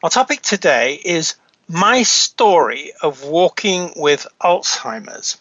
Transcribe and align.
Our 0.00 0.10
topic 0.10 0.42
today 0.42 0.94
is 0.94 1.34
my 1.66 2.04
story 2.04 2.92
of 3.02 3.24
walking 3.24 3.94
with 3.96 4.28
Alzheimer's. 4.40 5.38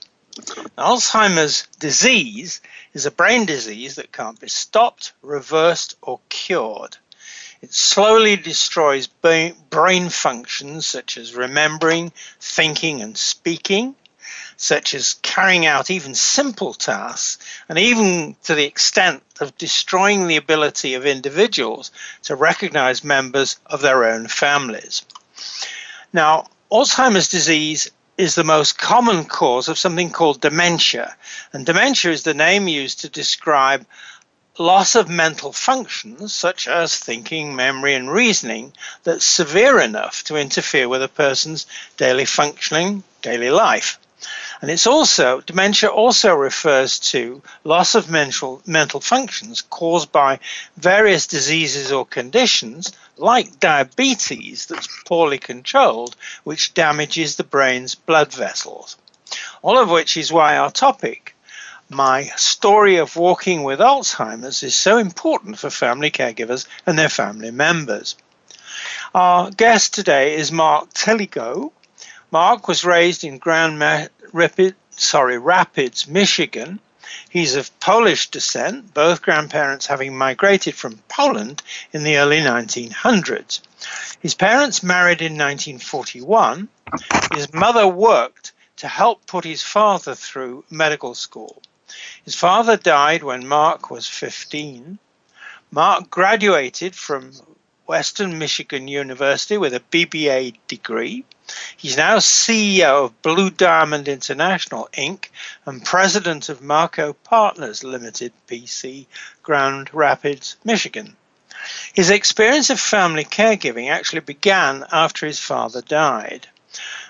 Alzheimer's 0.76 1.68
disease 1.80 2.60
is 2.92 3.06
a 3.06 3.12
brain 3.12 3.46
disease 3.46 3.98
that 3.98 4.12
can't 4.12 4.40
be 4.40 4.50
stopped, 4.50 5.14
reversed, 5.22 5.96
or 6.02 6.20
cured. 6.30 6.98
It 7.62 7.72
slowly 7.72 8.36
destroys 8.36 9.06
brain 9.06 10.10
functions 10.10 10.88
such 10.88 11.18
as 11.18 11.36
remembering, 11.36 12.12
thinking, 12.40 13.04
and 13.04 13.16
speaking, 13.16 13.96
such 14.56 14.96
as 14.96 15.20
carrying 15.22 15.68
out 15.68 15.92
even 15.92 16.16
simple 16.16 16.74
tasks, 16.74 17.46
and 17.70 17.78
even 17.78 18.36
to 18.46 18.56
the 18.56 18.66
extent 18.66 19.22
of 19.40 19.58
destroying 19.58 20.28
the 20.28 20.38
ability 20.38 20.94
of 20.94 21.06
individuals 21.06 21.92
to 22.24 22.36
recognize 22.36 23.04
members 23.04 23.58
of 23.66 23.82
their 23.82 24.06
own 24.06 24.28
families. 24.28 25.04
Now, 26.14 26.48
Alzheimer's 26.72 27.30
disease 27.30 27.90
is 28.18 28.36
the 28.36 28.44
most 28.44 28.78
common 28.78 29.26
cause 29.26 29.70
of 29.70 29.78
something 29.78 30.10
called 30.10 30.42
dementia. 30.42 31.16
And 31.54 31.66
dementia 31.66 32.12
is 32.12 32.24
the 32.24 32.34
name 32.34 32.68
used 32.68 33.02
to 33.02 33.10
describe 33.10 33.86
loss 34.58 34.96
of 34.96 35.08
mental 35.08 35.54
functions, 35.54 36.34
such 36.34 36.68
as 36.68 36.96
thinking, 36.96 37.56
memory, 37.56 37.94
and 37.94 38.12
reasoning, 38.12 38.74
that's 39.04 39.26
severe 39.26 39.80
enough 39.80 40.24
to 40.24 40.36
interfere 40.36 40.90
with 40.90 41.04
a 41.04 41.08
person's 41.08 41.68
daily 41.96 42.26
functioning, 42.26 43.04
daily 43.22 43.52
life. 43.52 44.00
And 44.60 44.72
it's 44.72 44.88
also, 44.88 45.42
dementia 45.42 45.90
also 45.90 46.34
refers 46.34 46.98
to 47.12 47.44
loss 47.64 47.94
of 47.94 48.10
mental, 48.10 48.62
mental 48.66 49.00
functions 49.00 49.62
caused 49.62 50.12
by 50.12 50.40
various 50.78 51.28
diseases 51.28 51.92
or 51.92 52.06
conditions 52.06 52.92
like 53.18 53.60
diabetes 53.60 54.66
that's 54.66 54.88
poorly 55.06 55.38
controlled, 55.38 56.16
which 56.44 56.74
damages 56.74 57.36
the 57.36 57.44
brain's 57.44 57.94
blood 57.94 58.34
vessels. 58.34 58.98
All 59.62 59.78
of 59.78 59.90
which 59.90 60.18
is 60.18 60.32
why 60.32 60.58
our 60.58 60.72
topic, 60.72 61.36
my 61.90 62.24
story 62.36 62.98
of 62.98 63.16
walking 63.16 63.64
with 63.64 63.80
Alzheimer's, 63.80 64.64
is 64.64 64.76
so 64.76 64.98
important 64.98 65.60
for 65.60 65.70
family 65.70 66.10
caregivers 66.10 66.66
and 66.86 66.98
their 66.98 67.10
family 67.10 67.52
members. 67.52 68.16
Our 69.14 69.52
guest 69.52 69.94
today 69.94 70.36
is 70.36 70.52
Mark 70.52 70.94
Telego. 70.94 71.72
Mark 72.32 72.68
was 72.68 72.84
raised 72.84 73.24
in 73.24 73.38
Grand 73.38 73.80
Rapid, 74.34 74.76
sorry, 74.92 75.38
Rapids, 75.38 76.08
Michigan. 76.08 76.80
He's 77.30 77.56
of 77.56 77.80
Polish 77.80 78.30
descent, 78.30 78.94
both 78.94 79.22
grandparents 79.22 79.86
having 79.86 80.18
migrated 80.18 80.76
from 80.76 81.02
Poland 81.08 81.62
in 81.94 82.04
the 82.04 82.18
early 82.18 82.40
1900s. 82.40 83.62
His 84.20 84.34
parents 84.34 84.84
married 84.84 85.22
in 85.22 85.34
1941. 85.34 86.68
His 87.34 87.54
mother 87.54 87.88
worked 87.88 88.52
to 88.78 88.88
help 88.88 89.26
put 89.26 89.44
his 89.46 89.64
father 89.64 90.16
through 90.16 90.66
medical 90.70 91.16
school. 91.16 91.62
His 92.26 92.36
father 92.36 92.78
died 92.78 93.24
when 93.24 93.48
Mark 93.48 93.90
was 93.90 94.08
15. 94.08 95.00
Mark 95.72 96.10
graduated 96.10 96.96
from 96.96 97.32
Western 97.88 98.38
Michigan 98.38 98.88
University 98.88 99.58
with 99.58 99.74
a 99.74 99.80
BBA 99.80 100.56
degree. 100.68 101.24
He's 101.78 101.96
now 101.96 102.18
CEO 102.18 103.06
of 103.06 103.22
Blue 103.22 103.50
Diamond 103.50 104.10
International 104.10 104.90
Inc. 104.92 105.30
and 105.66 105.86
president 105.86 106.50
of 106.50 106.62
Marco 106.62 107.14
Partners 107.14 107.86
Limited 107.86 108.34
PC, 108.48 109.06
Grand 109.42 109.94
Rapids, 109.94 110.58
Michigan. 110.66 111.16
His 111.94 112.10
experience 112.10 112.70
of 112.70 112.80
family 112.80 113.24
caregiving 113.24 113.90
actually 113.90 114.20
began 114.20 114.86
after 114.92 115.26
his 115.26 115.40
father 115.40 115.82
died. 115.82 116.48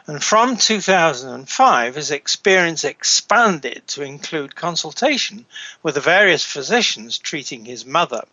And 0.09 0.23
from 0.23 0.55
2005, 0.55 1.95
his 1.95 2.11
experience 2.11 2.85
expanded 2.85 3.85
to 3.87 4.03
include 4.03 4.55
consultation 4.55 5.45
with 5.83 5.95
the 5.95 6.01
various 6.01 6.45
physicians 6.45 7.17
treating 7.17 7.65
his 7.65 7.85
mother. 7.85 8.23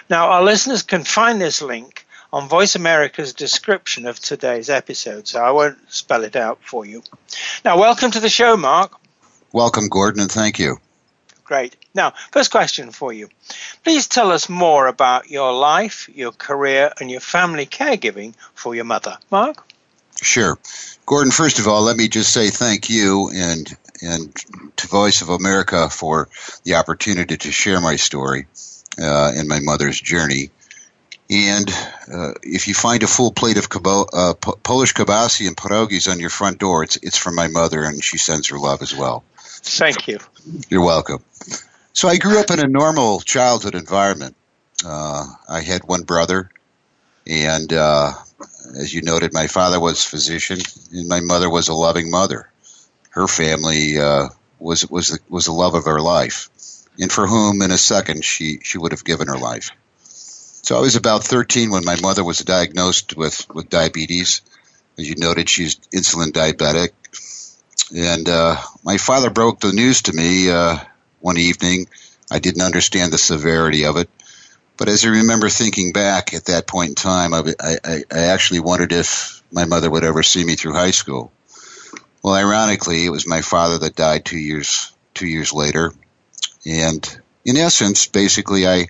Now, 0.09 0.29
our 0.29 0.43
listeners 0.43 0.83
can 0.83 1.05
find 1.05 1.39
this 1.41 1.63
link 1.63 2.07
on 2.33 2.49
Voice 2.49 2.75
America's 2.75 3.35
description 3.35 4.07
of 4.07 4.19
today's 4.19 4.71
episode, 4.71 5.29
so 5.29 5.43
I 5.43 5.51
won't 5.51 5.77
spell 5.93 6.25
it 6.25 6.35
out 6.35 6.59
for 6.63 6.87
you. 6.87 7.03
Now, 7.65 7.79
welcome 7.79 8.11
to 8.13 8.21
the 8.21 8.31
show, 8.31 8.57
Mark. 8.57 8.97
Welcome, 9.53 9.89
Gordon, 9.89 10.23
and 10.23 10.33
thank 10.33 10.59
you. 10.59 10.79
Great. 11.53 11.77
Now, 11.93 12.15
first 12.31 12.51
question 12.51 12.93
for 12.93 13.13
you. 13.13 13.29
Please 13.85 14.07
tell 14.07 14.33
us 14.33 14.49
more 14.49 14.87
about 14.87 15.29
your 15.29 15.53
life, 15.53 16.09
your 16.09 16.33
career, 16.33 16.91
and 16.99 17.11
your 17.11 17.21
family 17.21 17.67
caregiving 17.67 18.33
for 18.55 18.75
your 18.75 18.87
mother. 18.87 19.19
Mark? 19.31 19.63
Sure. 20.23 20.59
Gordon, 21.05 21.31
first 21.31 21.59
of 21.59 21.69
all, 21.69 21.83
let 21.83 21.99
me 21.99 22.09
just 22.09 22.33
say 22.33 22.49
thank 22.49 22.89
you 22.89 23.31
and 23.35 23.69
and 24.01 24.35
to 24.77 24.87
Voice 24.89 25.21
of 25.21 25.29
America 25.29 25.91
for 25.91 26.31
the 26.65 26.77
opportunity 26.77 27.37
to 27.37 27.53
share 27.53 27.83
my 27.83 27.97
story 27.97 28.47
uh, 28.99 29.33
and 29.37 29.47
my 29.47 29.61
mother's 29.61 30.01
journey. 30.01 30.49
And 31.29 31.69
uh, 32.11 32.33
if 32.43 32.67
you 32.67 32.73
find 32.73 33.03
a 33.03 33.07
full 33.07 33.31
plate 33.31 33.59
of 33.59 33.69
kabo- 33.69 34.09
uh, 34.11 34.33
Polish 34.63 34.95
kielbasa 34.95 35.47
and 35.47 35.57
pierogies 35.57 36.11
on 36.11 36.19
your 36.19 36.31
front 36.31 36.59
door, 36.61 36.83
it's 36.83 36.97
it's 37.03 37.19
from 37.19 37.35
my 37.35 37.49
mother, 37.49 37.85
and 37.85 38.03
she 38.03 38.17
sends 38.17 38.49
her 38.49 38.59
love 38.59 38.81
as 38.81 38.97
well. 38.97 39.23
Thank 39.63 40.09
you. 40.09 40.19
You're 40.69 40.85
welcome. 40.85 41.23
So 41.93 42.09
I 42.09 42.17
grew 42.17 42.41
up 42.41 42.51
in 42.51 42.61
a 42.61 42.67
normal 42.67 43.21
childhood 43.21 43.75
environment. 43.75 44.37
Uh, 44.85 45.27
I 45.49 45.61
had 45.61 45.85
one 45.85 46.03
brother, 46.03 46.51
and 47.27 47.73
uh, 47.73 48.13
as 48.79 48.93
you 48.93 49.03
noted, 49.03 49.33
my 49.33 49.47
father 49.47 49.79
was 49.79 50.05
physician, 50.05 50.59
and 50.93 51.09
my 51.09 51.21
mother 51.21 51.49
was 51.49 51.69
a 51.69 51.75
loving 51.75 52.11
mother. 52.11 52.51
Her 53.11 53.29
family 53.29 53.99
uh, 53.99 54.29
was 54.59 54.89
was 54.91 55.09
the, 55.09 55.19
was 55.29 55.45
the 55.45 55.53
love 55.53 55.75
of 55.75 55.85
her 55.85 56.01
life, 56.01 56.49
and 56.99 57.13
for 57.13 57.27
whom, 57.27 57.63
in 57.63 57.71
a 57.71 57.79
second, 57.79 58.25
she 58.25 58.59
she 58.63 58.79
would 58.79 58.93
have 58.93 59.05
given 59.05 59.29
her 59.29 59.39
life. 59.39 59.71
So 60.63 60.77
I 60.77 60.81
was 60.81 60.95
about 60.95 61.25
13 61.25 61.71
when 61.71 61.85
my 61.85 62.01
mother 62.01 62.23
was 62.23 62.39
diagnosed 62.39 63.17
with, 63.17 63.47
with 63.53 63.69
diabetes. 63.69 64.43
As 64.97 65.09
you 65.09 65.17
noted, 65.17 65.49
she's 65.49 65.77
insulin 65.93 66.31
diabetic. 66.31 66.91
And 67.95 68.29
uh, 68.29 68.57
my 68.85 68.97
father 68.97 69.31
broke 69.31 69.61
the 69.61 69.73
news 69.73 70.03
to 70.03 70.13
me 70.13 70.51
uh, 70.51 70.79
one 71.21 71.37
evening. 71.37 71.87
I 72.31 72.39
didn't 72.39 72.63
understand 72.63 73.13
the 73.13 73.19
severity 73.19 73.85
of 73.85 73.97
it. 73.97 74.09
But 74.79 74.89
as 74.89 75.05
I 75.05 75.11
remember 75.11 75.49
thinking 75.49 75.93
back 75.93 76.33
at 76.33 76.47
that 76.47 76.67
point 76.67 76.89
in 76.91 76.95
time, 76.95 77.35
I, 77.35 77.55
I, 77.61 78.05
I 78.11 78.19
actually 78.19 78.61
wondered 78.61 78.93
if 78.93 79.43
my 79.53 79.67
mother 79.67 79.91
would 79.91 80.05
ever 80.05 80.23
see 80.23 80.45
me 80.45 80.55
through 80.55 80.73
high 80.73 80.91
school. 80.93 81.31
Well, 82.23 82.35
ironically, 82.35 83.05
it 83.05 83.11
was 83.11 83.27
my 83.27 83.43
father 83.43 83.79
that 83.79 83.97
died 83.97 84.25
two 84.25 84.39
years 84.39 84.93
two 85.15 85.27
years 85.27 85.53
later, 85.53 85.93
and 86.65 87.21
in 87.45 87.57
essence, 87.57 88.07
basically, 88.07 88.67
I 88.67 88.87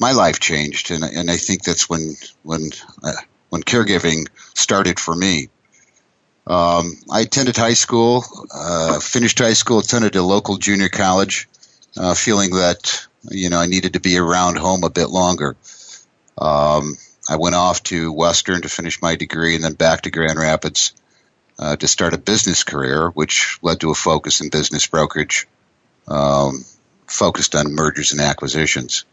my 0.00 0.12
life 0.12 0.40
changed, 0.40 0.90
and 0.90 1.04
and 1.04 1.30
I 1.30 1.36
think 1.36 1.64
that's 1.64 1.88
when 1.88 2.16
when 2.42 2.70
uh, 3.02 3.12
when 3.50 3.62
caregiving 3.62 4.28
started 4.54 4.98
for 5.00 5.14
me. 5.14 5.48
Um, 6.46 6.92
I 7.10 7.22
attended 7.22 7.56
high 7.56 7.74
school, 7.74 8.24
uh, 8.54 9.00
finished 9.00 9.38
high 9.38 9.54
school, 9.54 9.80
attended 9.80 10.14
a 10.14 10.22
local 10.22 10.58
junior 10.58 10.88
college, 10.88 11.48
uh, 11.96 12.14
feeling 12.14 12.50
that 12.50 13.06
you 13.30 13.50
know 13.50 13.58
I 13.58 13.66
needed 13.66 13.94
to 13.94 14.00
be 14.00 14.16
around 14.16 14.56
home 14.56 14.84
a 14.84 14.90
bit 14.90 15.10
longer. 15.10 15.56
Um, 16.38 16.96
I 17.28 17.36
went 17.36 17.56
off 17.56 17.82
to 17.84 18.12
Western 18.12 18.62
to 18.62 18.68
finish 18.68 19.02
my 19.02 19.16
degree, 19.16 19.56
and 19.56 19.64
then 19.64 19.74
back 19.74 20.02
to 20.02 20.10
Grand 20.10 20.38
Rapids 20.38 20.92
uh, 21.58 21.76
to 21.76 21.88
start 21.88 22.14
a 22.14 22.18
business 22.18 22.62
career, 22.62 23.08
which 23.10 23.58
led 23.62 23.80
to 23.80 23.90
a 23.90 23.94
focus 23.94 24.40
in 24.40 24.50
business 24.50 24.86
brokerage, 24.86 25.48
um, 26.06 26.64
focused 27.06 27.54
on 27.56 27.74
mergers 27.74 28.12
and 28.12 28.20
acquisitions. 28.20 29.04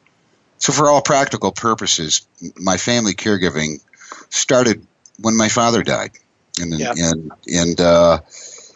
So, 0.60 0.72
for 0.72 0.90
all 0.90 1.02
practical 1.02 1.52
purposes, 1.52 2.28
my 2.56 2.78
family 2.78 3.14
caregiving 3.14 3.82
started 4.30 4.86
when 5.20 5.36
my 5.36 5.50
father 5.50 5.84
died, 5.84 6.12
and 6.60 6.80
yep. 6.80 6.96
and 6.98 7.32
and 7.48 7.82
uh, 7.82 8.20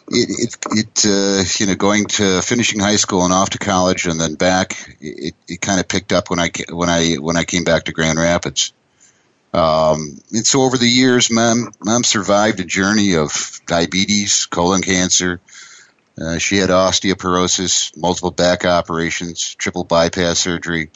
it 0.08 0.30
it, 0.30 0.78
it 0.78 1.06
uh, 1.06 1.44
you 1.58 1.66
know 1.66 1.74
going 1.74 2.06
to 2.06 2.42
finishing 2.42 2.80
high 2.80 2.96
school 2.96 3.24
and 3.24 3.32
off 3.32 3.50
to 3.50 3.58
college 3.58 4.06
and 4.06 4.20
then 4.20 4.34
back, 4.34 4.96
it, 5.00 5.34
it 5.46 5.60
kind 5.60 5.80
of 5.80 5.88
picked 5.88 6.12
up 6.12 6.30
when 6.30 6.38
I 6.38 6.50
when 6.70 6.88
I 6.88 7.14
when 7.14 7.36
I 7.36 7.44
came 7.44 7.64
back 7.64 7.84
to 7.84 7.92
Grand 7.92 8.18
Rapids. 8.18 8.72
Um, 9.52 10.20
and 10.30 10.46
so 10.46 10.62
over 10.62 10.76
the 10.76 10.88
years, 10.88 11.30
mom, 11.30 11.72
mom 11.82 12.04
survived 12.04 12.60
a 12.60 12.64
journey 12.64 13.16
of 13.16 13.60
diabetes, 13.66 14.46
colon 14.46 14.82
cancer. 14.82 15.40
Uh, 16.20 16.38
she 16.38 16.58
had 16.58 16.68
osteoporosis, 16.68 17.96
multiple 17.96 18.30
back 18.30 18.66
operations, 18.66 19.54
triple 19.54 19.84
bypass 19.84 20.38
surgery, 20.40 20.90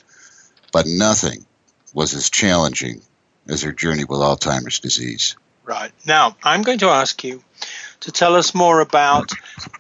but 0.70 0.87
nothing 0.87 1.46
was 1.94 2.14
as 2.14 2.28
challenging 2.28 3.00
as 3.49 3.62
her 3.62 3.73
journey 3.73 4.05
with 4.05 4.20
Alzheimer's 4.20 4.81
disease. 4.81 5.37
Right. 5.64 5.93
Now, 6.06 6.37
I'm 6.43 6.62
going 6.62 6.79
to 6.79 6.88
ask 6.88 7.23
you 7.23 7.43
to 8.00 8.11
tell 8.11 8.35
us 8.35 8.55
more 8.55 8.81
about 8.81 9.31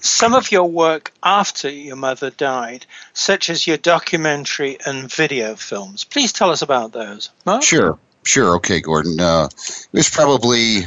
some 0.00 0.34
of 0.34 0.52
your 0.52 0.70
work 0.70 1.12
after 1.22 1.68
your 1.68 1.96
mother 1.96 2.30
died, 2.30 2.86
such 3.14 3.50
as 3.50 3.66
your 3.66 3.78
documentary 3.78 4.78
and 4.86 5.12
video 5.12 5.56
films. 5.56 6.04
Please 6.04 6.32
tell 6.32 6.50
us 6.50 6.62
about 6.62 6.92
those. 6.92 7.30
Mark? 7.44 7.62
Sure. 7.62 7.98
Sure. 8.24 8.56
Okay, 8.56 8.80
Gordon. 8.80 9.20
Uh, 9.20 9.48
it 9.52 9.88
was 9.92 10.08
probably 10.08 10.82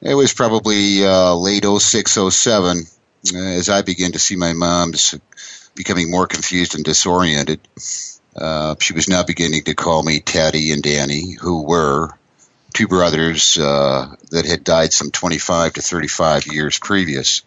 it 0.00 0.14
was 0.14 0.32
probably 0.32 1.04
uh, 1.04 1.34
late 1.34 1.64
06, 1.64 2.18
07 2.30 2.78
uh, 3.34 3.38
as 3.38 3.68
I 3.68 3.82
began 3.82 4.12
to 4.12 4.18
see 4.18 4.36
my 4.36 4.52
mom's 4.54 5.14
becoming 5.74 6.10
more 6.10 6.26
confused 6.26 6.74
and 6.74 6.84
disoriented. 6.84 7.60
Uh, 8.36 8.74
she 8.80 8.94
was 8.94 9.08
now 9.08 9.22
beginning 9.22 9.64
to 9.64 9.74
call 9.74 10.02
me 10.02 10.20
Teddy 10.20 10.72
and 10.72 10.82
Danny, 10.82 11.32
who 11.32 11.62
were 11.62 12.10
two 12.74 12.88
brothers 12.88 13.56
uh, 13.56 14.14
that 14.30 14.44
had 14.44 14.62
died 14.62 14.92
some 14.92 15.10
25 15.10 15.72
to 15.74 15.80
35 15.80 16.46
years 16.48 16.78
previous. 16.78 17.42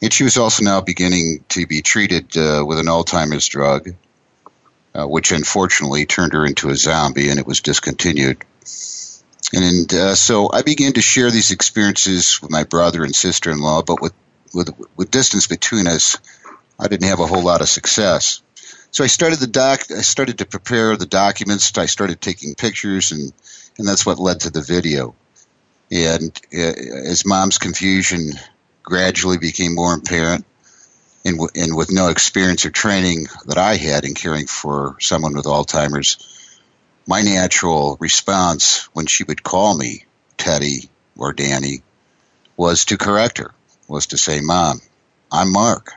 And 0.00 0.12
she 0.12 0.24
was 0.24 0.38
also 0.38 0.64
now 0.64 0.80
beginning 0.80 1.44
to 1.50 1.66
be 1.66 1.82
treated 1.82 2.36
uh, 2.36 2.64
with 2.66 2.78
an 2.78 2.86
Alzheimer's 2.86 3.46
drug 3.46 3.90
uh, 4.96 5.06
which 5.06 5.30
unfortunately 5.30 6.06
turned 6.06 6.32
her 6.32 6.46
into 6.46 6.70
a 6.70 6.76
zombie 6.76 7.28
and 7.28 7.38
it 7.38 7.46
was 7.46 7.60
discontinued. 7.60 8.42
And 9.52 9.92
uh, 9.92 10.14
so 10.14 10.50
I 10.52 10.62
began 10.62 10.94
to 10.94 11.02
share 11.02 11.30
these 11.30 11.50
experiences 11.50 12.40
with 12.40 12.50
my 12.50 12.64
brother 12.64 13.04
and 13.04 13.14
sister 13.14 13.50
in 13.50 13.58
law, 13.58 13.82
but 13.82 14.00
with, 14.00 14.14
with, 14.54 14.70
with 14.96 15.10
distance 15.10 15.46
between 15.46 15.86
us, 15.86 16.16
I 16.78 16.88
didn't 16.88 17.08
have 17.08 17.20
a 17.20 17.26
whole 17.26 17.42
lot 17.42 17.60
of 17.60 17.68
success. 17.68 18.42
So 18.90 19.04
I 19.04 19.08
started 19.08 19.38
the 19.38 19.46
doc. 19.46 19.82
I 19.90 20.00
started 20.00 20.38
to 20.38 20.46
prepare 20.46 20.96
the 20.96 21.06
documents. 21.06 21.76
I 21.76 21.86
started 21.86 22.20
taking 22.20 22.54
pictures, 22.54 23.12
and 23.12 23.32
and 23.78 23.86
that's 23.86 24.06
what 24.06 24.18
led 24.18 24.40
to 24.40 24.50
the 24.50 24.62
video. 24.62 25.14
And 25.90 26.38
uh, 26.52 26.58
as 26.58 27.24
mom's 27.26 27.58
confusion 27.58 28.32
gradually 28.82 29.38
became 29.38 29.74
more 29.74 29.94
apparent, 29.94 30.44
and, 31.24 31.36
w- 31.36 31.50
and 31.54 31.76
with 31.76 31.90
no 31.92 32.08
experience 32.08 32.64
or 32.64 32.70
training 32.70 33.26
that 33.46 33.58
I 33.58 33.76
had 33.76 34.04
in 34.04 34.14
caring 34.14 34.46
for 34.46 34.96
someone 35.00 35.34
with 35.34 35.44
Alzheimer's, 35.44 36.18
my 37.06 37.22
natural 37.22 37.96
response 38.00 38.88
when 38.92 39.06
she 39.06 39.24
would 39.24 39.42
call 39.42 39.76
me 39.76 40.04
Teddy 40.38 40.90
or 41.16 41.32
Danny 41.32 41.82
was 42.56 42.86
to 42.86 42.96
correct 42.96 43.38
her, 43.38 43.52
was 43.88 44.06
to 44.08 44.18
say, 44.18 44.40
Mom, 44.40 44.80
I'm 45.30 45.52
Mark. 45.52 45.92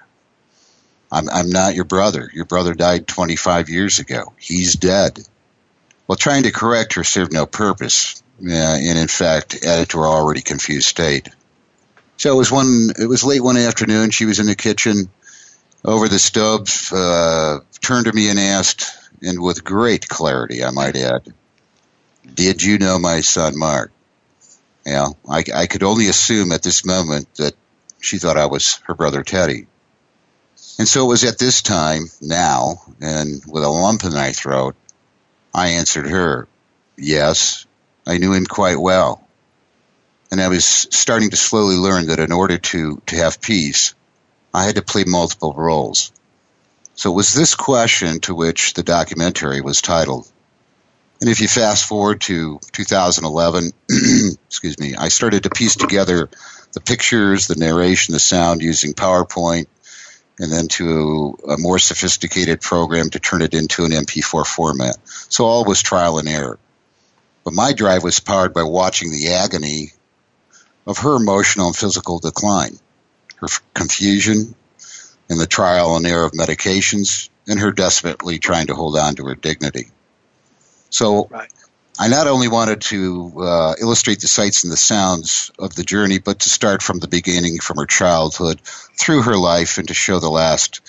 I'm, 1.11 1.29
I'm 1.29 1.49
not 1.49 1.75
your 1.75 1.85
brother. 1.85 2.29
Your 2.33 2.45
brother 2.45 2.73
died 2.73 3.07
25 3.07 3.69
years 3.69 3.99
ago. 3.99 4.33
He's 4.39 4.75
dead. 4.75 5.19
Well, 6.09 6.15
trying 6.15 6.41
to 6.43 6.51
correct 6.51 6.95
her 6.95 7.03
served 7.03 7.31
no 7.31 7.45
purpose, 7.45 8.23
uh, 8.43 8.49
and 8.49 8.97
in 8.97 9.07
fact, 9.07 9.63
added 9.63 9.89
to 9.89 9.99
her 9.99 10.07
already 10.07 10.41
confused 10.41 10.87
state. 10.87 11.29
So 12.17 12.33
it 12.33 12.35
was 12.35 12.51
one. 12.51 12.89
It 12.99 13.05
was 13.05 13.23
late 13.23 13.43
one 13.43 13.57
afternoon. 13.57 14.09
She 14.09 14.25
was 14.25 14.39
in 14.39 14.47
the 14.47 14.55
kitchen, 14.55 15.11
over 15.85 16.07
the 16.07 16.17
stove, 16.17 16.67
uh, 16.91 17.59
turned 17.79 18.07
to 18.07 18.13
me 18.13 18.31
and 18.31 18.39
asked, 18.39 18.91
and 19.21 19.39
with 19.39 19.63
great 19.63 20.07
clarity, 20.07 20.63
I 20.63 20.71
might 20.71 20.95
add, 20.95 21.31
Did 22.33 22.63
you 22.63 22.79
know 22.79 22.97
my 22.97 23.21
son 23.21 23.55
Mark? 23.55 23.91
You 24.87 24.93
know, 24.93 25.17
I, 25.29 25.43
I 25.53 25.67
could 25.67 25.83
only 25.83 26.07
assume 26.07 26.51
at 26.51 26.63
this 26.63 26.83
moment 26.83 27.31
that 27.35 27.53
she 28.01 28.17
thought 28.17 28.35
I 28.35 28.47
was 28.47 28.79
her 28.85 28.95
brother 28.95 29.21
Teddy. 29.21 29.67
And 30.79 30.87
so 30.87 31.05
it 31.05 31.09
was 31.09 31.23
at 31.23 31.37
this 31.37 31.61
time, 31.61 32.05
now, 32.19 32.81
and 32.99 33.43
with 33.45 33.63
a 33.63 33.69
lump 33.69 34.05
in 34.05 34.13
my 34.13 34.31
throat, 34.31 34.75
I 35.53 35.69
answered 35.69 36.09
her, 36.09 36.47
Yes, 36.97 37.65
I 38.05 38.17
knew 38.17 38.33
him 38.33 38.45
quite 38.45 38.79
well. 38.79 39.25
And 40.31 40.41
I 40.41 40.47
was 40.47 40.65
starting 40.65 41.31
to 41.31 41.37
slowly 41.37 41.75
learn 41.75 42.07
that 42.07 42.19
in 42.19 42.31
order 42.31 42.57
to, 42.57 43.01
to 43.07 43.15
have 43.15 43.41
peace, 43.41 43.95
I 44.53 44.65
had 44.65 44.75
to 44.75 44.81
play 44.81 45.03
multiple 45.05 45.53
roles. 45.53 46.11
So 46.95 47.11
it 47.11 47.15
was 47.15 47.33
this 47.33 47.55
question 47.55 48.19
to 48.21 48.35
which 48.35 48.73
the 48.73 48.83
documentary 48.83 49.61
was 49.61 49.81
titled. 49.81 50.29
And 51.21 51.29
if 51.29 51.41
you 51.41 51.47
fast 51.47 51.85
forward 51.85 52.21
to 52.21 52.59
2011, 52.71 53.71
excuse 54.47 54.79
me, 54.79 54.95
I 54.95 55.09
started 55.09 55.43
to 55.43 55.49
piece 55.49 55.75
together 55.75 56.29
the 56.73 56.81
pictures, 56.81 57.47
the 57.47 57.55
narration, 57.55 58.13
the 58.13 58.19
sound 58.19 58.61
using 58.61 58.93
PowerPoint, 58.93 59.67
and 60.39 60.51
then 60.51 60.67
to 60.69 61.37
a 61.47 61.57
more 61.57 61.79
sophisticated 61.79 62.61
program 62.61 63.09
to 63.09 63.19
turn 63.19 63.41
it 63.41 63.53
into 63.53 63.83
an 63.83 63.91
MP4 63.91 64.45
format. 64.45 64.97
So 65.05 65.45
all 65.45 65.65
was 65.65 65.81
trial 65.81 66.17
and 66.17 66.27
error. 66.27 66.57
But 67.43 67.53
my 67.53 67.73
drive 67.73 68.03
was 68.03 68.19
powered 68.19 68.53
by 68.53 68.63
watching 68.63 69.11
the 69.11 69.33
agony 69.33 69.91
of 70.87 70.97
her 70.99 71.15
emotional 71.15 71.67
and 71.67 71.75
physical 71.75 72.19
decline 72.19 72.79
her 73.39 73.47
confusion 73.73 74.55
and 75.29 75.39
the 75.39 75.47
trial 75.47 75.95
and 75.95 76.05
error 76.05 76.25
of 76.25 76.31
medications, 76.31 77.29
and 77.47 77.59
her 77.59 77.71
desperately 77.71 78.39
trying 78.39 78.67
to 78.67 78.75
hold 78.75 78.97
on 78.97 79.15
to 79.15 79.25
her 79.25 79.35
dignity. 79.35 79.87
So 80.89 81.27
right. 81.29 81.51
I 82.01 82.07
not 82.07 82.27
only 82.27 82.47
wanted 82.47 82.79
to 82.81 83.33
uh, 83.39 83.75
illustrate 83.81 84.21
the 84.21 84.29
sights 84.29 84.63
and 84.63 84.71
the 84.71 84.77
sounds 84.77 85.51
of 85.59 85.75
the 85.75 85.83
journey, 85.83 86.19
but 86.19 86.39
to 86.39 86.49
start 86.49 86.81
from 86.81 86.99
the 86.99 87.09
beginning, 87.09 87.59
from 87.59 87.75
her 87.75 87.85
childhood 87.85 88.61
through 88.61 89.23
her 89.23 89.35
life, 89.35 89.77
and 89.77 89.87
to 89.89 89.93
show 89.93 90.19
the 90.19 90.29
last 90.29 90.79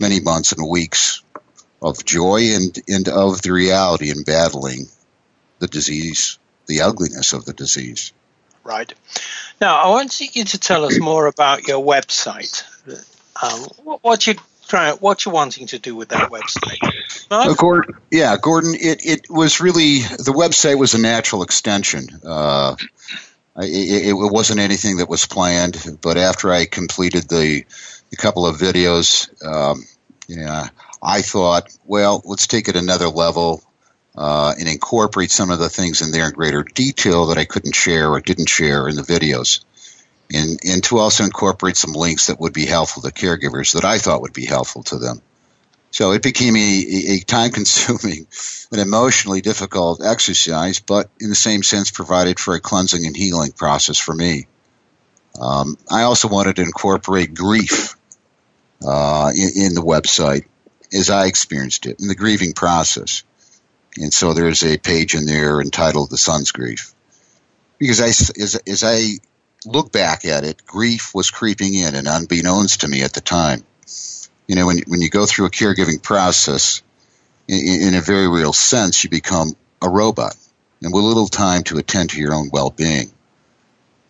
many 0.00 0.18
months 0.18 0.50
and 0.50 0.68
weeks 0.68 1.22
of 1.80 2.04
joy 2.04 2.54
and, 2.54 2.76
and 2.88 3.08
of 3.08 3.42
the 3.42 3.52
reality 3.52 4.10
in 4.10 4.24
battling 4.24 4.86
the 5.60 5.68
disease, 5.68 6.36
the 6.66 6.82
ugliness 6.82 7.32
of 7.32 7.44
the 7.44 7.52
disease. 7.52 8.12
Right. 8.64 8.92
Now, 9.60 9.76
I 9.76 9.88
want 9.90 10.20
you 10.20 10.44
to 10.44 10.58
tell 10.58 10.84
us 10.84 10.98
more 10.98 11.28
about 11.28 11.68
your 11.68 11.84
website. 11.84 12.64
Um, 13.40 14.00
what 14.02 14.26
you 14.26 14.34
trying, 14.68 14.96
what 14.98 15.24
you're 15.24 15.34
wanting 15.34 15.66
to 15.68 15.78
do 15.78 15.94
with 15.94 16.10
that 16.10 16.30
website? 16.30 16.78
Gordon, 17.56 17.96
yeah, 18.10 18.36
Gordon. 18.40 18.74
It 18.74 19.04
it 19.04 19.26
was 19.30 19.60
really 19.60 19.98
the 19.98 20.34
website 20.36 20.78
was 20.78 20.94
a 20.94 21.00
natural 21.00 21.42
extension. 21.42 22.08
Uh, 22.24 22.76
it, 23.58 24.08
it, 24.08 24.12
wasn't 24.14 24.60
anything 24.60 24.98
that 24.98 25.08
was 25.08 25.26
planned, 25.26 25.98
but 26.02 26.18
after 26.18 26.52
I 26.52 26.66
completed 26.66 27.22
the, 27.28 27.64
the 28.10 28.16
couple 28.16 28.46
of 28.46 28.58
videos, 28.58 29.30
um, 29.42 29.82
I 31.02 31.22
thought, 31.22 31.74
well, 31.86 32.20
let's 32.26 32.46
take 32.46 32.68
it 32.68 32.76
another 32.76 33.08
level. 33.08 33.62
uh, 34.16 34.54
and 34.58 34.68
incorporate 34.68 35.30
some 35.30 35.50
of 35.50 35.58
the 35.58 35.68
things 35.68 36.00
in 36.00 36.10
there 36.10 36.26
in 36.26 36.32
greater 36.32 36.62
detail 36.62 37.26
that 37.26 37.38
I 37.38 37.44
couldn't 37.44 37.74
share 37.74 38.10
or 38.10 38.20
didn't 38.20 38.48
share 38.48 38.88
in 38.88 38.96
the 38.96 39.02
videos. 39.02 39.60
And, 40.32 40.58
and 40.64 40.82
to 40.84 40.98
also 40.98 41.24
incorporate 41.24 41.76
some 41.76 41.92
links 41.92 42.26
that 42.26 42.40
would 42.40 42.52
be 42.52 42.66
helpful 42.66 43.02
to 43.02 43.10
caregivers 43.10 43.74
that 43.74 43.84
I 43.84 43.98
thought 43.98 44.22
would 44.22 44.32
be 44.32 44.44
helpful 44.44 44.82
to 44.84 44.98
them. 44.98 45.22
So 45.92 46.12
it 46.12 46.22
became 46.22 46.56
a, 46.56 46.84
a 47.14 47.18
time 47.20 47.52
consuming 47.52 48.26
and 48.72 48.80
emotionally 48.80 49.40
difficult 49.40 50.04
exercise, 50.04 50.80
but 50.80 51.08
in 51.20 51.28
the 51.28 51.34
same 51.34 51.62
sense 51.62 51.90
provided 51.90 52.38
for 52.38 52.54
a 52.54 52.60
cleansing 52.60 53.06
and 53.06 53.16
healing 53.16 53.52
process 53.52 53.98
for 53.98 54.14
me. 54.14 54.46
Um, 55.40 55.78
I 55.90 56.02
also 56.02 56.28
wanted 56.28 56.56
to 56.56 56.62
incorporate 56.62 57.34
grief 57.34 57.96
uh, 58.86 59.32
in, 59.34 59.64
in, 59.64 59.74
the 59.74 59.82
website 59.82 60.44
as 60.92 61.10
I 61.10 61.26
experienced 61.26 61.86
it 61.86 62.00
in 62.00 62.08
the 62.08 62.14
grieving 62.14 62.52
process. 62.52 63.22
And 63.96 64.12
so 64.12 64.34
there's 64.34 64.64
a 64.64 64.78
page 64.78 65.14
in 65.14 65.24
there 65.24 65.60
entitled 65.60 66.10
The 66.10 66.18
Son's 66.18 66.52
Grief. 66.52 66.92
Because 67.78 68.00
I, 68.00 68.08
as, 68.08 68.60
as 68.66 68.84
I 68.84 69.18
look 69.64 69.92
back 69.92 70.24
at 70.24 70.44
it, 70.44 70.64
grief 70.66 71.14
was 71.14 71.30
creeping 71.30 71.74
in 71.74 71.94
and 71.94 72.06
unbeknownst 72.06 72.82
to 72.82 72.88
me 72.88 73.02
at 73.02 73.12
the 73.12 73.20
time. 73.20 73.64
You 74.46 74.56
know, 74.56 74.66
when, 74.66 74.78
when 74.86 75.00
you 75.00 75.10
go 75.10 75.26
through 75.26 75.46
a 75.46 75.50
caregiving 75.50 76.02
process, 76.02 76.82
in, 77.48 77.88
in 77.88 77.94
a 77.94 78.00
very 78.00 78.28
real 78.28 78.52
sense, 78.52 79.02
you 79.04 79.10
become 79.10 79.56
a 79.82 79.88
robot 79.88 80.36
and 80.82 80.92
with 80.92 81.04
little 81.04 81.28
time 81.28 81.62
to 81.64 81.78
attend 81.78 82.10
to 82.10 82.20
your 82.20 82.34
own 82.34 82.50
well 82.52 82.70
being. 82.70 83.12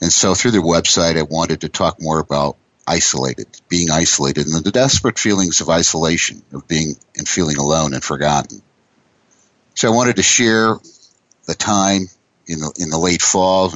And 0.01 0.13
so 0.13 0.35
through 0.35 0.51
the 0.51 0.59
website, 0.59 1.17
I 1.17 1.23
wanted 1.23 1.63
to 1.63 1.69
talk 1.69 2.01
more 2.01 2.19
about 2.19 2.57
isolated, 2.87 3.47
being 3.69 3.91
isolated, 3.91 4.47
and 4.47 4.65
the 4.65 4.71
desperate 4.71 5.19
feelings 5.19 5.61
of 5.61 5.71
isolation, 5.71 6.43
of 6.53 6.69
being 6.69 6.95
and 7.17 7.29
feeling 7.29 7.57
alone 7.57 7.95
and 7.95 8.05
forgotten. 8.05 8.63
So 9.75 9.91
I 9.91 9.95
wanted 9.95 10.17
to 10.17 10.23
share 10.23 10.77
the 11.47 11.55
time 11.55 12.09
in 12.47 12.61
the 12.61 12.73
in 12.79 12.91
the 12.91 12.99
late 12.99 13.23
fall 13.23 13.71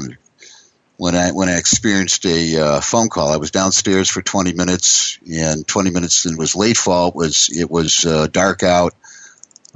when 1.00 1.14
I 1.14 1.32
when 1.32 1.48
I 1.48 1.56
experienced 1.56 2.26
a 2.26 2.58
uh, 2.58 2.80
phone 2.82 3.08
call. 3.08 3.32
I 3.32 3.38
was 3.38 3.50
downstairs 3.50 4.10
for 4.10 4.20
20 4.20 4.52
minutes, 4.52 5.18
and 5.26 5.66
20 5.66 5.90
minutes 5.92 6.26
and 6.26 6.36
was 6.36 6.54
late 6.54 6.76
fall. 6.76 7.08
It 7.08 7.14
was 7.14 7.48
it 7.58 7.70
was 7.70 8.04
uh, 8.04 8.26
dark 8.26 8.62
out. 8.62 8.92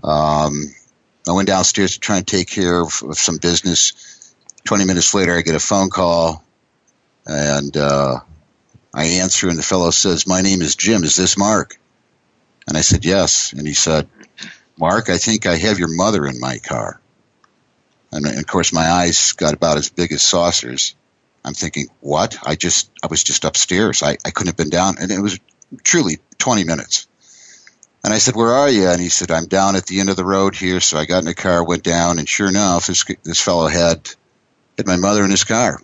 Um, 0.03 0.75
I 1.27 1.33
went 1.33 1.49
downstairs 1.49 1.95
to 1.95 2.01
try 2.01 2.19
and 2.19 2.27
take 2.27 2.51
care 2.51 2.79
of, 2.79 3.03
of, 3.03 3.17
some 3.17 3.39
business. 3.39 4.35
20 4.65 4.85
minutes 4.85 5.15
later, 5.15 5.35
I 5.35 5.41
get 5.41 5.55
a 5.55 5.61
phone 5.61 5.89
call, 5.89 6.45
and 7.25 7.75
uh, 7.75 8.21
I 8.93 9.05
answer, 9.05 9.49
and 9.49 9.59
the 9.59 9.63
fellow 9.63 9.93
says, 9.93 10.27
My 10.27 10.43
name 10.43 10.61
is 10.61 10.77
Jim. 10.77 11.05
Is 11.05 11.17
this 11.17 11.39
Mark? 11.39 11.81
And 12.69 12.77
I 12.77 12.83
said, 12.83 13.07
Yes. 13.07 13.55
And 13.55 13.67
he 13.67 13.73
said, 13.73 14.11
Mark, 14.79 15.09
I 15.09 15.17
think 15.17 15.47
I 15.47 15.57
have 15.57 15.79
your 15.79 15.89
mother 15.89 16.27
in 16.27 16.39
my 16.39 16.59
car. 16.59 17.01
And 18.13 18.27
of 18.27 18.47
course, 18.47 18.75
my 18.75 18.91
eyes 18.91 19.33
got 19.33 19.55
about 19.55 19.79
as 19.79 19.89
big 19.89 20.13
as 20.13 20.23
saucers. 20.23 20.95
I'm 21.45 21.55
thinking, 21.55 21.87
What? 22.01 22.37
I 22.45 22.55
just, 22.55 22.91
I 23.03 23.07
was 23.09 23.23
just 23.23 23.45
upstairs. 23.45 24.03
I, 24.03 24.17
I 24.25 24.31
couldn't 24.31 24.49
have 24.49 24.57
been 24.57 24.71
down. 24.71 24.97
And 25.01 25.11
it 25.11 25.21
was 25.21 25.39
truly 25.83 26.19
20 26.39 26.65
minutes. 26.65 27.07
And 28.05 28.13
I 28.13 28.19
said, 28.19 28.37
"Where 28.37 28.53
are 28.53 28.69
you?" 28.69 28.87
And 28.87 29.01
he 29.01 29.09
said, 29.09 29.31
"I'm 29.31 29.47
down 29.47 29.77
at 29.77 29.87
the 29.87 29.99
end 29.99 30.11
of 30.11 30.17
the 30.17 30.27
road 30.27 30.55
here." 30.55 30.79
So 30.81 30.99
I 30.99 31.07
got 31.07 31.21
in 31.21 31.25
the 31.25 31.35
car, 31.35 31.65
went 31.65 31.83
down, 31.83 32.19
and 32.19 32.29
sure 32.29 32.49
enough, 32.49 32.87
this 32.87 33.03
this 33.23 33.41
fellow 33.41 33.67
had 33.67 34.11
hit 34.77 34.87
my 34.87 34.97
mother 34.97 35.25
in 35.25 35.31
his 35.31 35.45
car. 35.45 35.81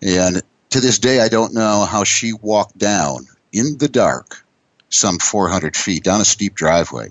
And 0.00 0.42
to 0.70 0.80
this 0.80 0.98
day, 0.98 1.20
I 1.20 1.28
don't 1.28 1.52
know 1.52 1.84
how 1.84 2.04
she 2.04 2.32
walked 2.32 2.78
down 2.78 3.26
in 3.52 3.76
the 3.76 3.88
dark, 3.88 4.42
some 4.88 5.18
400 5.18 5.76
feet 5.76 6.04
down 6.04 6.22
a 6.22 6.24
steep 6.24 6.54
driveway. 6.54 7.10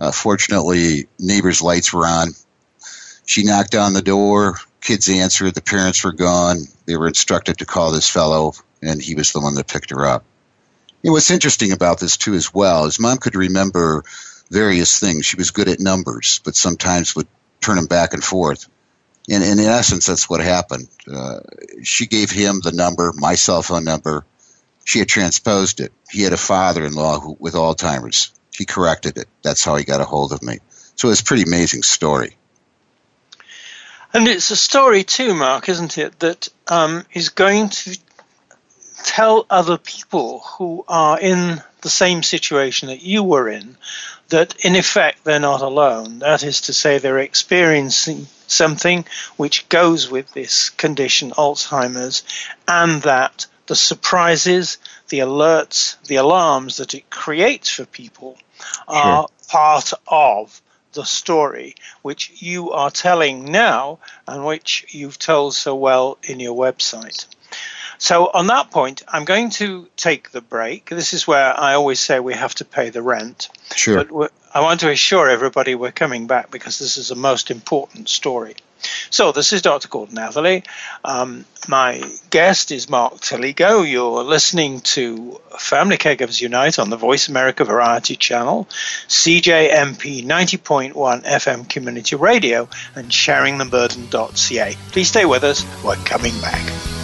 Uh, 0.00 0.12
fortunately, 0.12 1.08
neighbors' 1.18 1.60
lights 1.60 1.92
were 1.92 2.06
on. 2.06 2.28
She 3.26 3.44
knocked 3.44 3.74
on 3.74 3.92
the 3.92 4.02
door. 4.02 4.56
Kids 4.80 5.08
answered. 5.10 5.54
The 5.54 5.60
parents 5.60 6.02
were 6.04 6.12
gone. 6.12 6.58
They 6.92 6.98
were 6.98 7.08
instructed 7.08 7.58
to 7.58 7.66
call 7.66 7.90
this 7.90 8.08
fellow, 8.08 8.52
and 8.82 9.00
he 9.00 9.14
was 9.14 9.32
the 9.32 9.40
one 9.40 9.54
that 9.54 9.68
picked 9.68 9.90
her 9.90 10.06
up. 10.06 10.24
And 11.02 11.12
what's 11.12 11.30
interesting 11.30 11.72
about 11.72 11.98
this 11.98 12.16
too, 12.16 12.34
as 12.34 12.52
well, 12.52 12.84
is 12.84 13.00
mom 13.00 13.18
could 13.18 13.34
remember 13.34 14.04
various 14.50 15.00
things. 15.00 15.24
She 15.24 15.36
was 15.36 15.50
good 15.50 15.68
at 15.68 15.80
numbers, 15.80 16.40
but 16.44 16.54
sometimes 16.54 17.16
would 17.16 17.28
turn 17.60 17.76
them 17.76 17.86
back 17.86 18.12
and 18.12 18.22
forth 18.22 18.68
and, 19.30 19.42
and 19.42 19.60
in 19.60 19.66
essence, 19.66 20.06
that's 20.06 20.28
what 20.28 20.40
happened. 20.40 20.88
Uh, 21.10 21.40
she 21.82 22.06
gave 22.06 22.30
him 22.30 22.60
the 22.60 22.72
number, 22.72 23.12
my 23.14 23.34
cell 23.34 23.62
phone 23.62 23.84
number. 23.84 24.24
She 24.84 24.98
had 24.98 25.08
transposed 25.08 25.80
it. 25.80 25.92
He 26.10 26.22
had 26.22 26.32
a 26.32 26.38
father-in-law 26.38 27.36
with 27.38 27.54
Alzheimer's. 27.54 28.32
He 28.52 28.64
corrected 28.64 29.16
it. 29.16 29.28
That's 29.42 29.64
how 29.64 29.76
he 29.76 29.84
got 29.84 30.00
a 30.00 30.04
hold 30.04 30.32
of 30.32 30.42
me. 30.42 30.58
So 30.96 31.08
it's 31.08 31.20
a 31.20 31.24
pretty 31.24 31.44
amazing 31.44 31.82
story. 31.82 32.36
And 34.14 34.28
it's 34.28 34.50
a 34.50 34.56
story 34.56 35.04
too, 35.04 35.34
Mark, 35.34 35.68
isn't 35.68 35.96
it? 35.96 36.18
That 36.20 36.48
um, 36.68 37.04
is 37.12 37.30
going 37.30 37.70
to 37.70 37.98
tell 39.04 39.46
other 39.50 39.78
people 39.78 40.40
who 40.40 40.84
are 40.86 41.18
in 41.18 41.62
the 41.80 41.90
same 41.90 42.22
situation 42.22 42.88
that 42.88 43.02
you 43.02 43.22
were 43.22 43.48
in 43.48 43.76
that 44.28 44.64
in 44.64 44.76
effect 44.76 45.24
they're 45.24 45.40
not 45.40 45.60
alone. 45.60 46.20
That 46.20 46.42
is 46.42 46.62
to 46.62 46.72
say, 46.72 46.98
they're 46.98 47.18
experiencing 47.18 48.26
something 48.46 49.04
which 49.36 49.68
goes 49.68 50.10
with 50.10 50.32
this 50.32 50.70
condition, 50.70 51.32
Alzheimer's, 51.32 52.22
and 52.66 53.02
that 53.02 53.46
the 53.66 53.76
surprises, 53.76 54.78
the 55.08 55.20
alerts, 55.20 56.02
the 56.06 56.16
alarms 56.16 56.78
that 56.78 56.94
it 56.94 57.10
creates 57.10 57.68
for 57.68 57.84
people 57.84 58.38
are 58.88 59.28
sure. 59.28 59.48
part 59.48 59.92
of 60.06 60.61
the 60.92 61.04
story 61.04 61.74
which 62.02 62.42
you 62.42 62.72
are 62.72 62.90
telling 62.90 63.50
now 63.50 63.98
and 64.26 64.44
which 64.44 64.86
you've 64.90 65.18
told 65.18 65.54
so 65.54 65.74
well 65.74 66.18
in 66.22 66.40
your 66.40 66.56
website. 66.56 67.26
So, 67.98 68.26
on 68.34 68.48
that 68.48 68.70
point, 68.70 69.02
I'm 69.06 69.24
going 69.24 69.50
to 69.50 69.86
take 69.96 70.32
the 70.32 70.40
break. 70.40 70.90
This 70.90 71.14
is 71.14 71.26
where 71.26 71.58
I 71.58 71.74
always 71.74 72.00
say 72.00 72.18
we 72.18 72.34
have 72.34 72.54
to 72.56 72.64
pay 72.64 72.90
the 72.90 73.02
rent. 73.02 73.48
Sure. 73.76 74.04
But 74.04 74.32
I 74.54 74.60
want 74.60 74.80
to 74.80 74.90
assure 74.90 75.30
everybody 75.30 75.74
we're 75.74 75.92
coming 75.92 76.26
back 76.26 76.50
because 76.50 76.78
this 76.78 76.98
is 76.98 77.10
a 77.10 77.14
most 77.14 77.50
important 77.50 78.10
story. 78.10 78.54
So, 79.10 79.32
this 79.32 79.52
is 79.52 79.62
Dr. 79.62 79.88
Gordon 79.88 80.18
Atherley. 80.18 80.64
Um, 81.04 81.44
my 81.68 82.02
guest 82.30 82.72
is 82.72 82.90
Mark 82.90 83.14
Telego. 83.20 83.88
You're 83.88 84.24
listening 84.24 84.80
to 84.80 85.40
Family 85.58 85.96
Caregivers 85.96 86.40
Unite 86.40 86.78
on 86.78 86.90
the 86.90 86.96
Voice 86.96 87.28
America 87.28 87.64
Variety 87.64 88.16
Channel, 88.16 88.66
CJMP 89.08 90.24
90.1 90.24 90.92
FM 91.22 91.68
Community 91.68 92.16
Radio, 92.16 92.68
and 92.96 93.08
sharingtheburden.ca. 93.08 94.76
Please 94.90 95.08
stay 95.08 95.24
with 95.24 95.44
us. 95.44 95.64
We're 95.84 95.96
coming 95.96 96.38
back. 96.40 97.01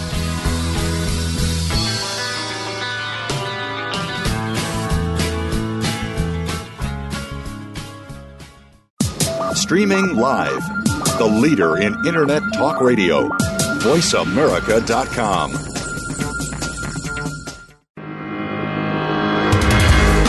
Streaming 9.69 10.15
live. 10.15 10.67
The 11.19 11.27
leader 11.31 11.77
in 11.77 11.93
Internet 12.03 12.41
talk 12.53 12.81
radio. 12.81 13.29
VoiceAmerica.com. 13.83 15.51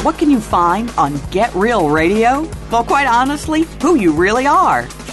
What 0.04 0.18
can 0.18 0.30
you 0.30 0.40
find 0.40 0.90
on 0.98 1.18
Get 1.30 1.54
Real 1.54 1.88
Radio? 1.88 2.46
Well, 2.70 2.84
quite 2.84 3.06
honestly, 3.06 3.62
who 3.80 3.94
you 3.94 4.12
really 4.12 4.46
are. 4.46 4.82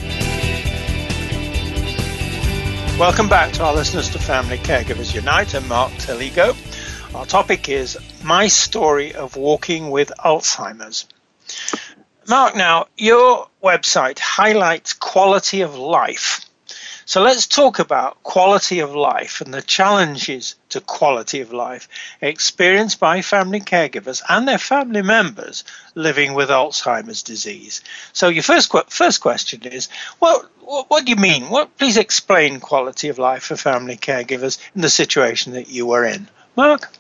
Welcome 2.99 3.29
back 3.31 3.55
to 3.55 3.65
our 3.65 3.75
listeners 3.75 4.11
to 4.11 4.19
Family 4.19 4.59
Caregivers 4.59 5.15
Unite. 5.15 5.55
I'm 5.55 5.67
Mark 5.67 5.93
Telego. 5.93 6.55
Our 7.15 7.25
topic 7.25 7.71
is 7.71 7.97
My 8.23 8.49
Story 8.49 9.15
of 9.15 9.35
Walking 9.37 9.91
with 9.91 10.13
Alzheimer's. 10.19 11.07
Mark, 12.29 12.55
now, 12.55 12.89
your 12.99 13.49
website 13.63 14.19
highlights 14.19 14.93
quality 14.93 15.63
of 15.63 15.79
life 15.79 16.45
so 17.07 17.23
let's 17.23 17.47
talk 17.47 17.79
about 17.79 18.23
quality 18.23 18.81
of 18.81 18.95
life 18.95 19.41
and 19.41 19.53
the 19.53 19.61
challenges 19.61 20.55
to 20.71 20.81
quality 20.81 21.41
of 21.41 21.53
life 21.53 21.89
experienced 22.21 22.99
by 22.99 23.21
family 23.21 23.61
caregivers 23.61 24.23
and 24.29 24.49
their 24.49 24.59
family 24.59 25.03
members 25.03 25.65
living 25.95 26.35
with 26.35 26.49
Alzheimer's 26.49 27.23
disease. 27.23 27.83
So 28.13 28.29
your 28.29 28.43
first 28.43 28.73
first 28.89 29.21
question 29.21 29.63
is, 29.65 29.89
what 30.19 30.51
what 30.61 31.05
do 31.05 31.11
you 31.11 31.17
mean? 31.17 31.51
What 31.51 31.77
please 31.77 31.99
explain 31.99 32.61
quality 32.61 33.09
of 33.09 33.19
life 33.19 33.45
for 33.45 33.57
family 33.57 33.97
caregivers 33.97 34.59
in 34.75 34.81
the 34.81 34.91
situation 34.91 35.53
that 35.53 35.69
you 35.69 35.87
were 35.87 36.05
in, 36.05 36.29
Mark? 36.57 36.91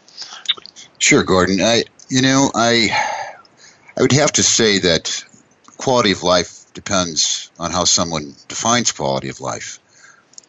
Sure, 0.99 1.23
Gordon. 1.23 1.61
I 1.61 1.84
you 2.11 2.20
know 2.20 2.50
I 2.54 2.90
I 3.96 4.02
would 4.02 4.12
have 4.12 4.32
to 4.32 4.42
say 4.42 4.80
that 4.80 5.25
quality 5.78 6.12
of 6.12 6.23
life 6.23 6.73
depends 6.75 7.50
on 7.58 7.70
how 7.70 7.84
someone 7.84 8.34
defines 8.49 8.92
quality 8.92 9.28
of 9.28 9.40
life 9.40 9.78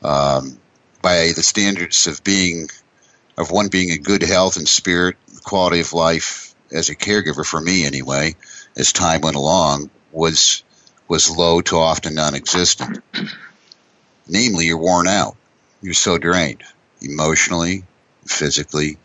um, 0.05 0.57
by 1.01 1.31
the 1.35 1.43
standards 1.43 2.07
of 2.07 2.23
being 2.23 2.69
of 3.37 3.51
one 3.51 3.67
being 3.67 3.89
in 3.89 4.01
good 4.01 4.21
health 4.21 4.55
and 4.55 4.67
spirit, 4.67 5.17
quality 5.43 5.81
of 5.81 5.93
life 5.93 6.55
as 6.71 6.89
a 6.89 6.95
caregiver 6.95 7.45
for 7.45 7.59
me 7.59 7.85
anyway, 7.85 8.35
as 8.77 8.93
time 8.93 9.21
went 9.21 9.35
along, 9.35 9.89
was 10.11 10.63
was 11.07 11.29
low 11.29 11.61
to 11.61 11.77
often 11.77 12.15
non-existent. 12.15 13.03
Namely, 14.27 14.65
you're 14.65 14.77
worn 14.77 15.07
out. 15.07 15.35
You're 15.81 15.93
so 15.93 16.17
drained, 16.17 16.63
emotionally, 17.01 17.83
physically, 18.25 18.97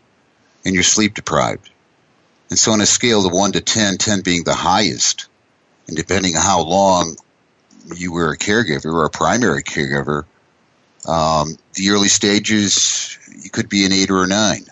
and 0.65 0.73
you're 0.73 0.83
sleep 0.83 1.13
deprived. 1.13 1.69
And 2.49 2.57
so, 2.57 2.71
on 2.71 2.81
a 2.81 2.85
scale 2.85 3.25
of 3.25 3.31
one 3.31 3.51
to 3.51 3.61
10, 3.61 3.97
10 3.97 4.21
being 4.21 4.43
the 4.43 4.55
highest, 4.55 5.27
and 5.87 5.95
depending 5.95 6.35
on 6.35 6.41
how 6.41 6.61
long 6.61 7.17
you 7.95 8.11
were 8.11 8.31
a 8.31 8.37
caregiver 8.37 8.93
or 8.93 9.05
a 9.05 9.09
primary 9.09 9.63
caregiver, 9.63 10.25
um, 11.05 11.57
the 11.73 11.89
early 11.89 12.07
stages, 12.07 13.17
you 13.43 13.49
could 13.49 13.69
be 13.69 13.85
an 13.85 13.91
eight 13.91 14.11
or 14.11 14.23
a 14.23 14.27
nine. 14.27 14.65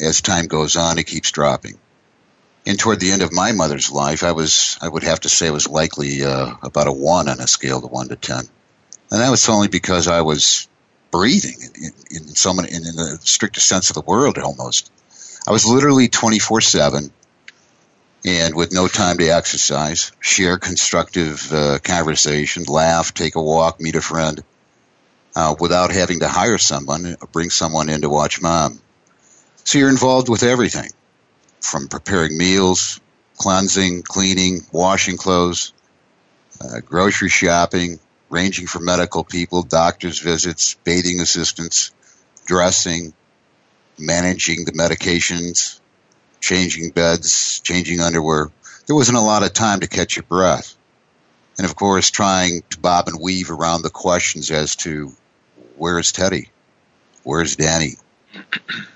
As 0.00 0.20
time 0.20 0.46
goes 0.46 0.76
on, 0.76 0.98
it 0.98 1.06
keeps 1.06 1.30
dropping. 1.30 1.78
And 2.66 2.78
toward 2.78 2.98
the 2.98 3.12
end 3.12 3.22
of 3.22 3.32
my 3.32 3.52
mother's 3.52 3.92
life, 3.92 4.24
I 4.24 4.32
was, 4.32 4.76
I 4.82 4.88
would 4.88 5.04
have 5.04 5.20
to 5.20 5.28
say, 5.28 5.46
I 5.46 5.52
was 5.52 5.68
likely 5.68 6.24
uh, 6.24 6.54
about 6.62 6.88
a 6.88 6.92
one 6.92 7.28
on 7.28 7.40
a 7.40 7.46
scale 7.46 7.84
of 7.84 7.90
one 7.90 8.08
to 8.08 8.16
ten, 8.16 8.44
and 9.10 9.20
that 9.20 9.30
was 9.30 9.48
only 9.48 9.68
because 9.68 10.08
I 10.08 10.22
was 10.22 10.68
breathing 11.12 11.56
in, 11.62 11.84
in, 12.10 12.16
in 12.16 12.34
some 12.34 12.58
in, 12.58 12.66
in 12.66 12.96
the 12.96 13.18
strictest 13.22 13.68
sense 13.68 13.88
of 13.90 13.94
the 13.94 14.00
word 14.00 14.38
almost. 14.38 14.90
I 15.46 15.52
was 15.52 15.64
literally 15.64 16.08
twenty 16.08 16.40
four 16.40 16.60
seven, 16.60 17.12
and 18.24 18.56
with 18.56 18.74
no 18.74 18.88
time 18.88 19.18
to 19.18 19.28
exercise, 19.28 20.10
share 20.18 20.58
constructive 20.58 21.52
uh, 21.52 21.78
conversation, 21.78 22.64
laugh, 22.64 23.14
take 23.14 23.36
a 23.36 23.42
walk, 23.42 23.80
meet 23.80 23.94
a 23.94 24.02
friend 24.02 24.42
uh, 25.36 25.54
without 25.60 25.92
having 25.92 26.20
to 26.20 26.28
hire 26.28 26.56
someone, 26.56 27.14
bring 27.30 27.50
someone 27.50 27.90
in 27.90 28.00
to 28.00 28.08
watch 28.08 28.40
mom. 28.40 28.80
So 29.64 29.78
you're 29.78 29.90
involved 29.90 30.30
with 30.30 30.42
everything 30.42 30.88
from 31.60 31.88
preparing 31.88 32.38
meals, 32.38 33.00
cleansing, 33.36 34.02
cleaning, 34.02 34.62
washing 34.72 35.18
clothes, 35.18 35.74
uh, 36.60 36.80
grocery 36.80 37.28
shopping, 37.28 37.98
ranging 38.30 38.66
for 38.66 38.80
medical 38.80 39.24
people, 39.24 39.62
doctor's 39.62 40.18
visits, 40.18 40.74
bathing 40.84 41.20
assistants, 41.20 41.92
dressing, 42.46 43.12
managing 43.98 44.64
the 44.64 44.72
medications, 44.72 45.80
changing 46.40 46.90
beds, 46.90 47.60
changing 47.60 48.00
underwear. 48.00 48.50
There 48.86 48.96
wasn't 48.96 49.18
a 49.18 49.22
lot 49.22 49.42
of 49.42 49.52
time 49.52 49.80
to 49.80 49.86
catch 49.86 50.16
your 50.16 50.22
breath. 50.22 50.74
And 51.58 51.66
of 51.66 51.76
course, 51.76 52.10
trying 52.10 52.62
to 52.70 52.78
bob 52.78 53.08
and 53.08 53.20
weave 53.20 53.50
around 53.50 53.82
the 53.82 53.90
questions 53.90 54.50
as 54.50 54.76
to 54.76 55.12
Where's 55.76 56.12
Teddy? 56.12 56.50
Where's 57.22 57.56
Danny? 57.56 57.94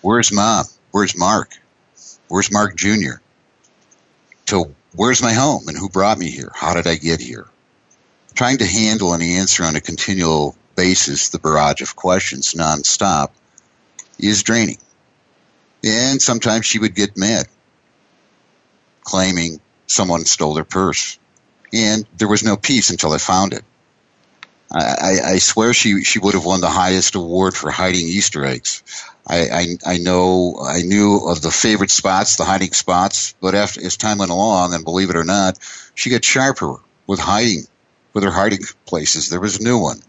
Where's 0.03 0.33
Mom? 0.33 0.65
Where's 0.91 1.17
Mark? 1.17 1.53
Where's 2.29 2.51
Mark 2.51 2.77
Jr.? 2.77 3.21
So, 4.49 4.75
where's 4.95 5.23
my 5.23 5.33
home 5.33 5.69
and 5.69 5.77
who 5.77 5.89
brought 5.89 6.19
me 6.19 6.31
here? 6.31 6.51
How 6.55 6.75
did 6.75 6.87
I 6.87 6.97
get 6.97 7.21
here? 7.21 7.47
Trying 8.35 8.59
to 8.59 8.67
handle 8.67 9.13
and 9.13 9.23
answer 9.23 9.65
on 9.65 9.77
a 9.77 9.81
continual 9.81 10.57
basis 10.75 11.29
the 11.29 11.39
barrage 11.39 11.83
of 11.83 11.97
questions 11.97 12.55
nonstop 12.55 13.31
is 14.19 14.43
draining. 14.43 14.79
And 15.85 16.21
sometimes 16.21 16.67
she 16.67 16.79
would 16.79 16.95
get 16.95 17.17
mad, 17.17 17.47
claiming 19.03 19.61
someone 19.87 20.25
stole 20.25 20.57
her 20.57 20.65
purse. 20.65 21.19
And 21.73 22.07
there 22.17 22.29
was 22.29 22.43
no 22.43 22.57
peace 22.57 22.91
until 22.91 23.13
I 23.13 23.19
found 23.19 23.53
it. 23.53 23.65
I, 24.73 25.33
I, 25.33 25.39
swear 25.39 25.75
she, 25.75 26.05
she 26.05 26.21
would 26.21 26.35
have 26.35 26.45
won 26.45 26.61
the 26.61 26.71
highest 26.71 27.17
award 27.17 27.57
for 27.57 27.73
hiding 27.73 28.07
Easter 28.07 28.45
eggs. 28.45 28.85
I, 29.27 29.49
I, 29.49 29.95
I 29.95 29.99
know 29.99 30.61
I 30.63 30.83
knew 30.83 31.27
of 31.29 31.43
the 31.43 31.51
favorite 31.51 31.91
spots, 31.91 32.37
the 32.37 32.45
hiding 32.45 32.73
spots, 32.73 33.35
but 33.41 33.57
after 33.57 33.85
as 33.85 33.97
time 33.97 34.19
went 34.19 34.31
along, 34.31 34.73
and 34.73 34.85
believe 34.85 35.11
it 35.11 35.17
or 35.17 35.25
not, 35.25 35.59
she 35.95 36.11
got 36.11 36.25
sharper 36.25 36.77
with 37.09 37.19
hiding, 37.19 37.65
with 38.13 38.23
her 38.23 38.31
hiding 38.31 38.61
places. 38.87 39.29
There 39.29 39.41
was 39.41 39.59
a 39.59 39.65
new 39.65 39.79
one, 39.79 40.01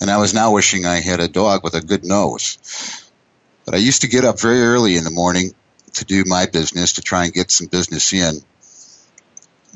and 0.00 0.08
I 0.08 0.18
was 0.18 0.34
now 0.34 0.52
wishing 0.52 0.86
I 0.86 1.00
had 1.00 1.18
a 1.18 1.28
dog 1.28 1.64
with 1.64 1.74
a 1.74 1.80
good 1.80 2.04
nose. 2.04 2.58
But 3.64 3.74
I 3.74 3.78
used 3.78 4.02
to 4.02 4.08
get 4.08 4.24
up 4.24 4.40
very 4.40 4.62
early 4.62 4.96
in 4.96 5.04
the 5.04 5.10
morning 5.10 5.52
to 5.94 6.04
do 6.04 6.22
my 6.26 6.46
business 6.46 6.94
to 6.94 7.02
try 7.02 7.24
and 7.24 7.34
get 7.34 7.50
some 7.50 7.66
business 7.66 8.12
in. 8.12 8.36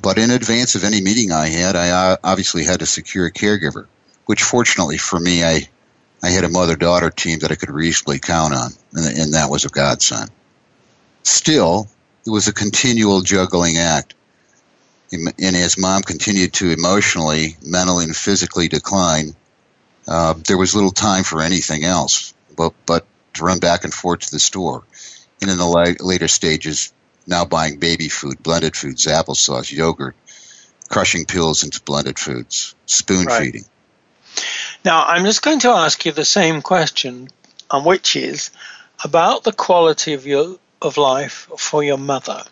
But 0.01 0.19
in 0.19 0.31
advance 0.31 0.77
of 0.77 0.85
any 0.85 1.01
meeting 1.01 1.33
I 1.33 1.49
had, 1.49 1.75
I 1.75 1.91
uh, 1.91 2.17
obviously 2.23 2.65
had 2.65 2.81
to 2.81 2.87
secure 2.87 3.27
a 3.27 3.33
caregiver 3.33 3.87
which 4.27 4.43
fortunately 4.43 4.99
for 4.99 5.19
me, 5.19 5.45
I, 5.45 5.69
I 6.23 6.31
had 6.31 6.45
a 6.45 6.49
mother 6.49 6.77
daughter 6.77 7.11
team 7.11 7.41
that 7.41 7.51
I 7.51 7.55
could 7.55 7.71
reasonably 7.71 8.19
count 8.19 8.55
on, 8.55 8.71
and, 8.95 9.19
and 9.19 9.35
that 9.35 9.51
was 9.51 9.65
a 9.65 9.69
godsend. 9.69 10.31
Still, 11.23 11.89
it 12.27 12.31
was 12.31 12.49
a 12.49 12.53
continual 12.53 13.21
juggling 13.21 13.79
act. 13.79 14.15
And 15.13 15.33
as 15.39 15.79
mom 15.79 16.03
continued 16.03 16.55
to 16.55 16.71
emotionally, 16.71 17.57
mentally, 17.63 18.05
and 18.05 18.17
physically 18.17 18.67
decline, 18.67 19.37
uh, 20.09 20.35
there 20.47 20.59
was 20.59 20.75
little 20.75 20.91
time 20.91 21.23
for 21.23 21.41
anything 21.41 21.85
else 21.85 22.35
but, 22.57 22.73
but 22.85 23.07
to 23.35 23.45
run 23.45 23.59
back 23.59 23.85
and 23.85 23.95
forth 23.95 24.21
to 24.21 24.31
the 24.31 24.41
store. 24.41 24.83
And 25.41 25.51
in 25.51 25.59
the 25.59 25.67
la- 25.67 25.95
later 26.01 26.29
stages, 26.29 26.93
now 27.27 27.45
buying 27.45 27.79
baby 27.79 28.09
food, 28.09 28.43
blended 28.43 28.77
foods, 28.77 29.07
applesauce, 29.07 29.73
yogurt, 29.73 30.17
crushing 30.89 31.27
pills 31.27 31.65
into 31.65 31.81
blended 31.83 32.19
foods, 32.19 32.75
spoon 32.87 33.27
right. 33.27 33.43
feeding. 33.43 33.65
Now, 34.85 35.05
I'm 35.05 35.25
just 35.25 35.43
going 35.43 35.61
to 35.61 35.71
ask 35.71 36.05
you 36.05 36.13
the 36.13 36.27
same 36.27 36.61
question, 36.61 37.29
which 37.73 38.17
is 38.17 38.51
about 39.03 39.43
the 39.43 39.53
quality 39.53 40.13
of 40.13 40.27
your 40.27 40.59
of 40.83 40.99
life 40.99 41.49
for 41.57 41.83
your 41.83 41.97
mother. 41.97 42.43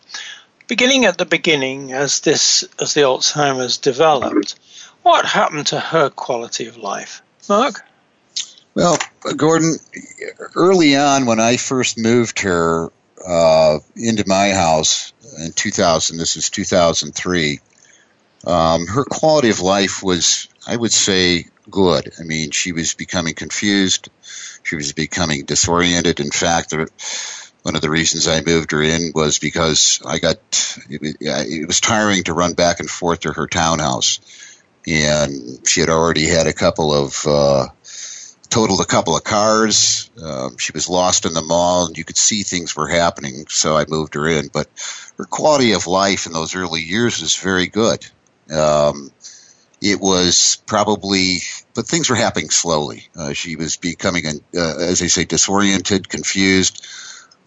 Beginning 0.67 1.05
at 1.05 1.19
the 1.19 1.27
beginning, 1.27 1.93
as 1.93 2.21
this 2.21 2.65
as 2.81 2.95
the 2.95 3.03
Alzheimer's 3.03 3.77
developed, 3.77 4.59
what 5.03 5.27
happened 5.27 5.67
to 5.69 5.79
her 5.79 6.09
quality 6.09 6.67
of 6.69 6.79
life, 6.79 7.21
Mark? 7.51 7.85
Well, 8.75 8.97
Gordon, 9.37 9.77
early 10.57 10.97
on 10.97 11.27
when 11.27 11.41
I 11.41 11.59
first 11.59 11.99
moved 11.99 12.41
her 12.41 12.91
uh, 13.27 13.81
into 13.95 14.25
my 14.27 14.53
house 14.53 15.13
in 15.39 15.53
2000, 15.53 16.17
this 16.17 16.37
is 16.37 16.49
2003, 16.49 17.61
um, 18.47 18.87
her 18.87 19.05
quality 19.05 19.51
of 19.51 19.61
life 19.61 20.03
was, 20.03 20.49
I 20.67 20.77
would 20.77 20.93
say, 20.93 21.47
good. 21.71 22.13
I 22.19 22.23
mean, 22.23 22.51
she 22.51 22.73
was 22.73 22.95
becoming 22.95 23.35
confused. 23.35 24.09
She 24.63 24.77
was 24.77 24.93
becoming 24.93 25.45
disoriented. 25.45 26.21
In 26.21 26.31
fact, 26.31 26.73
one 27.63 27.77
of 27.77 27.83
the 27.83 27.91
reasons 27.91 28.29
I 28.29 28.43
moved 28.43 28.73
her 28.73 28.83
in 28.83 29.13
was 29.15 29.39
because 29.39 30.01
I 30.05 30.19
got 30.19 30.37
it, 30.89 31.67
was 31.67 31.81
tiring 31.81 32.25
to 32.25 32.35
run 32.35 32.55
back 32.55 32.81
and 32.81 32.91
forth 32.91 33.21
to 33.21 33.33
her 33.33 33.47
townhouse, 33.47 34.21
and 34.87 35.67
she 35.67 35.81
had 35.81 35.91
already 35.91 36.27
had 36.27 36.47
a 36.47 36.53
couple 36.53 36.93
of 36.93 37.27
uh, 37.27 37.67
totaled 38.51 38.81
a 38.81 38.87
couple 38.87 39.17
of 39.17 39.25
cars. 39.25 40.11
Um, 40.23 40.59
she 40.59 40.73
was 40.73 40.89
lost 40.89 41.25
in 41.25 41.33
the 41.33 41.43
mall, 41.43 41.87
and 41.87 41.97
you 41.97 42.05
could 42.05 42.19
see 42.19 42.43
things 42.43 42.77
were 42.77 42.89
happening. 42.89 43.47
So 43.49 43.77
I 43.77 43.87
moved 43.89 44.15
her 44.15 44.29
in, 44.29 44.49
but 44.49 44.69
her 45.19 45.25
quality 45.25 45.73
of 45.73 45.87
life 45.87 46.27
in 46.27 46.33
those 46.33 46.55
early 46.55 46.83
years 46.83 47.21
was 47.21 47.37
very 47.37 47.69
good. 47.69 48.05
Um, 48.51 49.11
it 49.83 50.01
was 50.01 50.63
probably, 50.67 51.39
but 51.75 51.89
things 51.89 52.09
were 52.09 52.17
happening 52.17 52.51
slowly. 52.51 53.09
Uh, 53.17 53.33
she 53.33 53.57
was 53.57 53.77
becoming, 53.77 54.25
uh, 54.27 54.77
as 54.79 55.01
they 55.01 55.09
say, 55.09 55.25
disoriented, 55.25 56.09
confused. 56.09 56.87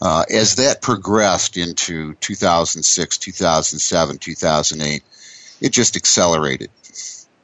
Uh, 0.01 0.25
as 0.29 0.55
that 0.55 0.81
progressed 0.81 1.55
into 1.55 2.13
2006, 2.15 3.17
2007, 3.17 4.17
2008, 4.17 5.03
it 5.61 5.69
just 5.69 5.95
accelerated. 5.95 6.69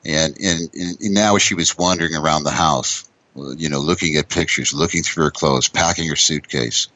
And, 0.04 0.38
and, 0.42 0.70
and 0.74 1.14
now 1.14 1.38
she 1.38 1.56
was 1.56 1.78
wandering 1.78 2.16
around 2.16 2.44
the 2.44 2.52
house, 2.52 3.10
you 3.36 3.70
know, 3.70 3.80
looking 3.80 4.18
at 4.18 4.28
pictures, 4.28 4.74
looking 4.74 5.04
through 5.04 5.24
her 5.26 5.32
clothes, 5.32 5.70
packing 5.70 6.10
her 6.10 6.18
suitcase. 6.18 6.90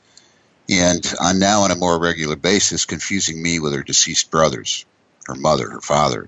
And 0.70 1.14
on 1.22 1.40
now 1.40 1.62
on 1.62 1.72
a 1.72 1.76
more 1.76 1.98
regular 1.98 2.36
basis, 2.36 2.84
confusing 2.84 3.42
me 3.42 3.60
with 3.60 3.74
her 3.74 3.84
deceased 3.84 4.32
brothers, 4.32 4.86
her 5.28 5.36
mother, 5.36 5.70
her 5.70 5.82
father. 5.82 6.28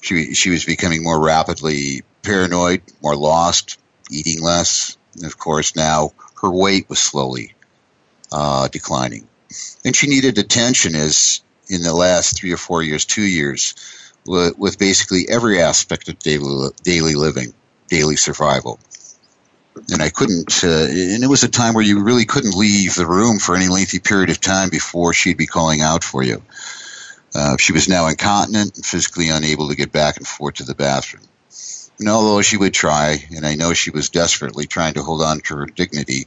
She, 0.00 0.34
she 0.34 0.50
was 0.50 0.64
becoming 0.64 1.02
more 1.02 1.20
rapidly 1.20 2.02
paranoid, 2.22 2.82
more 3.02 3.16
lost, 3.16 3.78
eating 4.10 4.42
less. 4.42 4.96
And 5.16 5.24
of 5.24 5.38
course, 5.38 5.74
now 5.76 6.12
her 6.40 6.50
weight 6.50 6.88
was 6.88 6.98
slowly 6.98 7.54
uh, 8.32 8.68
declining. 8.68 9.26
And 9.84 9.96
she 9.96 10.08
needed 10.08 10.38
attention 10.38 10.94
as 10.94 11.40
in 11.68 11.82
the 11.82 11.94
last 11.94 12.36
three 12.36 12.52
or 12.52 12.56
four 12.56 12.82
years, 12.82 13.04
two 13.04 13.22
years, 13.22 13.74
with, 14.26 14.78
basically 14.78 15.28
every 15.28 15.60
aspect 15.60 16.08
of 16.08 16.18
daily, 16.18 16.70
daily 16.82 17.14
living, 17.14 17.54
daily 17.88 18.16
survival. 18.16 18.78
And 19.90 20.02
I 20.02 20.10
couldn't, 20.10 20.64
uh, 20.64 20.86
and 20.90 21.22
it 21.22 21.28
was 21.28 21.44
a 21.44 21.48
time 21.48 21.74
where 21.74 21.84
you 21.84 22.02
really 22.02 22.24
couldn't 22.24 22.54
leave 22.54 22.94
the 22.94 23.06
room 23.06 23.38
for 23.38 23.54
any 23.54 23.68
lengthy 23.68 24.00
period 24.00 24.28
of 24.28 24.40
time 24.40 24.70
before 24.70 25.14
she'd 25.14 25.36
be 25.36 25.46
calling 25.46 25.80
out 25.80 26.04
for 26.04 26.22
you. 26.22 26.42
Uh, 27.34 27.56
she 27.58 27.72
was 27.72 27.88
now 27.88 28.06
incontinent 28.06 28.76
and 28.76 28.84
physically 28.84 29.28
unable 29.28 29.68
to 29.68 29.76
get 29.76 29.92
back 29.92 30.16
and 30.16 30.26
forth 30.26 30.56
to 30.56 30.64
the 30.64 30.74
bathroom. 30.74 31.24
And 31.98 32.08
although 32.08 32.42
she 32.42 32.56
would 32.56 32.74
try, 32.74 33.24
and 33.34 33.44
I 33.44 33.54
know 33.54 33.74
she 33.74 33.90
was 33.90 34.08
desperately 34.08 34.66
trying 34.66 34.94
to 34.94 35.02
hold 35.02 35.22
on 35.22 35.40
to 35.40 35.56
her 35.56 35.66
dignity, 35.66 36.26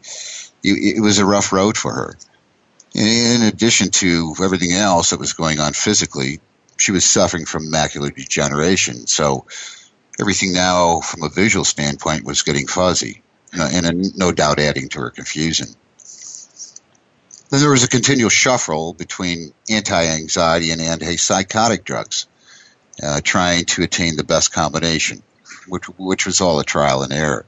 it, 0.64 0.98
it 0.98 1.02
was 1.02 1.18
a 1.18 1.26
rough 1.26 1.54
road 1.54 1.78
for 1.78 1.94
her. 1.94 2.18
In 2.94 3.44
addition 3.44 3.90
to 3.92 4.36
everything 4.44 4.74
else 4.74 5.12
that 5.12 5.20
was 5.20 5.34
going 5.34 5.60
on 5.60 5.74
physically, 5.74 6.42
she 6.78 6.92
was 6.92 7.06
suffering 7.06 7.46
from 7.46 7.72
macular 7.72 8.14
degeneration. 8.14 9.08
So 9.08 9.46
everything 10.20 10.54
now, 10.54 11.00
from 11.00 11.24
a 11.24 11.30
visual 11.30 11.64
standpoint, 11.64 12.26
was 12.26 12.42
getting 12.42 12.68
fuzzy, 12.68 13.22
and 13.54 14.18
no 14.18 14.32
doubt 14.34 14.60
adding 14.60 14.90
to 14.90 15.00
her 15.00 15.10
confusion. 15.10 15.68
Then 17.52 17.60
there 17.60 17.70
was 17.70 17.84
a 17.84 17.90
continual 17.90 18.30
shuffle 18.30 18.94
between 18.94 19.54
anti-anxiety 19.70 20.72
and 20.72 20.80
antipsychotic 20.80 21.84
drugs, 21.84 22.26
uh, 23.04 23.20
trying 23.22 23.66
to 23.66 23.84
attain 23.84 24.16
the 24.16 24.24
best 24.24 24.54
combination, 24.54 25.22
which, 25.68 25.84
which 25.98 26.26
was 26.26 26.40
all 26.40 26.62
a 26.62 26.64
trial 26.64 27.04
and 27.04 27.12
error. 27.12 27.46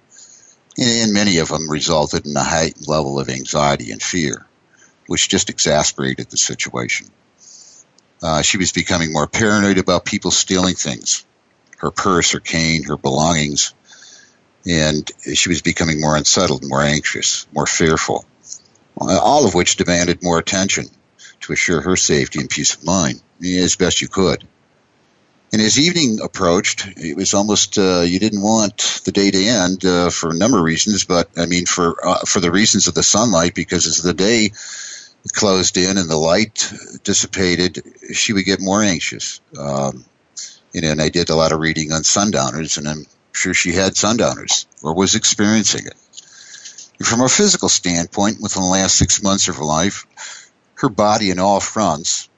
And 0.78 1.14
many 1.14 1.38
of 1.38 1.48
them 1.48 1.70
resulted 1.70 2.26
in 2.26 2.36
a 2.36 2.44
heightened 2.44 2.86
level 2.86 3.18
of 3.18 3.30
anxiety 3.30 3.92
and 3.92 4.04
fear, 4.04 4.46
which 5.08 5.30
just 5.30 5.50
exasperated 5.50 6.30
the 6.30 6.38
situation. 6.38 7.08
Uh, 8.22 8.42
she 8.42 8.58
was 8.58 8.74
becoming 8.74 9.14
more 9.14 9.28
paranoid 9.28 9.78
about 9.78 10.04
people 10.04 10.32
stealing 10.32 10.76
things, 10.76 11.26
her 11.78 11.92
purse, 11.92 12.32
her 12.34 12.42
cane, 12.42 12.84
her 12.84 12.98
belongings, 12.98 13.74
and 14.66 15.10
she 15.34 15.48
was 15.48 15.62
becoming 15.62 16.02
more 16.02 16.18
unsettled, 16.18 16.68
more 16.68 16.82
anxious, 16.82 17.48
more 17.54 17.68
fearful 17.68 18.26
all 18.98 19.46
of 19.46 19.54
which 19.54 19.76
demanded 19.76 20.24
more 20.24 20.40
attention 20.40 20.86
to 21.42 21.54
assure 21.54 21.82
her 21.82 21.96
safety 21.96 22.40
and 22.40 22.50
peace 22.50 22.76
of 22.76 22.84
mind 22.84 23.22
as 23.44 23.76
best 23.76 24.02
you 24.02 24.08
could. 24.08 24.48
And 25.52 25.62
as 25.62 25.78
evening 25.78 26.20
approached, 26.22 26.88
it 26.98 27.16
was 27.16 27.36
almost 27.36 27.78
uh, 27.78 28.02
you 28.02 28.18
didn't 28.18 28.42
want 28.42 29.02
the 29.06 29.12
day 29.12 29.30
to 29.30 29.46
end 29.46 29.86
uh, 29.86 30.10
for 30.10 30.32
a 30.32 30.38
number 30.38 30.58
of 30.58 30.64
reasons, 30.64 31.04
but 31.04 31.30
I 31.38 31.46
mean 31.46 31.68
for 31.68 31.96
uh, 32.04 32.26
for 32.26 32.40
the 32.40 32.52
reasons 32.52 32.88
of 32.88 32.96
the 32.96 33.04
sunlight, 33.04 33.54
because 33.54 33.86
as 33.86 34.02
the 34.02 34.16
day 34.16 34.52
closed 35.32 35.78
in 35.78 35.98
and 35.98 36.10
the 36.10 36.18
light 36.18 36.74
dissipated, 37.04 37.84
she 38.14 38.34
would 38.34 38.46
get 38.46 38.62
more 38.62 38.82
anxious. 38.82 39.42
Um, 39.58 40.06
know, 40.82 40.92
and 40.92 41.02
I 41.02 41.10
did 41.10 41.30
a 41.30 41.36
lot 41.36 41.52
of 41.52 41.60
reading 41.60 41.92
on 41.92 42.04
sundowners, 42.04 42.78
and 42.78 42.88
I'm 42.88 43.06
sure 43.32 43.54
she 43.54 43.74
had 43.74 43.96
sundowners 43.96 44.66
or 44.82 44.96
was 44.96 45.16
experiencing 45.16 45.86
it. 45.86 45.96
From 47.02 47.22
a 47.22 47.30
physical 47.30 47.70
standpoint, 47.70 48.40
within 48.40 48.64
the 48.64 48.70
last 48.70 48.98
six 48.98 49.22
months 49.24 49.48
of 49.48 49.58
her 49.58 49.64
life, 49.64 50.06
her 50.76 50.90
body 50.90 51.32
in 51.32 51.40
all 51.40 51.60
fronts 51.60 52.30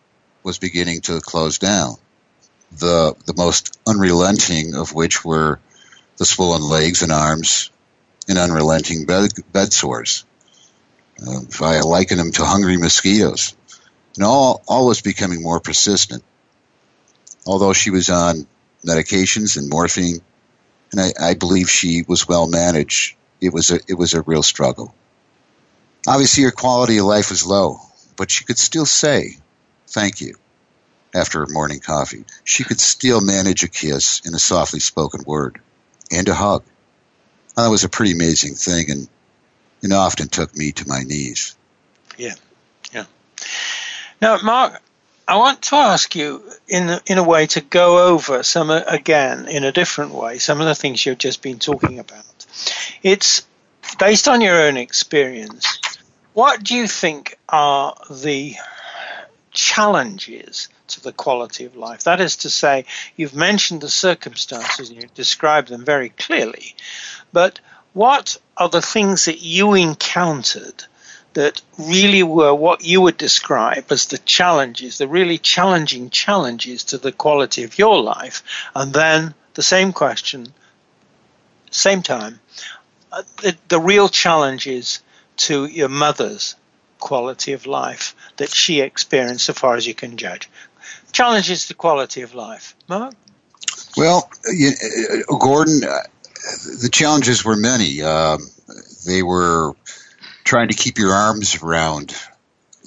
was 0.43 0.59
beginning 0.59 1.01
to 1.01 1.19
close 1.19 1.57
down. 1.57 1.95
The, 2.77 3.15
the 3.25 3.33
most 3.35 3.79
unrelenting 3.87 4.75
of 4.75 4.93
which 4.93 5.25
were 5.25 5.59
the 6.17 6.25
swollen 6.25 6.61
legs 6.61 7.01
and 7.01 7.11
arms 7.11 7.69
and 8.27 8.37
unrelenting 8.37 9.05
bed, 9.05 9.31
bed 9.51 9.73
sores. 9.73 10.25
Uh, 11.25 11.41
I 11.61 11.81
liken 11.81 12.17
them 12.17 12.31
to 12.33 12.45
hungry 12.45 12.77
mosquitoes. 12.77 13.55
And 14.15 14.23
all, 14.23 14.61
all 14.67 14.87
was 14.87 15.01
becoming 15.01 15.41
more 15.41 15.59
persistent. 15.59 16.23
Although 17.45 17.73
she 17.73 17.91
was 17.91 18.09
on 18.09 18.47
medications 18.85 19.57
and 19.57 19.69
morphine, 19.69 20.21
and 20.91 21.01
I, 21.01 21.13
I 21.19 21.33
believe 21.33 21.69
she 21.69 22.03
was 22.07 22.27
well 22.27 22.47
managed, 22.47 23.15
it 23.41 23.53
was 23.53 23.71
a 23.71 23.79
it 23.87 23.97
was 23.97 24.13
a 24.13 24.21
real 24.21 24.43
struggle. 24.43 24.93
Obviously, 26.07 26.43
her 26.43 26.51
quality 26.51 26.97
of 26.97 27.05
life 27.05 27.29
was 27.29 27.45
low, 27.45 27.79
but 28.15 28.29
she 28.29 28.43
could 28.43 28.57
still 28.57 28.85
say 28.85 29.37
thank 29.87 30.21
you 30.21 30.35
after 31.13 31.39
her 31.39 31.47
morning 31.47 31.79
coffee. 31.79 32.25
She 32.43 32.63
could 32.63 32.79
still 32.79 33.21
manage 33.21 33.63
a 33.63 33.67
kiss 33.67 34.21
and 34.25 34.35
a 34.35 34.39
softly 34.39 34.79
spoken 34.79 35.23
word 35.25 35.59
and 36.11 36.27
a 36.27 36.33
hug. 36.33 36.63
that 37.55 37.67
was 37.67 37.83
a 37.83 37.89
pretty 37.89 38.11
amazing 38.11 38.55
thing, 38.55 38.91
and 38.91 39.07
it 39.81 39.91
often 39.91 40.27
took 40.27 40.55
me 40.55 40.71
to 40.73 40.87
my 40.87 41.01
knees. 41.01 41.55
Yeah, 42.17 42.35
yeah. 42.93 43.05
Now, 44.21 44.39
Mark, 44.43 44.81
I 45.27 45.37
want 45.37 45.63
to 45.63 45.75
ask 45.75 46.15
you, 46.15 46.43
in 46.67 46.99
in 47.07 47.17
a 47.17 47.23
way, 47.23 47.47
to 47.47 47.61
go 47.61 48.07
over 48.07 48.43
some 48.43 48.69
uh, 48.69 48.81
again 48.87 49.47
in 49.47 49.63
a 49.63 49.71
different 49.71 50.13
way 50.13 50.37
some 50.37 50.61
of 50.61 50.67
the 50.67 50.75
things 50.75 51.05
you've 51.05 51.17
just 51.17 51.41
been 51.41 51.59
talking 51.59 51.99
about. 51.99 52.45
It's 53.01 53.45
based 53.99 54.27
on 54.27 54.41
your 54.41 54.61
own 54.61 54.77
experience. 54.77 55.79
What 56.33 56.63
do 56.63 56.75
you 56.75 56.87
think 56.87 57.37
are 57.49 57.95
the 58.09 58.55
challenges 59.51 60.67
to 60.87 61.01
the 61.01 61.13
quality 61.13 61.65
of 61.65 61.75
life? 61.75 62.03
That 62.03 62.21
is 62.21 62.37
to 62.37 62.49
say, 62.49 62.85
you've 63.15 63.33
mentioned 63.33 63.81
the 63.81 63.89
circumstances 63.89 64.89
and 64.89 65.01
you've 65.01 65.13
described 65.13 65.69
them 65.69 65.85
very 65.85 66.09
clearly, 66.09 66.75
but 67.31 67.59
what 67.93 68.37
are 68.57 68.69
the 68.69 68.81
things 68.81 69.25
that 69.25 69.41
you 69.41 69.73
encountered 69.73 70.83
that 71.35 71.61
really 71.77 72.23
were 72.23 72.55
what 72.55 72.83
you 72.83 73.01
would 73.01 73.17
describe 73.17 73.91
as 73.91 74.07
the 74.07 74.17
challenges, 74.17 74.97
the 74.97 75.07
really 75.07 75.37
challenging 75.37 76.09
challenges 76.09 76.85
to 76.85 76.97
the 76.97 77.11
quality 77.11 77.63
of 77.63 77.77
your 77.77 78.01
life? 78.01 78.43
And 78.73 78.93
then 78.93 79.33
the 79.53 79.63
same 79.63 79.93
question, 79.93 80.53
same 81.71 82.01
time, 82.01 82.39
uh, 83.11 83.23
the, 83.41 83.55
the 83.67 83.79
real 83.79 84.09
challenges 84.09 85.01
to 85.37 85.65
your 85.65 85.89
mother's 85.89 86.55
quality 86.99 87.51
of 87.51 87.65
life 87.65 88.15
that 88.37 88.49
she 88.49 88.79
experienced, 88.79 89.45
so 89.45 89.53
far 89.53 89.75
as 89.75 89.85
you 89.85 89.93
can 89.93 90.17
judge. 90.17 90.49
Challenges 91.11 91.67
to 91.67 91.73
quality 91.73 92.21
of 92.21 92.33
life, 92.33 92.75
Mark. 92.87 93.13
Well, 93.97 94.29
you, 94.51 94.71
uh, 94.71 95.37
Gordon, 95.37 95.83
uh, 95.83 95.99
the 96.81 96.89
challenges 96.89 97.43
were 97.43 97.55
many. 97.57 98.01
Um, 98.01 98.39
they 99.05 99.21
were 99.21 99.73
trying 100.45 100.69
to 100.69 100.75
keep 100.75 100.97
your 100.97 101.13
arms 101.13 101.61
around 101.61 102.15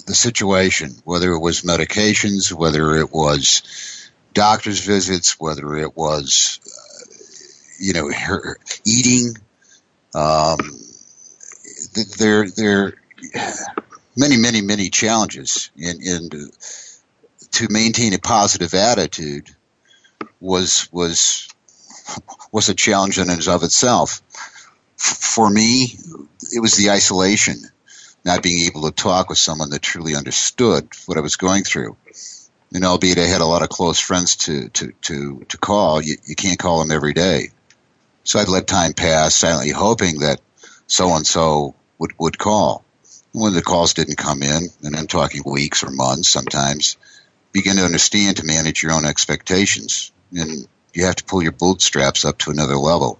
the 0.07 0.15
situation, 0.15 0.95
whether 1.03 1.31
it 1.33 1.39
was 1.39 1.61
medications, 1.61 2.51
whether 2.51 2.95
it 2.95 3.11
was 3.11 4.09
doctor's 4.33 4.79
visits, 4.83 5.39
whether 5.39 5.75
it 5.77 5.95
was, 5.95 6.59
uh, 6.65 7.13
you 7.79 7.93
know, 7.93 8.11
her 8.11 8.57
eating, 8.85 9.35
Um, 10.15 10.57
there, 12.17 12.49
there 12.49 12.93
many, 14.17 14.37
many, 14.37 14.61
many 14.61 14.89
challenges, 14.89 15.69
and, 15.77 16.01
and 16.01 16.51
to 17.51 17.67
maintain 17.69 18.13
a 18.13 18.19
positive 18.19 18.73
attitude 18.73 19.49
was 20.39 20.89
was 20.91 21.47
was 22.51 22.69
a 22.69 22.73
challenge 22.73 23.19
in 23.19 23.29
and 23.29 23.47
of 23.47 23.63
itself. 23.63 24.21
For 24.97 25.49
me, 25.49 25.97
it 26.51 26.59
was 26.59 26.75
the 26.75 26.91
isolation, 26.91 27.55
not 28.25 28.43
being 28.43 28.65
able 28.67 28.83
to 28.83 28.91
talk 28.91 29.29
with 29.29 29.37
someone 29.37 29.69
that 29.69 29.81
truly 29.81 30.15
understood 30.15 30.89
what 31.05 31.17
I 31.17 31.21
was 31.21 31.35
going 31.35 31.63
through. 31.63 31.95
And 32.73 32.85
albeit 32.85 33.17
I 33.17 33.25
had 33.25 33.41
a 33.41 33.45
lot 33.45 33.63
of 33.63 33.69
close 33.69 33.99
friends 33.99 34.35
to 34.37 34.69
to 34.69 34.91
to, 35.01 35.45
to 35.49 35.57
call, 35.57 36.01
you, 36.01 36.17
you 36.25 36.35
can't 36.35 36.59
call 36.59 36.79
them 36.79 36.91
every 36.91 37.13
day. 37.13 37.49
So 38.23 38.39
I'd 38.39 38.47
let 38.47 38.67
time 38.67 38.93
pass, 38.93 39.33
silently 39.33 39.71
hoping 39.71 40.19
that 40.19 40.39
so 40.85 41.15
and 41.15 41.25
so 41.25 41.73
would 41.97 42.13
would 42.19 42.37
call. 42.37 42.83
when 43.31 43.53
the 43.53 43.61
calls 43.61 43.93
didn't 43.93 44.17
come 44.17 44.41
in, 44.41 44.69
and 44.83 44.95
I'm 44.95 45.07
talking 45.07 45.43
weeks 45.45 45.83
or 45.83 45.91
months 45.91 46.29
sometimes, 46.29 46.97
begin 47.51 47.77
to 47.77 47.85
understand 47.85 48.37
to 48.37 48.45
manage 48.45 48.83
your 48.83 48.91
own 48.91 49.05
expectations. 49.05 50.11
And 50.31 50.67
you 50.93 51.05
have 51.05 51.15
to 51.17 51.23
pull 51.23 51.43
your 51.43 51.51
bootstraps 51.51 52.25
up 52.25 52.39
to 52.39 52.51
another 52.51 52.77
level. 52.77 53.19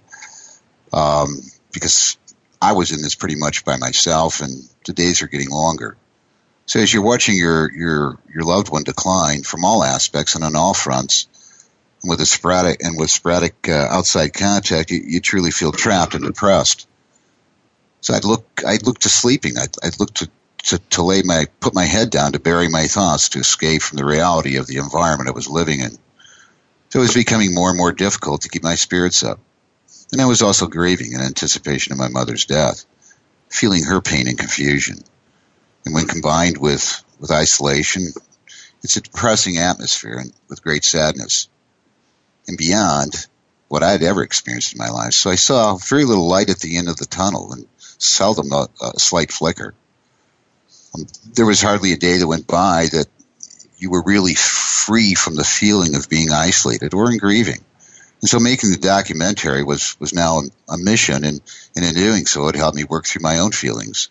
Um, 0.92 1.40
because 1.72 2.18
I 2.60 2.72
was 2.72 2.92
in 2.92 3.02
this 3.02 3.14
pretty 3.14 3.36
much 3.36 3.64
by 3.64 3.76
myself, 3.76 4.40
and 4.40 4.68
the 4.84 4.92
days 4.92 5.22
are 5.22 5.28
getting 5.28 5.50
longer. 5.50 5.96
So 6.66 6.78
as 6.78 6.92
you're 6.92 7.02
watching 7.02 7.36
your 7.36 7.72
your 7.72 8.18
your 8.32 8.44
loved 8.44 8.70
one 8.70 8.84
decline 8.84 9.42
from 9.42 9.64
all 9.64 9.82
aspects 9.82 10.34
and 10.34 10.44
on 10.44 10.56
all 10.56 10.74
fronts, 10.74 11.26
with 12.04 12.20
a 12.20 12.26
sporadic 12.26 12.82
and 12.82 12.98
with 12.98 13.10
sporadic 13.10 13.68
uh, 13.68 13.88
outside 13.90 14.32
contact, 14.32 14.90
you, 14.90 15.02
you, 15.04 15.20
truly 15.20 15.50
feel 15.50 15.72
trapped 15.72 16.14
and 16.14 16.24
depressed. 16.24 16.86
So 18.00 18.14
I'd 18.14 18.24
look 18.24 18.62
I'd 18.66 18.86
look 18.86 19.00
to 19.00 19.08
sleeping. 19.08 19.58
I'd, 19.58 19.74
I'd 19.82 20.00
look 20.00 20.14
to, 20.14 20.30
to 20.64 20.78
to 20.78 21.02
lay 21.02 21.22
my 21.22 21.46
put 21.60 21.74
my 21.74 21.84
head 21.84 22.10
down 22.10 22.32
to 22.32 22.38
bury 22.38 22.68
my 22.68 22.86
thoughts 22.86 23.30
to 23.30 23.40
escape 23.40 23.82
from 23.82 23.98
the 23.98 24.04
reality 24.04 24.56
of 24.56 24.66
the 24.66 24.78
environment 24.78 25.28
I 25.28 25.32
was 25.32 25.48
living 25.48 25.80
in. 25.80 25.90
So 26.90 26.98
it 26.98 27.02
was 27.02 27.14
becoming 27.14 27.54
more 27.54 27.68
and 27.68 27.78
more 27.78 27.92
difficult 27.92 28.42
to 28.42 28.48
keep 28.48 28.62
my 28.62 28.74
spirits 28.74 29.22
up. 29.22 29.38
And 30.12 30.20
I 30.20 30.26
was 30.26 30.42
also 30.42 30.66
grieving 30.66 31.12
in 31.12 31.20
anticipation 31.20 31.92
of 31.92 31.98
my 31.98 32.08
mother's 32.08 32.44
death, 32.44 32.84
feeling 33.48 33.84
her 33.84 34.00
pain 34.00 34.26
and 34.28 34.38
confusion. 34.38 34.98
And 35.84 35.94
when 35.94 36.06
combined 36.06 36.58
with, 36.58 37.02
with 37.18 37.30
isolation, 37.30 38.08
it's 38.82 38.96
a 38.96 39.00
depressing 39.00 39.58
atmosphere 39.58 40.18
and 40.18 40.32
with 40.48 40.62
great 40.62 40.84
sadness. 40.84 41.48
And 42.48 42.58
beyond 42.58 43.26
what 43.68 43.84
I'd 43.84 44.02
ever 44.02 44.24
experienced 44.24 44.72
in 44.72 44.78
my 44.78 44.90
life. 44.90 45.12
So 45.12 45.30
I 45.30 45.36
saw 45.36 45.76
very 45.76 46.04
little 46.04 46.26
light 46.26 46.50
at 46.50 46.58
the 46.58 46.76
end 46.76 46.88
of 46.88 46.96
the 46.96 47.06
tunnel 47.06 47.52
and 47.52 47.66
seldom 47.78 48.50
a, 48.50 48.66
a 48.82 48.98
slight 48.98 49.30
flicker. 49.30 49.74
Um, 50.92 51.06
there 51.34 51.46
was 51.46 51.62
hardly 51.62 51.92
a 51.92 51.96
day 51.96 52.18
that 52.18 52.26
went 52.26 52.48
by 52.48 52.88
that 52.90 53.06
you 53.78 53.90
were 53.90 54.02
really 54.02 54.34
free 54.34 55.14
from 55.14 55.36
the 55.36 55.44
feeling 55.44 55.94
of 55.94 56.08
being 56.08 56.32
isolated 56.32 56.94
or 56.94 57.12
in 57.12 57.18
grieving. 57.18 57.60
And 58.20 58.28
so 58.28 58.38
making 58.38 58.70
the 58.70 58.76
documentary 58.76 59.62
was, 59.62 59.96
was 59.98 60.12
now 60.12 60.42
a 60.68 60.76
mission, 60.76 61.24
and, 61.24 61.40
and 61.74 61.84
in 61.84 61.94
doing 61.94 62.26
so, 62.26 62.48
it 62.48 62.54
helped 62.54 62.76
me 62.76 62.84
work 62.84 63.06
through 63.06 63.22
my 63.22 63.38
own 63.38 63.52
feelings. 63.52 64.10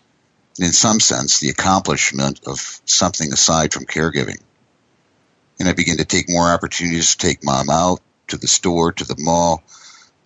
And 0.58 0.66
in 0.66 0.72
some 0.72 1.00
sense, 1.00 1.38
the 1.38 1.50
accomplishment 1.50 2.40
of 2.46 2.58
something 2.84 3.32
aside 3.32 3.72
from 3.72 3.86
caregiving. 3.86 4.40
And 5.58 5.68
I 5.68 5.74
began 5.74 5.98
to 5.98 6.04
take 6.04 6.28
more 6.28 6.50
opportunities 6.50 7.14
to 7.14 7.26
take 7.26 7.44
mom 7.44 7.70
out 7.70 8.00
to 8.28 8.36
the 8.36 8.48
store, 8.48 8.92
to 8.92 9.04
the 9.04 9.16
mall. 9.18 9.62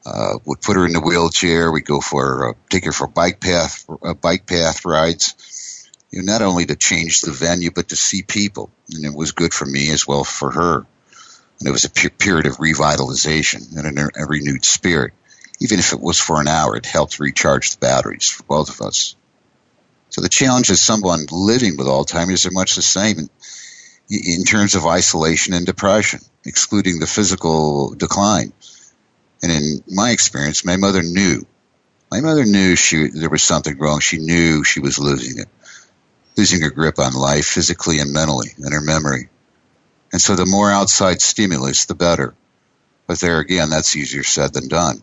Uh, 0.07 0.38
would 0.44 0.61
put 0.61 0.77
her 0.77 0.85
in 0.85 0.92
the 0.92 1.01
wheelchair. 1.01 1.73
We'd 1.73 1.87
go 1.87 1.99
for 1.99 2.51
uh, 2.51 2.53
take 2.68 2.85
her 2.85 2.92
for 2.92 3.07
bike 3.07 3.40
path 3.40 3.87
uh, 4.03 4.12
bike 4.12 4.47
path 4.47 4.85
rides 4.85 5.35
you 6.14 6.23
know, 6.23 6.33
not 6.33 6.42
only 6.42 6.64
to 6.64 6.77
change 6.77 7.23
the 7.23 7.33
venue, 7.33 7.73
but 7.73 7.88
to 7.88 7.97
see 7.97 8.23
people. 8.23 8.70
And 8.94 9.05
it 9.05 9.12
was 9.12 9.33
good 9.33 9.53
for 9.53 9.66
me 9.66 9.90
as 9.90 10.07
well 10.07 10.23
for 10.23 10.53
her. 10.53 10.87
And 11.61 11.69
it 11.69 11.73
was 11.73 11.85
a 11.85 11.90
period 11.90 12.47
of 12.47 12.57
revitalization 12.59 13.77
and 13.77 13.99
a 13.99 14.27
renewed 14.27 14.64
spirit. 14.64 15.12
Even 15.61 15.79
if 15.79 15.93
it 15.93 16.01
was 16.01 16.19
for 16.19 16.40
an 16.40 16.49
hour, 16.49 16.77
it 16.77 16.87
helped 16.87 17.21
recharge 17.21 17.71
the 17.71 17.79
batteries 17.79 18.29
for 18.29 18.43
both 18.43 18.69
of 18.69 18.85
us. 18.87 19.14
So 20.11 20.21
the 20.21 20.29
challenge 20.29 20.71
of 20.71 20.79
someone 20.79 21.27
living 21.31 21.77
with 21.77 21.87
Alzheimer's 21.87 22.47
are 22.47 22.51
much 22.51 22.75
the 22.75 22.83
same 22.83 23.19
in, 23.19 23.29
in 24.11 24.45
terms 24.45 24.75
of 24.75 24.87
isolation 24.87 25.55
and 25.55 25.64
depression, 25.64 26.21
excluding 26.45 26.99
the 26.99 27.07
physical 27.07 27.95
decline. 27.95 28.53
And 29.43 29.53
in 29.53 29.85
my 29.88 30.11
experience, 30.11 30.64
my 30.64 30.77
mother 30.77 31.03
knew. 31.03 31.47
My 32.11 32.21
mother 32.21 32.45
knew 32.45 32.77
she 32.77 33.09
there 33.09 33.31
was 33.31 33.43
something 33.43 33.79
wrong. 33.79 34.01
She 34.01 34.19
knew 34.19 34.64
she 34.64 34.81
was 34.81 34.99
losing 34.99 35.38
it 35.38 35.49
losing 36.37 36.62
her 36.62 36.71
grip 36.71 36.99
on 36.99 37.12
life 37.14 37.47
physically 37.47 37.99
and 37.99 38.12
mentally 38.12 38.49
and 38.59 38.73
her 38.73 38.81
memory. 38.81 39.29
And 40.14 40.22
so 40.22 40.37
the 40.37 40.46
more 40.46 40.70
outside 40.70 41.20
stimulus, 41.20 41.87
the 41.87 41.96
better. 41.96 42.37
But 43.09 43.18
there 43.18 43.40
again, 43.40 43.68
that's 43.68 43.96
easier 43.96 44.22
said 44.22 44.53
than 44.53 44.68
done. 44.68 45.03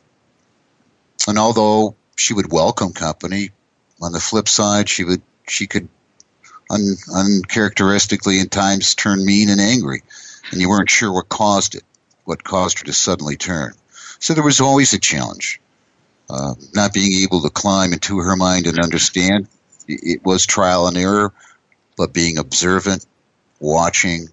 And 1.28 1.38
although 1.38 1.95
she 2.15 2.34
would 2.34 2.50
welcome 2.50 2.93
company, 2.93 3.50
on 4.02 4.13
the 4.13 4.21
flip 4.21 4.47
side, 4.47 4.88
she 4.88 5.04
would 5.04 5.21
she 5.50 5.67
could 5.67 5.89
un, 6.69 6.95
uncharacteristically 7.13 8.39
in 8.39 8.47
times 8.47 8.95
turn 8.95 9.26
mean 9.26 9.50
and 9.50 9.60
angry, 9.60 10.02
and 10.50 10.62
you 10.62 10.69
weren't 10.69 10.89
sure 10.89 11.12
what 11.12 11.28
caused 11.28 11.76
it, 11.76 11.84
what 12.24 12.45
caused 12.45 12.80
her 12.80 12.86
to 12.86 12.93
suddenly 12.93 13.36
turn. 13.36 13.74
So 14.19 14.34
there 14.34 14.45
was 14.45 14.62
always 14.62 14.93
a 14.93 15.00
challenge. 15.00 15.60
Uh, 16.30 16.54
not 16.74 16.93
being 16.93 17.24
able 17.24 17.41
to 17.41 17.50
climb 17.50 17.91
into 17.91 18.19
her 18.19 18.38
mind 18.38 18.65
and 18.65 18.80
understand 18.80 19.50
it 19.89 20.24
was 20.24 20.45
trial 20.45 20.88
and 20.88 20.95
error, 20.95 21.34
but 21.97 22.13
being 22.13 22.38
observant, 22.38 23.06
watching, 23.60 24.30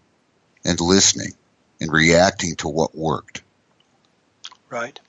and 0.69 0.81
listening 0.81 1.33
and 1.81 1.91
reacting 1.91 2.55
to 2.57 2.69
what 2.69 2.95
worked. 2.95 3.43
Right. 4.69 5.01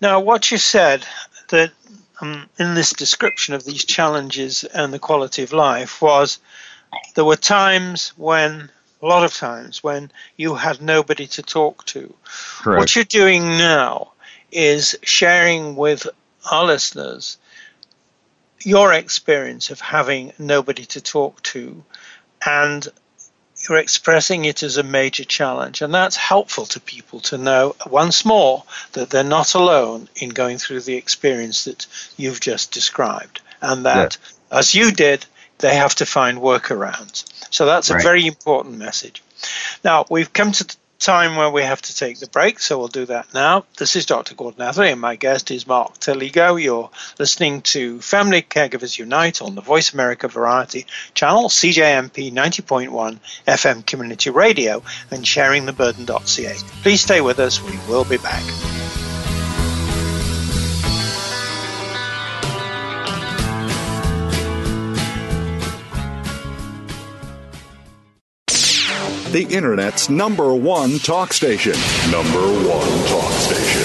Now, 0.00 0.20
what 0.20 0.50
you 0.50 0.58
said 0.58 1.06
that 1.48 1.70
um, 2.20 2.48
in 2.58 2.74
this 2.74 2.92
description 2.92 3.54
of 3.54 3.64
these 3.64 3.84
challenges 3.84 4.64
and 4.64 4.92
the 4.92 4.98
quality 4.98 5.44
of 5.44 5.52
life 5.52 6.02
was 6.02 6.40
there 7.14 7.24
were 7.24 7.36
times 7.36 8.08
when, 8.16 8.70
a 9.00 9.06
lot 9.06 9.24
of 9.24 9.32
times, 9.32 9.84
when 9.84 10.10
you 10.36 10.56
had 10.56 10.82
nobody 10.82 11.28
to 11.28 11.42
talk 11.42 11.84
to. 11.86 12.12
Correct. 12.58 12.80
What 12.80 12.96
you're 12.96 13.04
doing 13.04 13.42
now 13.42 14.12
is 14.50 14.96
sharing 15.02 15.76
with 15.76 16.08
our 16.50 16.64
listeners 16.64 17.38
your 18.64 18.92
experience 18.92 19.70
of 19.70 19.80
having 19.80 20.32
nobody 20.38 20.84
to 20.86 21.00
talk 21.00 21.40
to 21.42 21.84
and 22.44 22.88
you're 23.68 23.78
expressing 23.78 24.44
it 24.44 24.62
as 24.62 24.76
a 24.76 24.82
major 24.82 25.24
challenge. 25.24 25.82
And 25.82 25.92
that's 25.92 26.16
helpful 26.16 26.66
to 26.66 26.80
people 26.80 27.20
to 27.20 27.38
know 27.38 27.76
once 27.86 28.24
more 28.24 28.64
that 28.92 29.10
they're 29.10 29.24
not 29.24 29.54
alone 29.54 30.08
in 30.16 30.30
going 30.30 30.58
through 30.58 30.80
the 30.80 30.96
experience 30.96 31.64
that 31.64 31.86
you've 32.16 32.40
just 32.40 32.72
described. 32.72 33.40
And 33.60 33.86
that, 33.86 34.18
yeah. 34.50 34.58
as 34.58 34.74
you 34.74 34.92
did, 34.92 35.26
they 35.58 35.74
have 35.74 35.94
to 35.96 36.06
find 36.06 36.38
workarounds. 36.38 37.24
So 37.52 37.66
that's 37.66 37.90
right. 37.90 38.00
a 38.00 38.02
very 38.02 38.26
important 38.26 38.78
message. 38.78 39.22
Now, 39.84 40.04
we've 40.10 40.32
come 40.32 40.52
to 40.52 40.76
time 40.98 41.36
where 41.36 41.50
we 41.50 41.62
have 41.62 41.80
to 41.82 41.94
take 41.94 42.18
the 42.18 42.26
break, 42.26 42.58
so 42.58 42.78
we'll 42.78 42.88
do 42.88 43.06
that 43.06 43.32
now. 43.32 43.64
This 43.76 43.96
is 43.96 44.06
Dr. 44.06 44.34
Gordon 44.34 44.62
Atherley, 44.62 44.90
and 44.90 45.00
my 45.00 45.16
guest 45.16 45.50
is 45.50 45.66
Mark 45.66 45.98
Telego. 45.98 46.60
You're 46.62 46.90
listening 47.18 47.62
to 47.62 48.00
Family 48.00 48.42
Caregivers 48.42 48.98
Unite 48.98 49.40
on 49.40 49.54
the 49.54 49.60
Voice 49.60 49.92
America 49.92 50.28
Variety 50.28 50.86
channel, 51.14 51.48
CJMP 51.48 52.32
90.1 52.32 53.18
FM 53.46 53.86
Community 53.86 54.30
Radio, 54.30 54.82
and 55.10 55.24
sharingtheburden.ca. 55.24 56.54
Please 56.82 57.00
stay 57.00 57.20
with 57.20 57.38
us. 57.38 57.62
We 57.62 57.78
will 57.88 58.04
be 58.04 58.18
back. 58.18 58.87
The 69.32 69.42
Internet's 69.44 70.08
number 70.08 70.54
one 70.54 70.98
talk 70.98 71.32
station. 71.32 71.74
Number 72.10 72.40
one 72.40 73.06
talk 73.06 73.32
station. 73.32 73.82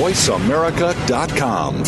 VoiceAmerica.com. 0.00 1.82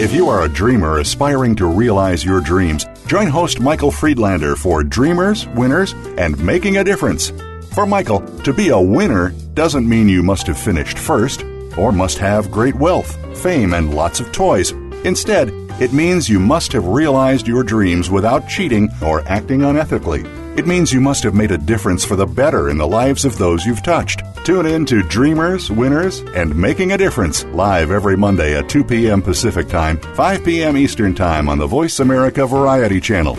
If 0.00 0.12
you 0.12 0.28
are 0.28 0.42
a 0.42 0.48
dreamer 0.48 0.98
aspiring 0.98 1.56
to 1.56 1.66
realize 1.66 2.24
your 2.24 2.40
dreams, 2.40 2.86
join 3.06 3.26
host 3.26 3.60
Michael 3.60 3.90
Friedlander 3.90 4.54
for 4.54 4.84
Dreamers, 4.84 5.48
Winners, 5.48 5.92
and 6.18 6.38
Making 6.38 6.76
a 6.76 6.84
Difference. 6.84 7.32
For 7.72 7.86
Michael, 7.86 8.20
to 8.42 8.52
be 8.52 8.68
a 8.68 8.80
winner 8.80 9.30
doesn't 9.54 9.88
mean 9.88 10.08
you 10.08 10.22
must 10.22 10.46
have 10.46 10.58
finished 10.58 10.98
first 10.98 11.44
or 11.76 11.92
must 11.92 12.18
have 12.18 12.50
great 12.50 12.74
wealth, 12.74 13.16
fame, 13.36 13.74
and 13.74 13.94
lots 13.94 14.20
of 14.20 14.30
toys. 14.32 14.72
Instead, 15.04 15.48
it 15.80 15.92
means 15.92 16.28
you 16.28 16.40
must 16.40 16.72
have 16.72 16.86
realized 16.86 17.46
your 17.48 17.62
dreams 17.62 18.10
without 18.10 18.48
cheating 18.48 18.88
or 19.02 19.26
acting 19.28 19.60
unethically. 19.60 20.24
It 20.58 20.66
means 20.66 20.92
you 20.92 21.00
must 21.00 21.22
have 21.22 21.36
made 21.36 21.52
a 21.52 21.56
difference 21.56 22.04
for 22.04 22.16
the 22.16 22.26
better 22.26 22.68
in 22.68 22.78
the 22.78 22.86
lives 22.88 23.24
of 23.24 23.38
those 23.38 23.64
you've 23.64 23.84
touched. 23.84 24.24
Tune 24.44 24.66
in 24.66 24.84
to 24.86 25.04
Dreamers, 25.04 25.70
Winners, 25.70 26.18
and 26.34 26.52
Making 26.52 26.90
a 26.90 26.98
Difference 26.98 27.44
live 27.44 27.92
every 27.92 28.16
Monday 28.16 28.58
at 28.58 28.68
2 28.68 28.82
p.m. 28.82 29.22
Pacific 29.22 29.68
Time, 29.68 29.98
5 29.98 30.44
p.m. 30.44 30.76
Eastern 30.76 31.14
Time 31.14 31.48
on 31.48 31.58
the 31.58 31.66
Voice 31.68 32.00
America 32.00 32.44
Variety 32.44 33.00
Channel. 33.00 33.38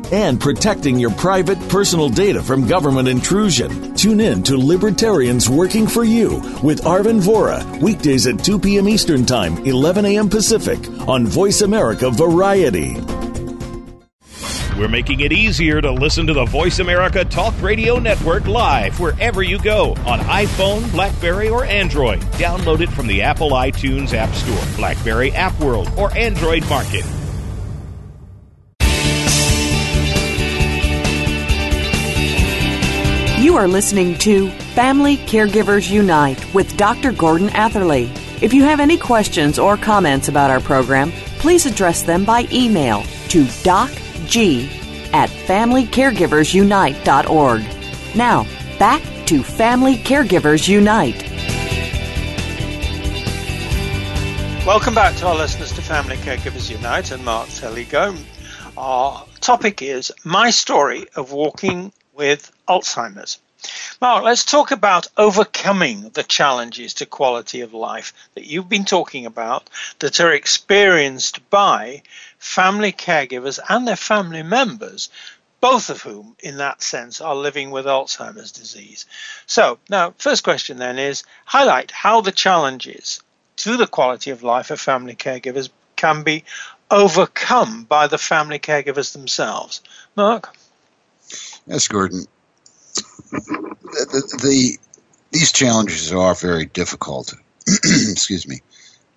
and 0.11 0.39
protecting 0.39 0.99
your 0.99 1.11
private 1.11 1.59
personal 1.69 2.09
data 2.09 2.41
from 2.41 2.67
government 2.67 3.07
intrusion. 3.07 3.95
Tune 3.95 4.19
in 4.19 4.43
to 4.43 4.57
Libertarians 4.57 5.49
Working 5.49 5.87
for 5.87 6.03
You 6.03 6.35
with 6.61 6.83
Arvin 6.83 7.21
Vohra, 7.21 7.81
weekdays 7.81 8.27
at 8.27 8.43
2 8.43 8.59
p.m. 8.59 8.89
Eastern 8.89 9.25
Time, 9.25 9.57
11 9.65 10.05
a.m. 10.05 10.29
Pacific, 10.29 10.79
on 11.07 11.25
Voice 11.25 11.61
America 11.61 12.09
Variety. 12.11 12.95
We're 14.77 14.87
making 14.87 15.19
it 15.19 15.31
easier 15.31 15.79
to 15.79 15.91
listen 15.91 16.25
to 16.27 16.33
the 16.33 16.45
Voice 16.45 16.79
America 16.79 17.23
Talk 17.23 17.53
Radio 17.61 17.99
Network 17.99 18.47
live 18.47 18.99
wherever 18.99 19.43
you 19.43 19.59
go 19.59 19.91
on 20.07 20.19
iPhone, 20.21 20.89
Blackberry, 20.91 21.49
or 21.49 21.65
Android. 21.65 22.21
Download 22.39 22.79
it 22.81 22.89
from 22.89 23.05
the 23.05 23.21
Apple 23.21 23.51
iTunes 23.51 24.13
App 24.13 24.33
Store, 24.33 24.75
Blackberry 24.77 25.33
App 25.33 25.59
World, 25.59 25.91
or 25.97 26.11
Android 26.17 26.67
Market. 26.67 27.05
You 33.41 33.57
are 33.57 33.67
listening 33.67 34.17
to 34.19 34.49
Family 34.75 35.17
Caregivers 35.17 35.89
Unite 35.89 36.53
with 36.53 36.77
Dr. 36.77 37.11
Gordon 37.11 37.49
Atherley. 37.49 38.11
If 38.39 38.53
you 38.53 38.61
have 38.65 38.79
any 38.79 38.99
questions 38.99 39.57
or 39.57 39.77
comments 39.77 40.27
about 40.27 40.51
our 40.51 40.59
program, 40.59 41.11
please 41.39 41.65
address 41.65 42.03
them 42.03 42.23
by 42.23 42.47
email 42.51 43.01
to 43.29 43.45
docg 43.63 44.67
at 45.11 45.31
familycaregiversunite.org. 45.31 48.15
Now, 48.15 48.45
back 48.77 49.01
to 49.25 49.41
Family 49.41 49.95
Caregivers 49.95 50.67
Unite. 50.67 51.23
Welcome 54.67 54.93
back 54.93 55.15
to 55.15 55.25
our 55.25 55.35
listeners 55.35 55.71
to 55.71 55.81
Family 55.81 56.17
Caregivers 56.17 56.69
Unite 56.69 57.09
and 57.09 57.25
Mark 57.25 57.47
Telego. 57.47 58.15
Our 58.77 59.25
topic 59.39 59.81
is 59.81 60.11
my 60.23 60.51
story 60.51 61.07
of 61.15 61.31
walking 61.31 61.91
with 62.21 62.51
Alzheimer's. 62.67 63.39
Mark, 63.99 64.23
let's 64.23 64.45
talk 64.45 64.69
about 64.69 65.07
overcoming 65.17 66.09
the 66.09 66.21
challenges 66.21 66.93
to 66.93 67.07
quality 67.07 67.61
of 67.61 67.73
life 67.73 68.13
that 68.35 68.45
you've 68.45 68.69
been 68.69 68.85
talking 68.85 69.25
about 69.25 69.67
that 69.97 70.19
are 70.19 70.31
experienced 70.31 71.49
by 71.49 72.03
family 72.37 72.91
caregivers 72.91 73.57
and 73.67 73.87
their 73.87 73.95
family 73.95 74.43
members, 74.43 75.09
both 75.61 75.89
of 75.89 76.03
whom, 76.03 76.35
in 76.43 76.57
that 76.57 76.83
sense, 76.83 77.21
are 77.21 77.35
living 77.35 77.71
with 77.71 77.87
Alzheimer's 77.87 78.51
disease. 78.51 79.07
So, 79.47 79.79
now, 79.89 80.13
first 80.19 80.43
question 80.43 80.77
then 80.77 80.99
is 80.99 81.23
highlight 81.45 81.89
how 81.89 82.21
the 82.21 82.31
challenges 82.31 83.19
to 83.55 83.77
the 83.77 83.87
quality 83.87 84.29
of 84.29 84.43
life 84.43 84.69
of 84.69 84.79
family 84.79 85.15
caregivers 85.15 85.71
can 85.95 86.21
be 86.21 86.43
overcome 86.91 87.85
by 87.85 88.05
the 88.05 88.19
family 88.19 88.59
caregivers 88.59 89.11
themselves. 89.11 89.81
Mark? 90.15 90.55
Yes, 91.67 91.87
Gordon. 91.87 92.25
The, 93.31 94.39
the, 94.41 94.77
these 95.31 95.51
challenges 95.51 96.11
are 96.11 96.35
very 96.35 96.65
difficult. 96.65 97.33
Excuse 97.67 98.47
me, 98.47 98.61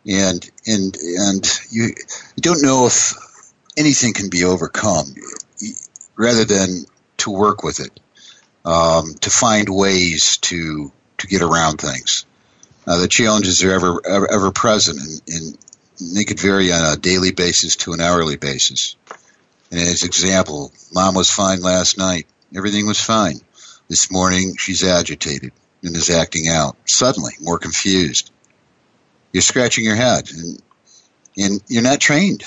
and 0.07 0.49
and 0.67 0.97
and 0.97 1.61
you, 1.71 1.85
you 1.87 2.41
don't 2.41 2.63
know 2.63 2.87
if 2.87 3.15
anything 3.77 4.13
can 4.13 4.29
be 4.29 4.45
overcome, 4.45 5.15
rather 6.17 6.45
than 6.45 6.85
to 7.19 7.31
work 7.31 7.63
with 7.63 7.81
it, 7.81 7.99
um, 8.65 9.15
to 9.21 9.31
find 9.31 9.69
ways 9.69 10.37
to 10.39 10.93
to 11.19 11.27
get 11.27 11.43
around 11.43 11.79
things. 11.79 12.27
Uh, 12.87 12.99
the 13.01 13.09
challenges 13.09 13.65
are 13.65 13.73
ever 13.73 14.01
ever, 14.07 14.31
ever 14.31 14.51
present, 14.53 15.01
and, 15.01 15.23
and 15.35 15.59
they 16.17 16.25
could 16.25 16.39
vary 16.39 16.73
on 16.73 16.93
a 16.93 16.97
daily 16.97 17.33
basis 17.33 17.77
to 17.77 17.93
an 17.93 18.01
hourly 18.01 18.37
basis. 18.37 18.97
And 19.71 19.81
as 19.81 20.05
example, 20.05 20.73
mom 20.93 21.15
was 21.15 21.31
fine 21.31 21.61
last 21.63 21.99
night. 21.99 22.27
Everything 22.55 22.87
was 22.87 23.01
fine. 23.01 23.41
This 23.89 24.11
morning, 24.11 24.57
she's 24.57 24.83
agitated 24.83 25.53
and 25.83 25.95
is 25.95 26.11
acting 26.11 26.49
out. 26.49 26.77
Suddenly, 26.87 27.35
more 27.41 27.59
confused. 27.59 28.31
You're 29.33 29.43
scratching 29.43 29.85
your 29.85 29.97
head, 29.97 30.31
and, 30.31 30.63
and 31.37 31.63
you're 31.69 31.83
not 31.83 32.01
trained. 32.01 32.45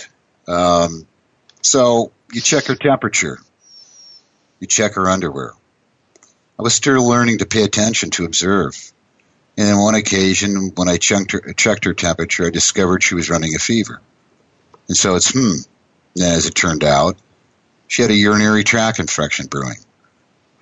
Um, 0.48 1.06
so 1.62 2.12
you 2.32 2.42
check 2.42 2.66
her 2.66 2.76
temperature. 2.76 3.40
You 4.60 4.68
check 4.68 4.94
her 4.96 5.08
underwear. 5.08 5.54
I 6.58 6.64
was 6.64 6.74
still 6.74 7.08
learning 7.08 7.40
to 7.40 7.46
pay 7.46 7.64
attention 7.64 8.10
to 8.12 8.26
observe. 8.26 8.92
And 9.58 9.70
on 9.70 9.82
one 9.82 9.96
occasion, 9.96 10.72
when 10.76 10.88
I 10.88 10.98
checked 10.98 11.32
her, 11.34 11.54
checked 11.54 11.86
her 11.86 11.94
temperature, 11.94 12.48
I 12.48 12.50
discovered 12.50 13.04
she 13.04 13.16
was 13.16 13.30
running 13.30 13.54
a 13.56 13.60
fever. 13.60 14.02
And 14.88 14.98
so 14.98 15.16
it's 15.16 15.32
hmm. 15.32 15.62
And 16.16 16.26
as 16.26 16.48
it 16.48 16.56
turned 16.56 16.84
out, 16.84 17.18
she 17.88 18.02
had 18.02 18.10
a 18.10 18.16
urinary 18.16 18.64
tract 18.64 19.00
infection 19.00 19.46
brewing 19.48 19.78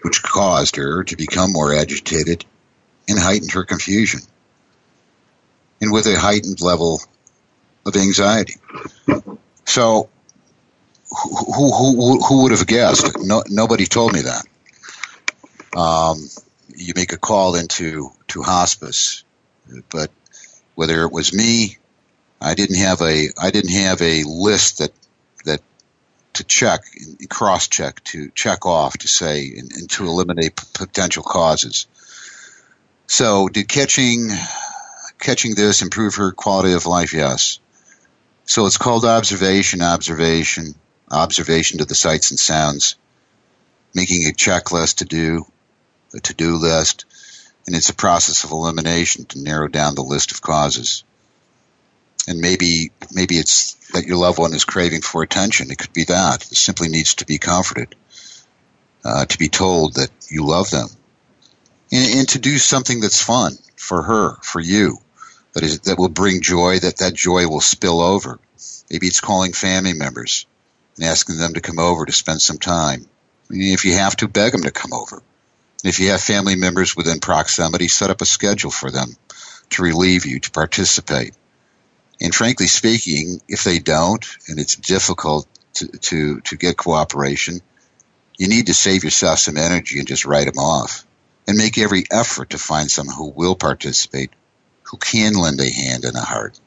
which 0.06 0.22
caused 0.22 0.76
her 0.76 1.04
to 1.04 1.16
become 1.16 1.52
more 1.52 1.74
agitated 1.74 2.46
and 3.10 3.18
heightened 3.18 3.54
her 3.54 3.64
confusion, 3.64 4.20
and 5.82 5.92
with 5.92 6.06
a 6.06 6.16
heightened 6.16 6.62
level 6.62 7.02
of 7.88 7.96
anxiety. 7.96 8.54
So, 9.66 10.10
who 11.10 11.72
who 11.72 12.20
who, 12.24 12.44
would 12.44 12.52
have 12.52 12.68
guessed? 12.68 13.18
No, 13.20 13.42
nobody 13.50 13.88
told 13.88 14.14
me 14.14 14.22
that. 14.22 14.46
Um, 15.76 16.20
you 16.76 16.94
make 16.96 17.12
a 17.12 17.18
call 17.18 17.56
into 17.56 18.12
to 18.28 18.44
hospice, 18.44 19.24
but 19.90 20.12
whether 20.76 21.02
it 21.02 21.12
was 21.12 21.34
me, 21.34 21.78
I 22.40 22.54
didn't 22.54 22.78
have 22.78 23.02
a 23.02 23.30
I 23.42 23.50
didn't 23.50 23.74
have 23.74 24.04
a 24.04 24.22
list 24.24 24.78
that 24.78 24.92
to 26.36 26.44
check, 26.44 26.82
cross 27.30 27.68
check, 27.68 28.04
to 28.06 28.30
check 28.32 28.66
off, 28.66 28.98
to 29.00 29.08
say, 29.08 29.54
and, 29.58 29.72
and 29.72 29.90
to 29.92 30.06
eliminate 30.06 30.56
p- 30.56 30.66
potential 30.74 31.24
causes. 31.24 31.88
So, 33.08 33.50
did 33.50 33.68
catching 33.68 34.30
catching 35.20 35.56
this 35.56 35.82
improve 35.82 36.16
her 36.16 36.32
quality 36.32 36.74
of 36.74 36.86
life? 36.86 37.14
Yes. 37.14 37.60
So 38.46 38.66
it's 38.68 38.78
called 38.78 39.06
observation, 39.06 39.82
observation, 39.82 40.76
observation 41.10 41.80
to 41.80 41.86
the 41.86 41.96
sights 41.96 42.32
and 42.32 42.40
sounds, 42.40 42.96
making 43.94 44.28
a 44.28 44.34
checklist 44.34 44.98
to 44.98 45.06
do, 45.06 45.46
a 46.14 46.20
to-do 46.20 46.58
list, 46.58 47.06
and 47.66 47.76
it's 47.76 47.90
a 47.90 47.96
process 47.96 48.44
of 48.44 48.52
elimination 48.52 49.26
to 49.26 49.42
narrow 49.42 49.68
down 49.68 49.96
the 49.96 50.04
list 50.04 50.32
of 50.32 50.42
causes 50.42 51.04
and 52.28 52.40
maybe 52.40 52.92
maybe 53.12 53.36
it's 53.36 53.76
that 53.96 54.06
your 54.06 54.18
loved 54.18 54.38
one 54.38 54.54
is 54.54 54.66
craving 54.66 55.02
for 55.02 55.24
attention. 55.24 55.72
It 55.72 55.78
could 55.78 55.94
be 55.94 56.04
that 56.06 56.44
it 56.52 56.56
simply 56.56 56.90
needs 56.90 57.16
to 57.16 57.26
be 57.26 57.38
comforted, 57.38 57.96
uh, 59.04 59.26
to 59.26 59.38
be 59.38 59.50
told 59.50 59.96
that 59.96 60.10
you 60.30 60.46
love 60.46 60.70
them, 60.70 60.88
and, 61.92 62.20
and, 62.20 62.30
to 62.30 62.40
do 62.40 62.58
something 62.58 63.00
that's 63.00 63.22
fun 63.22 63.58
for 63.78 64.02
her, 64.04 64.36
for 64.42 64.60
you, 64.60 64.98
that 65.54 65.64
is 65.64 65.82
that 65.82 65.98
will 65.98 66.10
bring 66.10 66.42
joy. 66.42 66.80
That 66.80 66.98
that 66.98 67.14
joy 67.14 67.48
will 67.48 67.62
spill 67.62 68.02
over. 68.02 68.40
Maybe 68.90 69.08
it's 69.08 69.22
calling 69.22 69.54
family 69.54 69.94
members 69.94 70.46
and 70.96 71.06
asking 71.06 71.38
them 71.38 71.54
to 71.54 71.62
come 71.62 71.80
over 71.80 72.06
to 72.06 72.12
spend 72.12 72.42
some 72.42 72.58
time. 72.58 73.08
If 73.50 73.86
you 73.86 73.94
have 73.94 74.16
to, 74.18 74.28
beg 74.28 74.52
them 74.52 74.64
to 74.64 74.72
come 74.72 74.94
over. 74.94 75.22
If 75.84 76.00
you 76.00 76.10
have 76.10 76.22
family 76.22 76.56
members 76.56 76.96
within 76.96 77.20
proximity, 77.20 77.88
set 77.88 78.10
up 78.10 78.22
a 78.22 78.26
schedule 78.26 78.72
for 78.72 78.90
them 78.90 79.16
to 79.72 79.84
relieve 79.84 80.26
you, 80.26 80.40
to 80.40 80.52
participate 80.52 81.34
and 82.22 82.34
frankly 82.34 82.68
speaking, 82.68 83.42
if 83.48 83.64
they 83.64 83.80
don't, 83.80 84.26
and 84.48 84.60
it's 84.60 84.76
difficult 84.76 85.48
to, 85.76 85.88
to, 85.88 86.42
to 86.42 86.56
get 86.56 86.78
cooperation, 86.78 87.60
you 88.38 88.48
need 88.48 88.68
to 88.68 88.74
save 88.74 89.04
yourself 89.04 89.40
some 89.40 89.58
energy 89.58 90.00
and 90.00 90.08
just 90.08 90.26
write 90.26 90.46
them 90.46 90.58
off. 90.58 91.06
And 91.48 91.58
make 91.58 91.78
every 91.78 92.06
effort 92.10 92.52
to 92.52 92.58
find 92.58 92.90
someone 92.90 93.16
who 93.16 93.30
will 93.30 93.56
participate, 93.56 94.32
who 94.84 94.98
can 94.98 95.34
lend 95.34 95.60
a 95.60 95.70
hand 95.70 96.04
and 96.04 96.16
a 96.16 96.22
heart. 96.22 96.60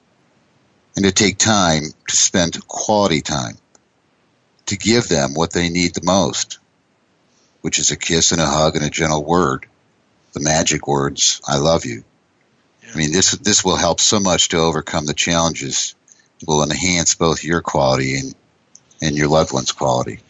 And 0.94 1.04
to 1.04 1.10
take 1.10 1.36
time 1.36 1.82
to 2.08 2.16
spend 2.16 2.66
quality 2.68 3.20
time 3.20 3.58
to 4.66 4.76
give 4.76 5.08
them 5.08 5.34
what 5.34 5.52
they 5.52 5.68
need 5.68 5.94
the 5.94 6.04
most, 6.04 6.58
which 7.62 7.78
is 7.78 7.90
a 7.90 7.96
kiss 7.96 8.30
and 8.32 8.40
a 8.40 8.46
hug 8.46 8.76
and 8.76 8.84
a 8.84 8.90
gentle 8.90 9.24
word, 9.24 9.66
the 10.32 10.40
magic 10.40 10.86
words 10.86 11.40
"I 11.46 11.56
love 11.56 11.84
you." 11.84 12.04
I 12.92 12.96
mean, 12.96 13.12
this 13.12 13.32
this 13.32 13.64
will 13.64 13.76
help 13.76 14.00
so 14.00 14.20
much 14.20 14.48
to 14.50 14.58
overcome 14.58 15.06
the 15.06 15.14
challenges. 15.14 15.94
It 16.40 16.48
will 16.48 16.62
enhance 16.62 17.14
both 17.14 17.44
your 17.44 17.60
quality 17.60 18.16
and 18.16 18.34
and 19.02 19.16
your 19.16 19.28
loved 19.28 19.52
one's 19.52 19.72
quality. 19.72 20.20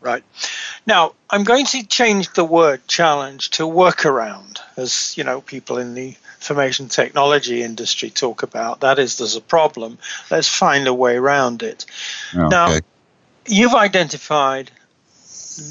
Right. 0.00 0.24
Now, 0.84 1.14
I'm 1.30 1.44
going 1.44 1.66
to 1.66 1.86
change 1.86 2.32
the 2.32 2.44
word 2.44 2.86
challenge 2.88 3.50
to 3.50 3.62
workaround, 3.62 4.58
as 4.76 5.16
you 5.16 5.22
know, 5.22 5.40
people 5.40 5.78
in 5.78 5.94
the 5.94 6.16
information 6.40 6.88
technology 6.88 7.62
industry 7.62 8.10
talk 8.10 8.42
about. 8.42 8.80
That 8.80 8.98
is, 8.98 9.18
there's 9.18 9.36
a 9.36 9.40
problem. 9.40 9.98
Let's 10.28 10.48
find 10.48 10.88
a 10.88 10.94
way 10.94 11.16
around 11.16 11.62
it. 11.62 11.86
Oh, 12.34 12.46
okay. 12.46 12.48
Now, 12.48 12.78
you've 13.46 13.74
identified 13.74 14.72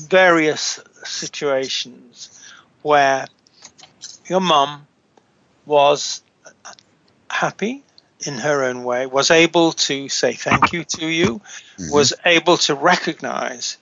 various 0.07 0.80
situations 1.03 2.30
where 2.84 3.28
your 4.28 4.39
mum 4.39 4.88
was 5.66 6.22
happy 7.30 7.84
in 8.26 8.36
her 8.36 8.64
own 8.64 8.84
way, 8.84 9.05
was 9.05 9.32
able 9.32 9.72
to 9.72 10.09
say 10.09 10.34
thank 10.34 10.74
you 10.74 10.84
to 10.84 11.07
you, 11.07 11.41
mm-hmm. 11.78 11.91
was 11.91 12.14
able 12.26 12.57
to 12.57 12.76
recognize 12.76 13.78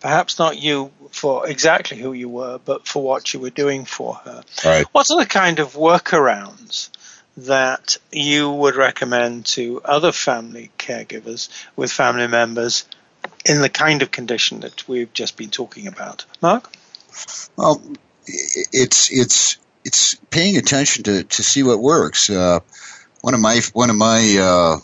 perhaps 0.00 0.38
not 0.38 0.60
you 0.60 0.90
for 1.10 1.48
exactly 1.48 1.96
who 1.96 2.12
you 2.12 2.28
were, 2.28 2.58
but 2.64 2.86
for 2.86 3.02
what 3.02 3.32
you 3.32 3.40
were 3.40 3.50
doing 3.50 3.84
for 3.84 4.14
her. 4.14 4.42
Right. 4.64 4.86
What 4.92 5.10
are 5.10 5.18
the 5.18 5.26
kind 5.26 5.60
of 5.60 5.74
workarounds 5.74 6.90
that 7.36 7.96
you 8.10 8.50
would 8.50 8.76
recommend 8.76 9.46
to 9.46 9.80
other 9.84 10.12
family 10.12 10.70
caregivers 10.78 11.48
with 11.76 11.90
family 11.90 12.26
members 12.26 12.84
in 13.46 13.60
the 13.60 13.68
kind 13.68 14.02
of 14.02 14.10
condition 14.10 14.60
that 14.60 14.86
we've 14.88 15.12
just 15.12 15.36
been 15.36 15.50
talking 15.50 15.86
about? 15.86 16.24
Mark? 16.40 16.70
Well, 17.56 17.80
it's 18.26 19.10
it's 19.12 19.58
it's 19.84 20.14
paying 20.30 20.56
attention 20.56 21.04
to, 21.04 21.24
to 21.24 21.42
see 21.42 21.62
what 21.62 21.80
works. 21.80 22.30
Uh, 22.30 22.60
one 23.20 23.34
of 23.34 23.40
my 23.40 23.60
one 23.72 23.90
of 23.90 23.96
my 23.96 24.36
uh, 24.40 24.80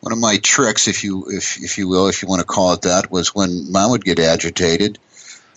one 0.00 0.12
of 0.12 0.18
my 0.18 0.38
tricks, 0.38 0.88
if 0.88 1.04
you 1.04 1.26
if 1.30 1.62
if 1.62 1.78
you 1.78 1.88
will, 1.88 2.08
if 2.08 2.22
you 2.22 2.28
want 2.28 2.40
to 2.40 2.46
call 2.46 2.72
it 2.72 2.82
that, 2.82 3.10
was 3.10 3.34
when 3.34 3.70
mom 3.70 3.90
would 3.92 4.04
get 4.04 4.18
agitated 4.18 4.98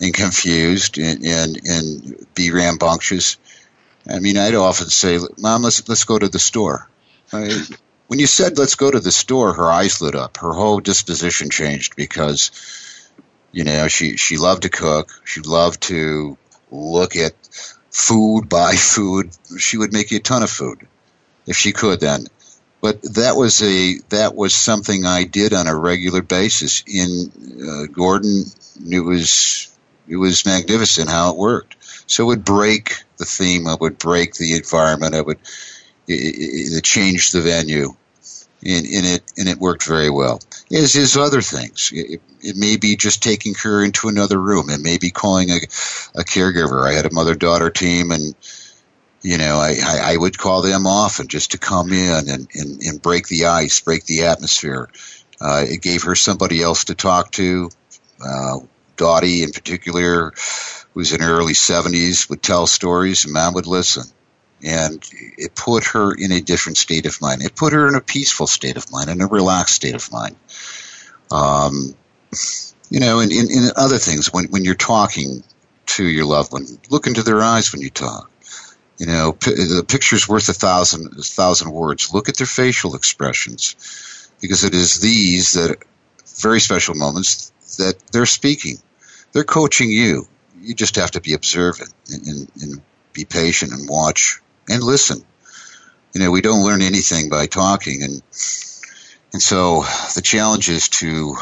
and 0.00 0.14
confused 0.14 0.98
and 0.98 1.24
and, 1.24 1.68
and 1.68 2.26
be 2.34 2.50
rambunctious. 2.50 3.38
I 4.08 4.20
mean, 4.20 4.38
I'd 4.38 4.54
often 4.54 4.88
say, 4.88 5.18
"Mom, 5.38 5.62
let's 5.62 5.86
let's 5.88 6.04
go 6.04 6.18
to 6.18 6.28
the 6.28 6.38
store." 6.38 6.88
I, 7.32 7.60
when 8.06 8.20
you 8.20 8.26
said 8.26 8.58
"let's 8.58 8.76
go 8.76 8.90
to 8.90 9.00
the 9.00 9.12
store," 9.12 9.52
her 9.52 9.70
eyes 9.70 10.00
lit 10.00 10.14
up. 10.14 10.36
Her 10.38 10.52
whole 10.52 10.80
disposition 10.80 11.50
changed 11.50 11.96
because, 11.96 12.50
you 13.52 13.64
know, 13.64 13.88
she 13.88 14.16
she 14.16 14.36
loved 14.36 14.62
to 14.62 14.68
cook. 14.68 15.10
She 15.24 15.40
loved 15.40 15.82
to 15.82 16.38
look 16.70 17.16
at 17.16 17.34
food, 17.96 18.48
buy 18.48 18.74
food. 18.74 19.30
She 19.58 19.78
would 19.78 19.92
make 19.92 20.10
you 20.10 20.18
a 20.18 20.20
ton 20.20 20.42
of 20.42 20.50
food 20.50 20.86
if 21.46 21.56
she 21.56 21.72
could. 21.72 22.00
Then 22.00 22.26
but 22.80 23.02
that 23.14 23.36
was 23.36 23.62
a 23.62 23.98
that 24.10 24.34
was 24.34 24.54
something 24.54 25.06
I 25.06 25.24
did 25.24 25.52
on 25.52 25.66
a 25.66 25.74
regular 25.74 26.22
basis. 26.22 26.84
In 26.86 27.32
uh, 27.68 27.86
Gordon, 27.92 28.44
it 28.88 29.00
was 29.00 29.76
it 30.08 30.16
was 30.16 30.46
magnificent 30.46 31.08
how 31.08 31.30
it 31.30 31.36
worked. 31.36 31.76
So 32.06 32.22
it 32.22 32.26
would 32.26 32.44
break 32.44 33.02
the 33.16 33.24
theme. 33.24 33.66
It 33.66 33.80
would 33.80 33.98
break 33.98 34.34
the 34.34 34.54
environment. 34.54 35.14
It 35.14 35.26
would 35.26 35.38
it, 36.06 36.14
it, 36.14 36.76
it 36.76 37.32
the 37.32 37.40
venue, 37.40 37.96
and, 38.64 38.86
and, 38.86 39.06
it 39.06 39.22
and 39.36 39.48
it 39.48 39.58
worked 39.58 39.84
very 39.84 40.10
well. 40.10 40.40
As 40.72 40.96
is 40.96 41.16
other 41.16 41.42
things. 41.42 41.92
It, 41.94 42.20
it 42.40 42.56
may 42.56 42.76
be 42.76 42.96
just 42.96 43.22
taking 43.22 43.54
her 43.62 43.84
into 43.84 44.08
another 44.08 44.40
room. 44.40 44.68
It 44.68 44.80
may 44.80 44.98
be 44.98 45.10
calling 45.10 45.50
a, 45.50 45.56
a 46.14 46.24
caregiver. 46.24 46.88
I 46.88 46.94
had 46.94 47.06
a 47.06 47.12
mother 47.12 47.34
daughter 47.34 47.70
team 47.70 48.10
and 48.10 48.34
you 49.22 49.38
know, 49.38 49.56
I, 49.56 49.76
I, 49.82 50.12
I, 50.12 50.16
would 50.16 50.38
call 50.38 50.62
them 50.62 50.86
often 50.86 51.26
just 51.26 51.50
to 51.50 51.58
come 51.58 51.92
in 51.92 52.28
and, 52.28 52.48
and, 52.54 52.80
and 52.80 53.02
break 53.02 53.26
the 53.26 53.46
ice, 53.46 53.80
break 53.80 54.04
the 54.04 54.26
atmosphere. 54.26 54.88
Uh, 55.40 55.64
it 55.66 55.82
gave 55.82 56.04
her 56.04 56.14
somebody 56.14 56.62
else 56.62 56.84
to 56.84 56.94
talk 56.94 57.32
to. 57.32 57.70
Uh, 58.24 58.58
Dottie, 58.96 59.42
in 59.42 59.50
particular, 59.50 60.32
was 60.94 61.12
in 61.12 61.20
her 61.20 61.38
early 61.38 61.54
70s, 61.54 62.30
would 62.30 62.42
tell 62.42 62.66
stories, 62.66 63.24
and 63.24 63.34
mom 63.34 63.54
would 63.54 63.66
listen. 63.66 64.04
And 64.64 65.02
it 65.12 65.54
put 65.54 65.84
her 65.84 66.12
in 66.12 66.32
a 66.32 66.40
different 66.40 66.78
state 66.78 67.06
of 67.06 67.20
mind. 67.20 67.42
It 67.42 67.54
put 67.54 67.72
her 67.72 67.88
in 67.88 67.94
a 67.94 68.00
peaceful 68.00 68.46
state 68.46 68.76
of 68.76 68.90
mind, 68.90 69.10
in 69.10 69.20
a 69.20 69.26
relaxed 69.26 69.74
state 69.76 69.94
of 69.94 70.10
mind. 70.10 70.36
Um, 71.30 71.94
you 72.90 73.00
know, 73.00 73.20
and, 73.20 73.30
and, 73.32 73.50
and 73.50 73.72
other 73.76 73.98
things, 73.98 74.32
when, 74.32 74.46
when 74.46 74.64
you're 74.64 74.74
talking 74.74 75.42
to 75.86 76.04
your 76.04 76.24
loved 76.24 76.52
one, 76.52 76.66
look 76.90 77.06
into 77.06 77.22
their 77.22 77.42
eyes 77.42 77.72
when 77.72 77.82
you 77.82 77.90
talk 77.90 78.30
you 78.98 79.06
know, 79.06 79.32
p- 79.32 79.52
the 79.52 79.84
picture's 79.86 80.28
worth 80.28 80.48
a 80.48 80.54
thousand 80.54 81.18
a 81.18 81.22
thousand 81.22 81.70
words. 81.70 82.12
Look 82.12 82.28
at 82.28 82.36
their 82.36 82.46
facial 82.46 82.94
expressions, 82.94 84.30
because 84.40 84.64
it 84.64 84.74
is 84.74 85.00
these 85.00 85.52
that 85.52 85.76
very 86.40 86.60
special 86.60 86.94
moments 86.94 87.52
that 87.78 87.94
they're 88.12 88.26
speaking. 88.26 88.76
They're 89.32 89.44
coaching 89.44 89.90
you. 89.90 90.26
You 90.60 90.74
just 90.74 90.96
have 90.96 91.10
to 91.12 91.20
be 91.20 91.34
observant 91.34 91.92
and, 92.10 92.26
and, 92.26 92.50
and 92.62 92.82
be 93.12 93.24
patient 93.24 93.72
and 93.72 93.88
watch 93.88 94.40
and 94.68 94.82
listen. 94.82 95.24
You 96.14 96.20
know, 96.20 96.30
we 96.30 96.40
don't 96.40 96.64
learn 96.64 96.82
anything 96.82 97.28
by 97.28 97.46
talking, 97.46 98.02
and 98.02 98.22
and 99.32 99.42
so 99.42 99.84
the 100.14 100.22
challenge 100.22 100.68
is 100.68 100.88
to 101.00 101.36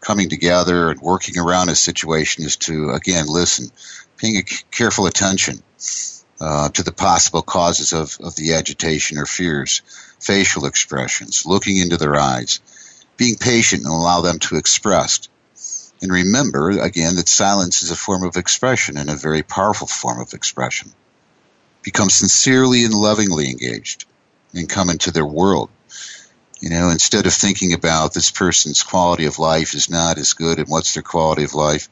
coming 0.00 0.28
together 0.28 0.90
and 0.90 1.00
working 1.00 1.38
around 1.38 1.68
a 1.68 1.74
situation 1.74 2.44
is 2.44 2.56
to 2.56 2.90
again 2.90 3.26
listen, 3.28 3.70
paying 4.16 4.42
careful 4.70 5.06
attention 5.06 5.62
uh, 6.40 6.68
to 6.70 6.82
the 6.82 6.92
possible 6.92 7.42
causes 7.42 7.92
of, 7.92 8.16
of 8.20 8.36
the 8.36 8.54
agitation 8.54 9.18
or 9.18 9.26
fears, 9.26 9.82
facial 10.20 10.66
expressions, 10.66 11.46
looking 11.46 11.78
into 11.78 11.96
their 11.96 12.16
eyes, 12.16 12.60
being 13.16 13.36
patient 13.36 13.84
and 13.84 13.92
allow 13.92 14.20
them 14.20 14.38
to 14.38 14.56
express. 14.56 15.28
And 16.00 16.12
remember, 16.12 16.70
again, 16.70 17.16
that 17.16 17.28
silence 17.28 17.82
is 17.82 17.90
a 17.90 17.96
form 17.96 18.22
of 18.22 18.36
expression 18.36 18.96
and 18.96 19.10
a 19.10 19.16
very 19.16 19.42
powerful 19.42 19.88
form 19.88 20.20
of 20.20 20.32
expression. 20.32 20.92
Become 21.82 22.10
sincerely 22.10 22.84
and 22.84 22.94
lovingly 22.94 23.50
engaged 23.50 24.04
and 24.54 24.68
come 24.68 24.90
into 24.90 25.10
their 25.10 25.26
world. 25.26 25.70
You 26.60 26.70
know, 26.70 26.90
instead 26.90 27.26
of 27.26 27.32
thinking 27.32 27.72
about 27.72 28.14
this 28.14 28.30
person's 28.30 28.82
quality 28.82 29.26
of 29.26 29.38
life 29.38 29.74
is 29.74 29.88
not 29.88 30.18
as 30.18 30.32
good 30.32 30.58
and 30.58 30.68
what's 30.68 30.94
their 30.94 31.02
quality 31.02 31.44
of 31.44 31.54
life, 31.54 31.88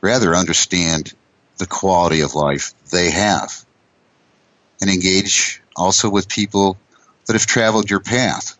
rather 0.00 0.34
understand 0.34 1.14
the 1.58 1.66
quality 1.66 2.20
of 2.20 2.34
life 2.34 2.74
they 2.90 3.10
have 3.10 3.64
and 4.80 4.90
engage 4.90 5.62
also 5.76 6.10
with 6.10 6.28
people 6.28 6.76
that 7.26 7.34
have 7.34 7.46
traveled 7.46 7.90
your 7.90 8.00
path. 8.00 8.58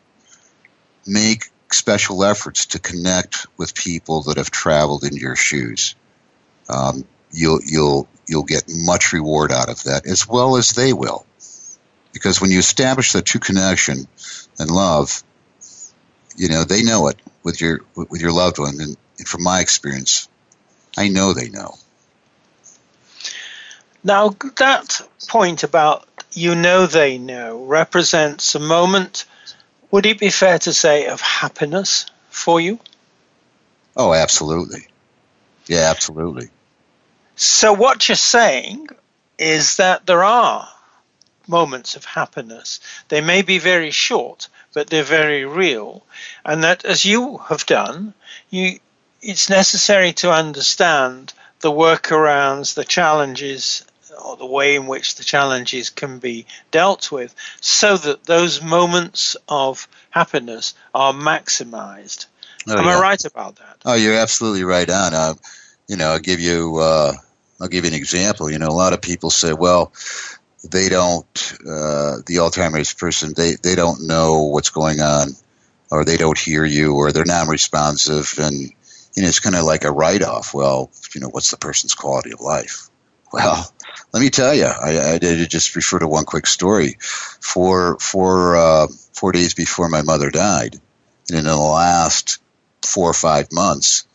Make 1.06 1.50
special 1.70 2.24
efforts 2.24 2.66
to 2.66 2.78
connect 2.78 3.46
with 3.56 3.74
people 3.74 4.22
that 4.22 4.36
have 4.36 4.50
traveled 4.50 5.04
in 5.04 5.16
your 5.16 5.36
shoes. 5.36 5.94
Um, 6.68 7.04
you'll 7.34 7.60
you'll 7.64 8.08
you'll 8.26 8.44
get 8.44 8.64
much 8.68 9.12
reward 9.12 9.52
out 9.52 9.68
of 9.68 9.82
that, 9.84 10.06
as 10.06 10.26
well 10.26 10.56
as 10.56 10.72
they 10.72 10.92
will, 10.92 11.26
because 12.12 12.40
when 12.40 12.50
you 12.50 12.58
establish 12.58 13.12
the 13.12 13.22
true 13.22 13.40
connection 13.40 14.06
and 14.58 14.70
love, 14.70 15.22
you 16.36 16.48
know 16.48 16.64
they 16.64 16.82
know 16.82 17.08
it 17.08 17.20
with 17.42 17.60
your 17.60 17.80
with 17.94 18.20
your 18.20 18.32
loved 18.32 18.58
one, 18.58 18.80
and 18.80 18.96
from 19.26 19.42
my 19.42 19.60
experience, 19.60 20.28
I 20.96 21.08
know 21.08 21.32
they 21.32 21.50
know. 21.50 21.74
Now, 24.02 24.36
that 24.58 25.00
point 25.28 25.62
about 25.62 26.06
you 26.32 26.54
know 26.54 26.86
they 26.86 27.16
know 27.18 27.64
represents 27.64 28.54
a 28.54 28.60
moment, 28.60 29.24
would 29.90 30.06
it 30.06 30.18
be 30.18 30.30
fair 30.30 30.58
to 30.58 30.74
say, 30.74 31.06
of 31.06 31.20
happiness 31.20 32.06
for 32.28 32.60
you? 32.60 32.78
Oh, 33.96 34.12
absolutely. 34.12 34.88
Yeah, 35.66 35.90
absolutely. 35.90 36.50
So, 37.36 37.72
what 37.72 38.08
you're 38.08 38.16
saying 38.16 38.88
is 39.38 39.76
that 39.76 40.06
there 40.06 40.22
are 40.24 40.68
moments 41.46 41.96
of 41.96 42.04
happiness. 42.04 42.80
They 43.08 43.20
may 43.20 43.42
be 43.42 43.58
very 43.58 43.90
short, 43.90 44.48
but 44.72 44.88
they're 44.88 45.02
very 45.02 45.44
real. 45.44 46.04
And 46.44 46.64
that, 46.64 46.84
as 46.84 47.04
you 47.04 47.38
have 47.38 47.66
done, 47.66 48.14
you, 48.50 48.78
it's 49.20 49.50
necessary 49.50 50.12
to 50.14 50.32
understand 50.32 51.32
the 51.60 51.70
workarounds, 51.70 52.74
the 52.74 52.84
challenges, 52.84 53.84
or 54.22 54.36
the 54.36 54.46
way 54.46 54.76
in 54.76 54.86
which 54.86 55.16
the 55.16 55.24
challenges 55.24 55.90
can 55.90 56.18
be 56.18 56.46
dealt 56.70 57.10
with 57.10 57.34
so 57.60 57.96
that 57.96 58.24
those 58.24 58.62
moments 58.62 59.36
of 59.48 59.88
happiness 60.10 60.74
are 60.94 61.12
maximized. 61.12 62.26
Oh, 62.68 62.78
Am 62.78 62.84
yeah. 62.84 62.98
I 62.98 63.00
right 63.00 63.24
about 63.24 63.56
that? 63.56 63.78
Oh, 63.84 63.94
you're 63.94 64.14
absolutely 64.14 64.64
right 64.64 64.88
on. 64.88 65.14
Uh, 65.14 65.34
you 65.88 65.96
know, 65.96 66.12
I'll 66.12 66.18
give 66.18 66.40
you 66.40 66.78
uh, 66.78 67.12
I'll 67.60 67.68
give 67.68 67.84
you 67.84 67.90
an 67.90 67.96
example. 67.96 68.50
You 68.50 68.58
know, 68.58 68.68
a 68.68 68.70
lot 68.70 68.92
of 68.92 69.02
people 69.02 69.30
say, 69.30 69.52
well, 69.52 69.92
they 70.70 70.88
don't 70.88 71.52
uh, 71.60 72.16
the 72.26 72.36
Alzheimer's 72.38 72.92
person 72.94 73.34
they 73.36 73.56
they 73.62 73.74
don't 73.74 74.06
know 74.06 74.44
what's 74.44 74.70
going 74.70 75.00
on, 75.00 75.28
or 75.90 76.04
they 76.04 76.16
don't 76.16 76.38
hear 76.38 76.64
you, 76.64 76.94
or 76.94 77.12
they're 77.12 77.24
non-responsive, 77.24 78.34
and 78.38 78.54
you 79.14 79.22
know, 79.22 79.28
it's 79.28 79.40
kind 79.40 79.56
of 79.56 79.64
like 79.64 79.84
a 79.84 79.92
write-off. 79.92 80.54
Well, 80.54 80.90
you 81.14 81.20
know, 81.20 81.28
what's 81.28 81.50
the 81.50 81.56
person's 81.56 81.94
quality 81.94 82.32
of 82.32 82.40
life? 82.40 82.88
Well, 83.32 83.72
let 84.12 84.20
me 84.20 84.30
tell 84.30 84.54
you, 84.54 84.66
I, 84.66 85.14
I 85.14 85.18
did 85.18 85.50
just 85.50 85.74
refer 85.74 85.98
to 85.98 86.06
one 86.08 86.24
quick 86.24 86.46
story. 86.46 86.96
For 87.00 87.98
for 87.98 88.56
uh, 88.56 88.86
four 89.12 89.32
days 89.32 89.54
before 89.54 89.88
my 89.88 90.02
mother 90.02 90.30
died, 90.30 90.80
and 91.28 91.38
in 91.38 91.44
the 91.44 91.56
last 91.56 92.40
four 92.84 93.10
or 93.10 93.14
five 93.14 93.48
months, 93.52 94.06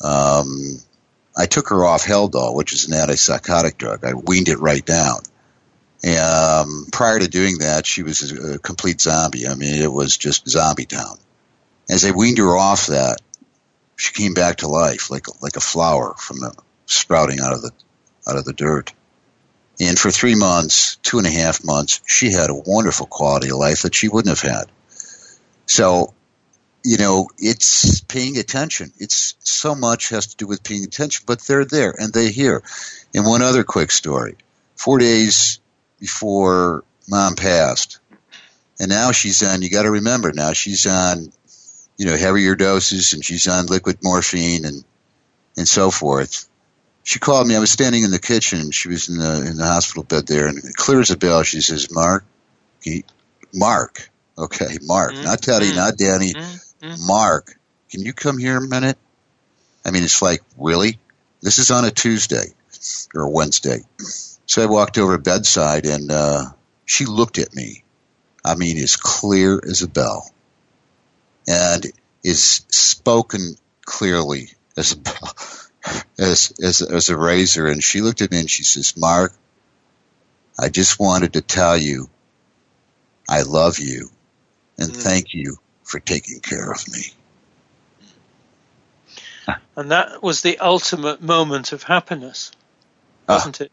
um, 0.00 0.78
I 1.36 1.46
took 1.46 1.68
her 1.68 1.84
off 1.84 2.04
Haldol, 2.04 2.54
which 2.54 2.72
is 2.72 2.88
an 2.88 2.94
antipsychotic 2.94 3.78
drug. 3.78 4.04
I 4.04 4.14
weaned 4.14 4.48
it 4.48 4.58
right 4.58 4.84
down. 4.84 5.20
Um, 6.04 6.86
prior 6.90 7.18
to 7.18 7.28
doing 7.28 7.58
that, 7.58 7.86
she 7.86 8.02
was 8.02 8.32
a, 8.32 8.54
a 8.54 8.58
complete 8.58 9.00
zombie. 9.00 9.46
I 9.46 9.54
mean, 9.54 9.74
it 9.74 9.92
was 9.92 10.16
just 10.16 10.48
zombie 10.48 10.86
town. 10.86 11.18
As 11.88 12.04
I 12.04 12.12
weaned 12.12 12.38
her 12.38 12.56
off 12.56 12.86
that, 12.86 13.20
she 13.96 14.14
came 14.14 14.32
back 14.32 14.58
to 14.58 14.68
life 14.68 15.10
like 15.10 15.26
like 15.42 15.56
a 15.56 15.60
flower 15.60 16.14
from 16.16 16.40
the 16.40 16.54
sprouting 16.86 17.40
out 17.40 17.52
of 17.52 17.60
the 17.60 17.70
out 18.26 18.36
of 18.36 18.44
the 18.44 18.54
dirt. 18.54 18.94
And 19.78 19.98
for 19.98 20.10
three 20.10 20.34
months, 20.34 20.96
two 20.96 21.18
and 21.18 21.26
a 21.26 21.30
half 21.30 21.64
months, 21.64 22.00
she 22.06 22.32
had 22.32 22.50
a 22.50 22.54
wonderful 22.54 23.06
quality 23.06 23.50
of 23.50 23.56
life 23.56 23.82
that 23.82 23.94
she 23.94 24.08
wouldn't 24.08 24.38
have 24.38 24.50
had. 24.50 24.70
So, 25.66 26.14
you 26.84 26.96
know, 26.96 27.28
it's 27.38 28.00
paying 28.00 28.38
attention. 28.38 28.92
It's 28.98 29.34
so 29.40 29.74
much 29.74 30.10
has 30.10 30.28
to 30.28 30.36
do 30.36 30.46
with 30.46 30.62
paying 30.62 30.84
attention, 30.84 31.24
but 31.26 31.40
they're 31.42 31.64
there 31.64 31.94
and 31.96 32.12
they 32.12 32.30
hear. 32.30 32.62
And 33.14 33.26
one 33.26 33.42
other 33.42 33.64
quick 33.64 33.90
story. 33.90 34.36
Four 34.76 34.98
days 34.98 35.60
before 35.98 36.84
mom 37.08 37.34
passed, 37.34 38.00
and 38.78 38.88
now 38.88 39.12
she's 39.12 39.42
on, 39.42 39.62
you 39.62 39.70
got 39.70 39.82
to 39.82 39.90
remember 39.90 40.32
now, 40.32 40.52
she's 40.52 40.86
on, 40.86 41.32
you 41.98 42.06
know, 42.06 42.16
heavier 42.16 42.56
doses 42.56 43.12
and 43.12 43.22
she's 43.24 43.46
on 43.46 43.66
liquid 43.66 43.98
morphine 44.02 44.64
and, 44.64 44.84
and 45.56 45.68
so 45.68 45.90
forth 45.90 46.48
she 47.02 47.18
called 47.18 47.46
me. 47.46 47.56
I 47.56 47.60
was 47.60 47.70
standing 47.70 48.04
in 48.04 48.10
the 48.10 48.18
kitchen. 48.18 48.70
She 48.70 48.88
was 48.88 49.08
in 49.08 49.18
the 49.18 49.46
in 49.46 49.56
the 49.56 49.66
hospital 49.66 50.02
bed 50.02 50.26
there, 50.26 50.46
and 50.46 50.62
clear 50.76 51.00
as 51.00 51.10
a 51.10 51.16
bell. 51.16 51.42
She 51.42 51.60
says, 51.60 51.90
"Mark, 51.90 52.24
he, 52.82 53.04
Mark, 53.52 54.10
okay, 54.38 54.78
Mark, 54.82 55.12
mm-hmm. 55.12 55.24
not 55.24 55.42
Teddy, 55.42 55.66
mm-hmm. 55.66 55.76
not 55.76 55.96
Danny, 55.96 56.34
mm-hmm. 56.34 56.56
Mark, 57.06 57.58
can 57.90 58.02
you 58.02 58.12
come 58.12 58.38
here 58.38 58.56
a 58.56 58.66
minute?" 58.66 58.98
I 59.84 59.90
mean, 59.90 60.02
it's 60.02 60.22
like 60.22 60.42
really. 60.56 60.98
This 61.42 61.58
is 61.58 61.70
on 61.70 61.84
a 61.86 61.90
Tuesday 61.90 62.52
or 63.14 63.22
a 63.22 63.30
Wednesday. 63.30 63.80
So 64.46 64.62
I 64.62 64.66
walked 64.66 64.98
over 64.98 65.16
bedside, 65.16 65.86
and 65.86 66.10
uh, 66.10 66.44
she 66.84 67.06
looked 67.06 67.38
at 67.38 67.54
me. 67.54 67.84
I 68.44 68.54
mean, 68.56 68.76
as 68.78 68.96
clear 68.96 69.60
as 69.62 69.82
a 69.82 69.88
bell, 69.88 70.30
and 71.48 71.86
is 72.22 72.64
spoken 72.68 73.56
clearly 73.84 74.50
as 74.76 74.92
a 74.92 74.96
as, 76.18 76.52
as, 76.62 76.82
as 76.82 77.08
a 77.08 77.16
razor. 77.16 77.66
And 77.66 77.82
she 77.82 78.00
looked 78.00 78.22
at 78.22 78.30
me 78.30 78.40
and 78.40 78.50
she 78.50 78.64
says, 78.64 78.96
Mark, 78.96 79.32
I 80.58 80.68
just 80.68 81.00
wanted 81.00 81.34
to 81.34 81.40
tell 81.40 81.76
you 81.76 82.10
I 83.28 83.42
love 83.42 83.78
you 83.78 84.10
and 84.78 84.90
mm. 84.90 84.96
thank 84.96 85.34
you 85.34 85.56
for 85.90 86.00
taking 86.00 86.40
care 86.40 86.70
of 86.70 86.86
me. 86.88 87.12
And 89.76 89.90
that 89.90 90.22
was 90.22 90.42
the 90.42 90.58
ultimate 90.58 91.20
moment 91.20 91.72
of 91.72 91.82
happiness, 91.82 92.52
ah. 93.28 93.34
wasn't 93.34 93.60
it? 93.60 93.72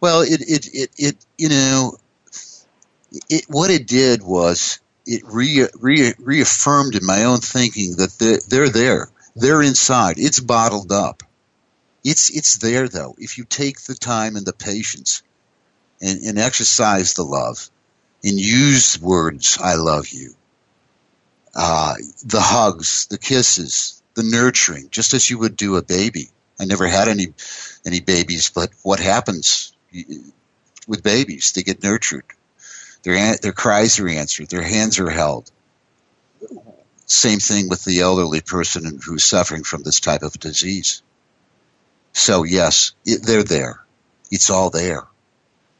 Well, 0.00 0.22
it, 0.22 0.40
it, 0.40 0.66
it, 0.72 0.90
it, 0.96 1.16
you 1.38 1.48
know, 1.50 1.96
it, 3.28 3.44
what 3.48 3.70
it 3.70 3.86
did 3.86 4.22
was 4.22 4.80
it 5.06 5.22
re, 5.26 5.66
re, 5.78 6.14
reaffirmed 6.18 6.96
in 6.96 7.06
my 7.06 7.24
own 7.24 7.38
thinking 7.38 7.96
that 7.96 8.18
they're, 8.18 8.40
they're 8.48 8.68
there. 8.68 9.10
They're 9.36 9.62
inside. 9.62 10.18
It's 10.18 10.40
bottled 10.40 10.90
up. 10.90 11.22
It's 12.02 12.30
it's 12.30 12.56
there 12.58 12.88
though. 12.88 13.14
If 13.18 13.36
you 13.36 13.44
take 13.44 13.82
the 13.82 13.94
time 13.94 14.36
and 14.36 14.46
the 14.46 14.54
patience 14.54 15.22
and, 16.00 16.22
and 16.22 16.38
exercise 16.38 17.12
the 17.12 17.24
love 17.24 17.68
and 18.24 18.40
use 18.40 18.98
words, 19.00 19.58
I 19.60 19.74
love 19.74 20.08
you. 20.08 20.34
Uh, 21.54 21.94
the 22.24 22.40
hugs, 22.40 23.06
the 23.10 23.18
kisses, 23.18 24.02
the 24.14 24.22
nurturing, 24.22 24.88
just 24.90 25.14
as 25.14 25.28
you 25.28 25.38
would 25.38 25.56
do 25.56 25.76
a 25.76 25.82
baby. 25.82 26.30
I 26.60 26.64
never 26.64 26.86
had 26.86 27.08
any 27.08 27.28
any 27.86 28.00
babies, 28.00 28.50
but 28.54 28.70
what 28.82 29.00
happens 29.00 29.72
with 30.86 31.02
babies? 31.02 31.52
They 31.52 31.62
get 31.62 31.82
nurtured. 31.82 32.24
Their 33.02 33.36
their 33.38 33.52
cries 33.52 33.98
are 33.98 34.08
answered. 34.08 34.50
Their 34.50 34.62
hands 34.62 34.98
are 34.98 35.10
held. 35.10 35.50
Same 37.06 37.40
thing 37.40 37.68
with 37.68 37.84
the 37.84 38.00
elderly 38.00 38.40
person 38.40 39.00
who's 39.04 39.24
suffering 39.24 39.64
from 39.64 39.82
this 39.82 39.98
type 40.00 40.22
of 40.22 40.38
disease. 40.38 41.02
So 42.12 42.44
yes, 42.44 42.92
it, 43.04 43.22
they're 43.24 43.42
there. 43.42 43.82
It's 44.30 44.50
all 44.50 44.70
there. 44.70 45.06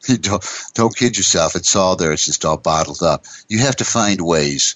You 0.09 0.19
don't, 0.29 0.45
don't 0.75 0.97
kid 0.97 1.17
yourself. 1.17 1.55
It's 1.57 1.77
all 1.77 1.97
there. 1.97 2.13
It's 2.13 2.25
just 2.25 2.45
all 2.45 2.57
bottled 2.57 3.03
up. 3.03 3.27
You 3.49 3.61
have 3.61 3.77
to 3.77 3.85
find 3.85 4.21
ways 4.21 4.75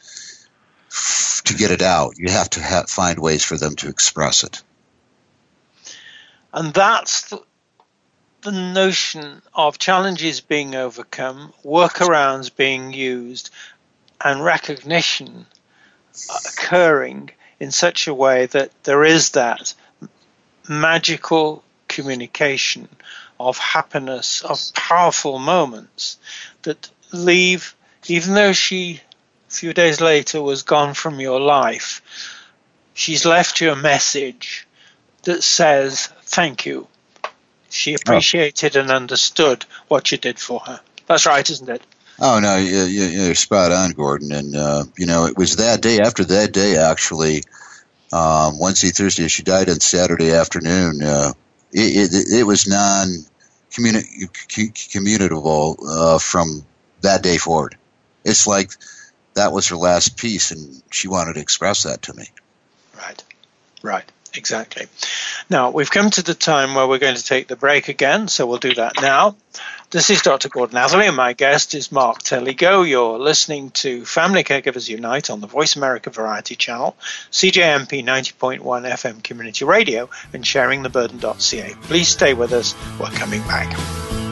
to 1.45 1.55
get 1.55 1.71
it 1.71 1.83
out. 1.83 2.19
You 2.19 2.31
have 2.31 2.51
to 2.51 2.63
ha- 2.63 2.85
find 2.89 3.19
ways 3.19 3.45
for 3.45 3.57
them 3.57 3.77
to 3.77 3.89
express 3.89 4.45
it. 4.45 4.63
And 6.53 6.73
that's 6.73 7.31
the, 7.31 7.43
the 8.43 8.53
notion 8.53 9.43
of 9.55 9.79
challenges 9.79 10.41
being 10.41 10.75
overcome, 10.75 11.53
workarounds 11.65 12.55
being 12.55 12.93
used, 12.93 13.51
and 14.23 14.45
recognition 14.45 15.47
uh, 16.31 16.39
occurring 16.47 17.31
in 17.59 17.71
such 17.71 18.07
a 18.07 18.15
way 18.15 18.47
that 18.47 18.71
there 18.85 19.05
is 19.05 19.31
that 19.31 19.75
magical 20.69 21.65
communication 21.89 22.89
of 23.39 23.59
happiness, 23.59 24.43
of 24.43 24.61
powerful 24.75 25.39
moments 25.39 26.19
that 26.63 26.89
leave, 27.13 27.75
even 28.07 28.35
though 28.35 28.53
she 28.53 29.01
a 29.49 29.53
few 29.53 29.73
days 29.73 30.01
later 30.01 30.43
was 30.43 30.63
gone 30.63 30.95
from 30.95 31.21
your 31.21 31.41
life, 31.41 32.03
she's 32.95 33.25
left 33.25 33.61
you 33.61 33.73
a 33.73 33.77
message 33.77 34.67
that 35.23 35.43
says, 35.43 36.09
Thank 36.23 36.67
you. 36.67 36.87
She 37.71 37.93
oh. 37.93 37.97
appreciated 38.01 38.77
oh. 38.77 38.81
and 38.81 38.91
understood 38.91 39.65
what 39.89 40.13
you 40.13 40.19
did 40.19 40.39
for 40.39 40.61
her. 40.61 40.81
That's 41.07 41.27
right, 41.27 41.49
isn't 41.49 41.69
it? 41.69 41.83
Oh 42.21 42.39
no, 42.39 42.57
you, 42.57 42.85
you, 42.85 43.31
are 43.31 43.35
spot 43.35 43.73
on, 43.73 43.91
Gordon. 43.91 44.31
And 44.33 44.55
uh, 44.55 44.85
you 44.97 45.07
know, 45.07 45.27
it 45.27 45.37
was 45.37 45.57
that 45.57 45.81
day. 45.83 45.99
After 45.99 46.25
that 46.25 46.53
day, 46.53 46.77
actually, 46.77 47.43
um, 48.13 48.59
Wednesday, 48.61 48.91
Thursday. 48.91 49.27
She 49.29 49.43
died 49.43 49.69
on 49.69 49.81
Saturday 49.81 50.31
afternoon. 50.31 51.03
Uh, 51.03 51.33
it, 51.73 52.15
it, 52.15 52.41
it, 52.41 52.45
was 52.45 52.69
non 52.69 53.09
communicable 54.93 55.77
uh, 55.87 56.19
from 56.19 56.65
that 57.01 57.23
day 57.23 57.37
forward. 57.37 57.77
It's 58.25 58.47
like 58.47 58.71
that 59.35 59.53
was 59.53 59.69
her 59.69 59.77
last 59.77 60.17
piece, 60.17 60.51
and 60.51 60.83
she 60.91 61.09
wanted 61.09 61.35
to 61.35 61.41
express 61.41 61.85
that 61.85 62.03
to 62.03 62.15
me. 62.15 62.25
Right, 62.97 63.23
right. 63.83 64.05
Exactly. 64.37 64.87
Now, 65.49 65.71
we've 65.71 65.91
come 65.91 66.11
to 66.11 66.23
the 66.23 66.35
time 66.35 66.75
where 66.75 66.89
we're 66.89 66.99
going 66.99 67.17
to 67.17 67.25
take 67.25 67.47
the 67.47 67.57
break 67.57 67.89
again, 67.89 68.29
so 68.29 68.47
we'll 68.47 68.59
do 68.59 68.75
that 68.75 69.01
now. 69.01 69.37
This 69.91 70.11
is 70.11 70.23
Dr. 70.23 70.49
Gordon 70.49 70.77
Atherley, 70.77 71.07
and 71.07 71.17
my 71.17 71.35
guest 71.35 71.75
is 71.75 71.93
Mark 71.93 72.23
Telego. 72.23 72.89
You're 72.89 73.19
listening 73.19 73.71
to 73.71 74.05
Family 74.05 74.43
Caregivers 74.43 74.89
Unite 74.89 75.31
on 75.31 75.41
the 75.41 75.47
Voice 75.47 75.77
America 75.77 76.11
Variety 76.11 76.57
Channel, 76.57 76.97
CJMP 77.31 78.05
90.1 78.05 78.61
FM 78.61 79.23
Community 79.23 79.65
Radio, 79.65 80.11
and 80.33 80.43
sharingtheburden.ca. 80.43 81.75
Please 81.83 82.09
stay 82.09 82.35
with 82.35 82.53
us. 82.53 82.75
We're 82.99 83.11
coming 83.11 83.43
back. 83.43 84.24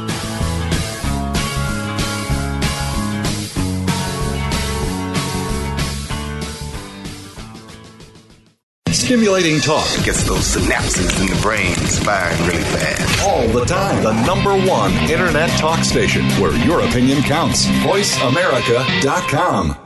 Stimulating 9.12 9.60
talk 9.60 9.84
it 9.98 10.06
gets 10.06 10.24
those 10.24 10.56
synapses 10.56 11.20
in 11.20 11.26
the 11.26 11.38
brain 11.42 11.74
firing 12.02 12.46
really 12.46 12.62
fast. 12.62 13.22
All 13.22 13.46
the 13.48 13.66
time. 13.66 14.02
The 14.02 14.14
number 14.24 14.56
one 14.66 14.90
internet 15.10 15.50
talk 15.58 15.84
station 15.84 16.24
where 16.40 16.56
your 16.64 16.80
opinion 16.80 17.20
counts. 17.20 17.66
VoiceAmerica.com. 17.66 19.76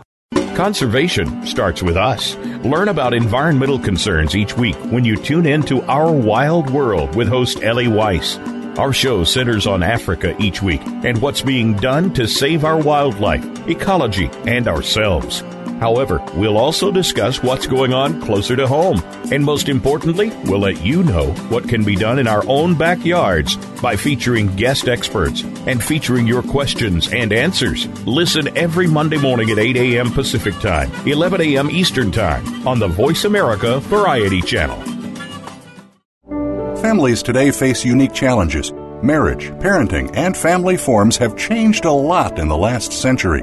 Conservation 0.55 1.45
starts 1.45 1.83
with 1.83 1.97
us. 1.97 2.37
Learn 2.65 2.87
about 2.87 3.15
environmental 3.15 3.81
concerns 3.81 4.37
each 4.37 4.57
week 4.57 4.77
when 4.93 5.05
you 5.05 5.17
tune 5.17 5.47
in 5.47 5.63
to 5.63 5.83
Our 5.83 6.13
Wild 6.13 6.71
World 6.71 7.17
with 7.17 7.27
host 7.27 7.65
Ellie 7.65 7.89
Weiss. 7.89 8.39
Our 8.79 8.93
show 8.93 9.25
centers 9.25 9.67
on 9.67 9.83
Africa 9.83 10.37
each 10.39 10.63
week 10.63 10.83
and 10.85 11.21
what's 11.21 11.43
being 11.43 11.75
done 11.75 12.15
to 12.15 12.29
save 12.29 12.65
our 12.65 12.79
wildlife, 12.79 13.45
ecology, 13.67 14.31
and 14.47 14.69
ourselves. 14.69 15.43
However, 15.81 16.25
we'll 16.35 16.57
also 16.57 16.91
discuss 16.91 17.43
what's 17.43 17.67
going 17.67 17.93
on 17.93 18.21
closer 18.23 18.57
to 18.57 18.67
home. 18.67 19.03
And 19.31 19.45
most 19.45 19.69
importantly, 19.69 20.31
we'll 20.45 20.61
let 20.61 20.85
you 20.85 21.03
know 21.03 21.33
what 21.49 21.69
can 21.69 21.85
be 21.85 21.97
done 21.97 22.19
in 22.19 22.27
our 22.27 22.43
own 22.49 22.77
backyards 22.77 23.57
by 23.83 23.97
featuring 23.97 24.55
guest 24.57 24.89
experts 24.89 25.43
and 25.67 25.83
featuring 25.83 26.27
your 26.27 26.43
questions 26.43 27.13
and 27.13 27.33
answers. 27.33 27.87
Listen 28.07 28.57
every 28.57 28.87
Monday 28.87 29.19
morning 29.19 29.51
at 29.51 29.59
8 29.59 29.77
a.m. 29.77 30.13
Pacific 30.13 30.55
Time, 30.61 30.91
11 31.07 31.41
a.m. 31.41 31.71
Eastern 31.71 32.11
Time 32.11 32.67
on 32.67 32.79
the 32.79 32.89
Voice 32.89 33.25
America 33.25 33.81
Variety 33.81 34.41
Channel. 34.41 34.81
Families 36.77 37.23
today 37.23 37.51
face 37.51 37.85
unique 37.85 38.13
challenges 38.13 38.73
Marriage, 39.03 39.51
parenting, 39.61 40.11
and 40.17 40.35
family 40.37 40.77
forms 40.77 41.19
have 41.19 41.37
changed 41.37 41.85
a 41.85 41.93
lot 41.93 42.39
in 42.39 42.49
the 42.49 42.57
last 42.57 42.93
century. 42.93 43.43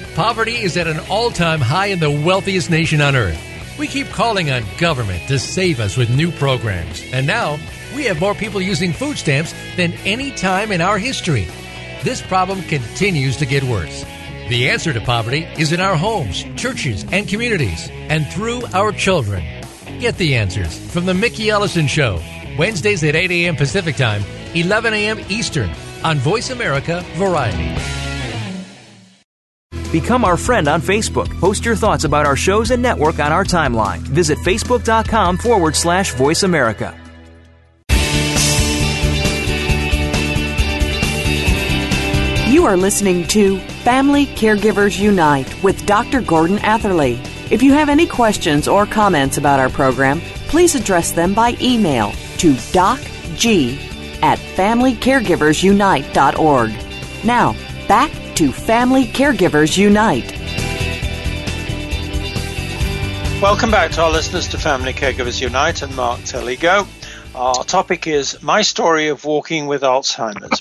Poverty 0.15 0.57
is 0.57 0.75
at 0.75 0.87
an 0.87 0.99
all 1.09 1.31
time 1.31 1.61
high 1.61 1.87
in 1.87 1.99
the 1.99 2.11
wealthiest 2.11 2.69
nation 2.69 2.99
on 2.99 3.15
earth. 3.15 3.39
We 3.79 3.87
keep 3.87 4.07
calling 4.07 4.51
on 4.51 4.63
government 4.77 5.25
to 5.29 5.39
save 5.39 5.79
us 5.79 5.95
with 5.95 6.09
new 6.09 6.31
programs. 6.33 7.01
And 7.13 7.25
now, 7.25 7.57
we 7.95 8.03
have 8.05 8.19
more 8.19 8.35
people 8.35 8.61
using 8.61 8.91
food 8.91 9.17
stamps 9.17 9.53
than 9.77 9.93
any 10.05 10.31
time 10.31 10.73
in 10.73 10.81
our 10.81 10.97
history. 10.97 11.47
This 12.03 12.21
problem 12.21 12.61
continues 12.63 13.37
to 13.37 13.45
get 13.45 13.63
worse. 13.63 14.03
The 14.49 14.69
answer 14.69 14.91
to 14.91 14.99
poverty 14.99 15.47
is 15.57 15.71
in 15.71 15.79
our 15.79 15.95
homes, 15.95 16.43
churches, 16.57 17.05
and 17.13 17.27
communities, 17.27 17.87
and 17.91 18.27
through 18.27 18.65
our 18.73 18.91
children. 18.91 19.45
Get 19.99 20.17
the 20.17 20.35
answers 20.35 20.77
from 20.91 21.05
The 21.05 21.13
Mickey 21.13 21.49
Ellison 21.49 21.87
Show, 21.87 22.21
Wednesdays 22.57 23.03
at 23.05 23.15
8 23.15 23.31
a.m. 23.31 23.55
Pacific 23.55 23.95
Time, 23.95 24.23
11 24.55 24.93
a.m. 24.93 25.19
Eastern 25.29 25.69
on 26.03 26.17
Voice 26.17 26.49
America 26.49 27.01
Variety. 27.15 28.10
Become 29.91 30.23
our 30.23 30.37
friend 30.37 30.67
on 30.67 30.81
Facebook. 30.81 31.27
Post 31.39 31.65
your 31.65 31.75
thoughts 31.75 32.05
about 32.05 32.25
our 32.25 32.37
shows 32.37 32.71
and 32.71 32.81
network 32.81 33.19
on 33.19 33.31
our 33.31 33.43
timeline. 33.43 33.99
Visit 33.99 34.39
facebook.com 34.39 35.37
forward 35.37 35.75
slash 35.75 36.13
voice 36.13 36.41
America. 36.43 36.97
You 42.49 42.65
are 42.65 42.77
listening 42.77 43.27
to 43.29 43.59
Family 43.83 44.27
Caregivers 44.27 44.99
Unite 44.99 45.63
with 45.63 45.83
Dr. 45.85 46.21
Gordon 46.21 46.59
Atherley. 46.59 47.19
If 47.49 47.63
you 47.63 47.73
have 47.73 47.89
any 47.89 48.05
questions 48.05 48.67
or 48.67 48.85
comments 48.85 49.37
about 49.37 49.59
our 49.59 49.69
program, 49.69 50.21
please 50.47 50.75
address 50.75 51.11
them 51.11 51.33
by 51.33 51.57
email 51.59 52.11
to 52.37 52.53
docg 52.53 53.77
at 54.21 54.37
familycaregiversunite.org. 54.37 57.25
Now, 57.25 57.55
back 57.87 58.11
to 58.41 58.51
Family 58.51 59.05
Caregivers 59.05 59.77
Unite. 59.77 60.31
Welcome 63.39 63.69
back 63.69 63.91
to 63.91 64.01
our 64.01 64.09
listeners 64.09 64.47
to 64.47 64.57
Family 64.57 64.93
Caregivers 64.93 65.39
Unite 65.39 65.83
and 65.83 65.95
Mark 65.95 66.21
Telego. 66.21 66.87
Our 67.35 67.63
topic 67.63 68.07
is 68.07 68.41
My 68.41 68.63
Story 68.63 69.09
of 69.09 69.25
Walking 69.25 69.67
with 69.67 69.83
Alzheimer's. 69.83 70.59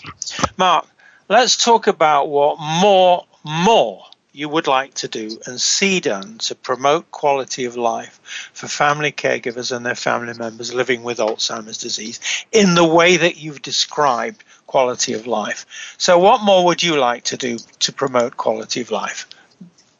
Mark, 0.58 0.88
let's 1.30 1.56
talk 1.56 1.86
about 1.86 2.28
what 2.28 2.58
more, 2.60 3.24
more 3.46 4.04
you 4.32 4.50
would 4.50 4.66
like 4.66 4.92
to 4.94 5.08
do 5.08 5.38
and 5.46 5.58
see 5.58 6.00
done 6.00 6.36
to 6.36 6.54
promote 6.54 7.10
quality 7.10 7.64
of 7.64 7.76
life 7.76 8.20
for 8.52 8.68
family 8.68 9.10
caregivers 9.10 9.74
and 9.74 9.86
their 9.86 9.94
family 9.94 10.34
members 10.34 10.74
living 10.74 11.02
with 11.02 11.16
Alzheimer's 11.16 11.78
disease 11.78 12.20
in 12.52 12.74
the 12.74 12.86
way 12.86 13.16
that 13.16 13.38
you've 13.38 13.62
described 13.62 14.44
quality 14.70 15.14
of 15.14 15.26
life. 15.26 15.66
So, 15.98 16.18
what 16.20 16.44
more 16.44 16.64
would 16.66 16.80
you 16.80 16.96
like 16.96 17.24
to 17.24 17.36
do 17.36 17.58
to 17.80 17.92
promote 17.92 18.36
quality 18.36 18.80
of 18.82 18.92
life? 18.92 19.26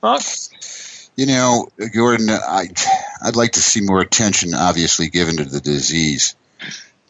Mark? 0.00 0.22
You 1.16 1.26
know, 1.26 1.68
Gordon, 1.92 2.30
I, 2.30 2.68
I'd 3.20 3.34
like 3.34 3.52
to 3.52 3.60
see 3.60 3.80
more 3.80 4.00
attention, 4.00 4.54
obviously, 4.54 5.08
given 5.08 5.38
to 5.38 5.44
the 5.44 5.60
disease, 5.60 6.36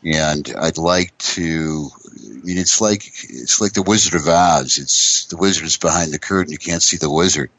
and 0.02 0.50
I'd 0.58 0.78
like 0.78 1.16
to. 1.36 1.90
I 2.16 2.42
mean, 2.42 2.56
it's 2.56 2.80
like 2.80 3.02
it's 3.04 3.60
like 3.60 3.74
the 3.74 3.82
Wizard 3.82 4.14
of 4.14 4.26
Oz. 4.26 4.78
It's 4.78 5.26
the 5.26 5.36
wizard 5.36 5.66
is 5.66 5.76
behind 5.76 6.12
the 6.12 6.18
curtain; 6.18 6.52
you 6.52 6.58
can't 6.58 6.82
see 6.82 6.96
the 6.96 7.10
wizard. 7.10 7.50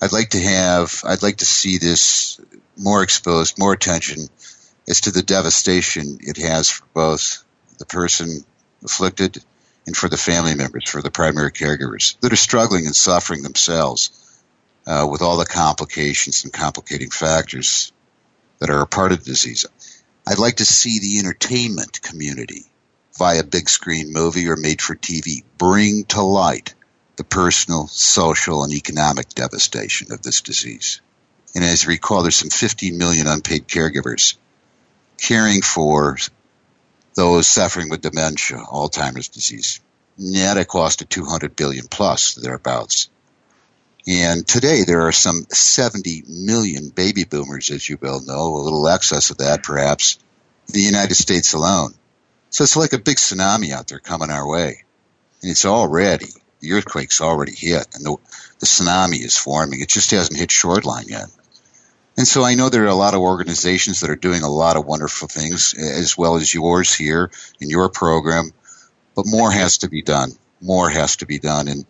I'd 0.00 0.12
like 0.12 0.30
to 0.30 0.40
have. 0.40 1.02
I'd 1.04 1.24
like 1.24 1.38
to 1.38 1.46
see 1.46 1.78
this 1.78 2.40
more 2.78 3.02
exposed, 3.02 3.58
more 3.58 3.72
attention 3.72 4.28
as 4.88 5.00
to 5.02 5.10
the 5.10 5.22
devastation 5.22 6.18
it 6.20 6.36
has 6.36 6.70
for 6.70 6.84
both 6.94 7.44
the 7.78 7.86
person 7.86 8.44
afflicted 8.84 9.42
and 9.86 9.96
for 9.96 10.08
the 10.08 10.16
family 10.16 10.54
members, 10.54 10.88
for 10.88 11.02
the 11.02 11.10
primary 11.10 11.52
caregivers 11.52 12.18
that 12.20 12.32
are 12.32 12.36
struggling 12.36 12.86
and 12.86 12.96
suffering 12.96 13.42
themselves 13.42 14.42
uh, 14.86 15.06
with 15.10 15.22
all 15.22 15.36
the 15.36 15.46
complications 15.46 16.44
and 16.44 16.52
complicating 16.52 17.10
factors 17.10 17.92
that 18.58 18.70
are 18.70 18.80
a 18.80 18.86
part 18.86 19.12
of 19.12 19.18
the 19.18 19.30
disease. 19.30 19.66
I'd 20.26 20.38
like 20.38 20.56
to 20.56 20.64
see 20.64 21.00
the 21.00 21.18
entertainment 21.18 22.00
community 22.00 22.64
via 23.18 23.44
big 23.44 23.68
screen 23.68 24.12
movie 24.12 24.48
or 24.48 24.56
made 24.56 24.80
for 24.80 24.96
TV 24.96 25.44
bring 25.58 26.04
to 26.06 26.22
light 26.22 26.74
the 27.16 27.24
personal, 27.24 27.86
social, 27.86 28.64
and 28.64 28.72
economic 28.72 29.28
devastation 29.28 30.12
of 30.12 30.22
this 30.22 30.40
disease. 30.40 31.00
And 31.54 31.62
as 31.62 31.84
you 31.84 31.90
recall, 31.90 32.22
there's 32.22 32.36
some 32.36 32.50
15 32.50 32.98
million 32.98 33.26
unpaid 33.26 33.68
caregivers 33.68 34.36
caring 35.20 35.62
for 35.62 36.18
those 37.14 37.46
suffering 37.46 37.88
with 37.88 38.02
dementia, 38.02 38.58
Alzheimer's 38.58 39.28
disease. 39.28 39.80
Net 40.18 40.58
a 40.58 40.64
cost 40.64 41.02
of 41.02 41.08
200 41.08 41.56
billion 41.56 41.86
plus 41.86 42.34
thereabouts. 42.34 43.08
And 44.06 44.46
today 44.46 44.84
there 44.84 45.02
are 45.02 45.12
some 45.12 45.46
70 45.50 46.24
million 46.28 46.90
baby 46.90 47.24
boomers, 47.24 47.70
as 47.70 47.88
you 47.88 47.98
well 48.00 48.20
know, 48.20 48.56
a 48.56 48.62
little 48.62 48.86
excess 48.88 49.30
of 49.30 49.38
that 49.38 49.62
perhaps, 49.62 50.18
the 50.68 50.82
United 50.82 51.14
States 51.14 51.54
alone. 51.54 51.94
So 52.50 52.64
it's 52.64 52.76
like 52.76 52.92
a 52.92 52.98
big 52.98 53.16
tsunami 53.16 53.70
out 53.72 53.88
there 53.88 53.98
coming 53.98 54.30
our 54.30 54.46
way. 54.46 54.84
And 55.42 55.50
it's 55.50 55.64
already, 55.64 56.28
the 56.60 56.72
earthquake's 56.72 57.20
already 57.20 57.54
hit, 57.54 57.86
and 57.94 58.04
the, 58.04 58.16
the 58.60 58.66
tsunami 58.66 59.24
is 59.24 59.36
forming. 59.36 59.80
It 59.80 59.88
just 59.88 60.10
hasn't 60.10 60.38
hit 60.38 60.50
shoreline 60.50 61.08
yet. 61.08 61.26
And 62.16 62.28
so 62.28 62.44
I 62.44 62.54
know 62.54 62.68
there 62.68 62.84
are 62.84 62.86
a 62.86 62.94
lot 62.94 63.14
of 63.14 63.20
organizations 63.20 64.00
that 64.00 64.10
are 64.10 64.16
doing 64.16 64.42
a 64.42 64.48
lot 64.48 64.76
of 64.76 64.86
wonderful 64.86 65.26
things, 65.26 65.74
as 65.74 66.16
well 66.16 66.36
as 66.36 66.54
yours 66.54 66.94
here 66.94 67.30
in 67.60 67.70
your 67.70 67.88
program. 67.88 68.52
But 69.16 69.26
more 69.26 69.50
has 69.50 69.78
to 69.78 69.88
be 69.88 70.02
done. 70.02 70.30
More 70.60 70.88
has 70.88 71.16
to 71.16 71.26
be 71.26 71.38
done, 71.38 71.68
and 71.68 71.84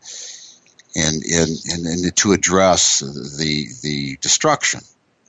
and 0.97 1.23
and 1.23 1.51
and, 1.71 1.87
and 1.87 2.17
to 2.17 2.33
address 2.33 3.01
the 3.01 3.69
the 3.83 4.17
destruction 4.21 4.81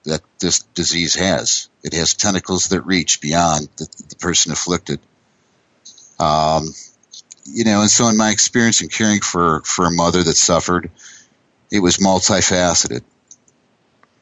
that 0.05 0.21
this 0.39 0.59
disease 0.73 1.15
has. 1.15 1.69
It 1.83 1.93
has 1.93 2.13
tentacles 2.13 2.69
that 2.69 2.85
reach 2.85 3.21
beyond 3.21 3.69
the, 3.77 3.87
the 4.09 4.15
person 4.15 4.51
afflicted. 4.51 4.99
Um, 6.19 6.69
you 7.45 7.63
know, 7.65 7.81
and 7.81 7.89
so 7.89 8.07
in 8.07 8.17
my 8.17 8.31
experience 8.31 8.81
in 8.81 8.87
caring 8.87 9.21
for 9.21 9.61
for 9.61 9.85
a 9.85 9.91
mother 9.91 10.23
that 10.23 10.35
suffered, 10.35 10.89
it 11.69 11.79
was 11.79 11.97
multifaceted 11.97 13.03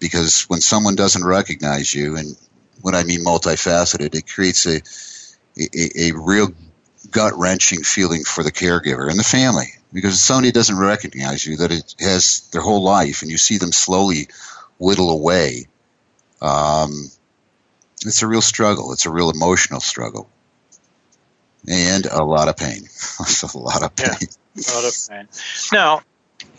because 0.03 0.43
when 0.49 0.59
someone 0.59 0.95
doesn't 0.95 1.23
recognize 1.23 1.95
you, 1.95 2.17
and 2.17 2.35
what 2.81 2.93
I 2.93 3.03
mean 3.03 3.23
multifaceted, 3.23 4.13
it 4.13 4.27
creates 4.27 4.65
a 4.67 4.81
a, 5.57 6.09
a 6.09 6.11
real 6.11 6.49
gut 7.09 7.33
wrenching 7.37 7.83
feeling 7.83 8.25
for 8.25 8.43
the 8.43 8.51
caregiver 8.51 9.09
and 9.09 9.17
the 9.17 9.23
family 9.23 9.67
because 9.93 10.19
somebody 10.19 10.51
doesn't 10.51 10.77
recognize 10.77 11.45
you 11.45 11.57
that 11.57 11.71
it 11.71 11.95
has 11.99 12.49
their 12.51 12.61
whole 12.61 12.83
life, 12.83 13.21
and 13.21 13.31
you 13.31 13.37
see 13.37 13.57
them 13.57 13.71
slowly 13.71 14.27
whittle 14.77 15.09
away. 15.09 15.67
Um, 16.41 17.09
it's 18.05 18.21
a 18.21 18.27
real 18.27 18.41
struggle. 18.41 18.91
It's 18.91 19.05
a 19.05 19.11
real 19.11 19.29
emotional 19.29 19.79
struggle, 19.79 20.29
and 21.65 22.05
a 22.07 22.25
lot 22.25 22.49
of 22.49 22.57
pain. 22.57 22.89
a 23.53 23.57
lot 23.57 23.83
of 23.83 23.95
pain. 23.95 24.27
Yeah, 24.55 24.73
a 24.73 24.75
lot 24.75 24.85
of 24.85 25.09
pain. 25.09 25.27
Now, 25.71 26.01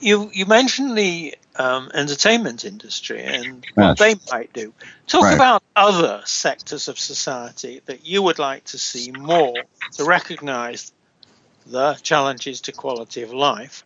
you 0.01 0.31
you 0.33 0.47
mentioned 0.47 0.97
the 0.97 1.37
um, 1.57 1.91
entertainment 1.95 2.65
industry 2.65 3.23
and 3.23 3.65
what 3.75 3.99
they 3.99 4.17
might 4.31 4.53
do. 4.53 4.73
Talk 5.07 5.23
right. 5.23 5.35
about 5.35 5.63
other 5.77 6.23
sectors 6.25 6.89
of 6.89 6.99
society 6.99 7.81
that 7.87 8.07
you 8.07 8.23
would 8.23 8.39
like 8.39 8.65
to 8.65 8.79
see 8.79 9.13
more 9.13 9.55
to 9.93 10.05
recognize 10.05 10.93
the 11.67 11.95
challenges 12.03 12.63
to 12.63 12.73
quality 12.73 13.23
of 13.23 13.33
life 13.33 13.85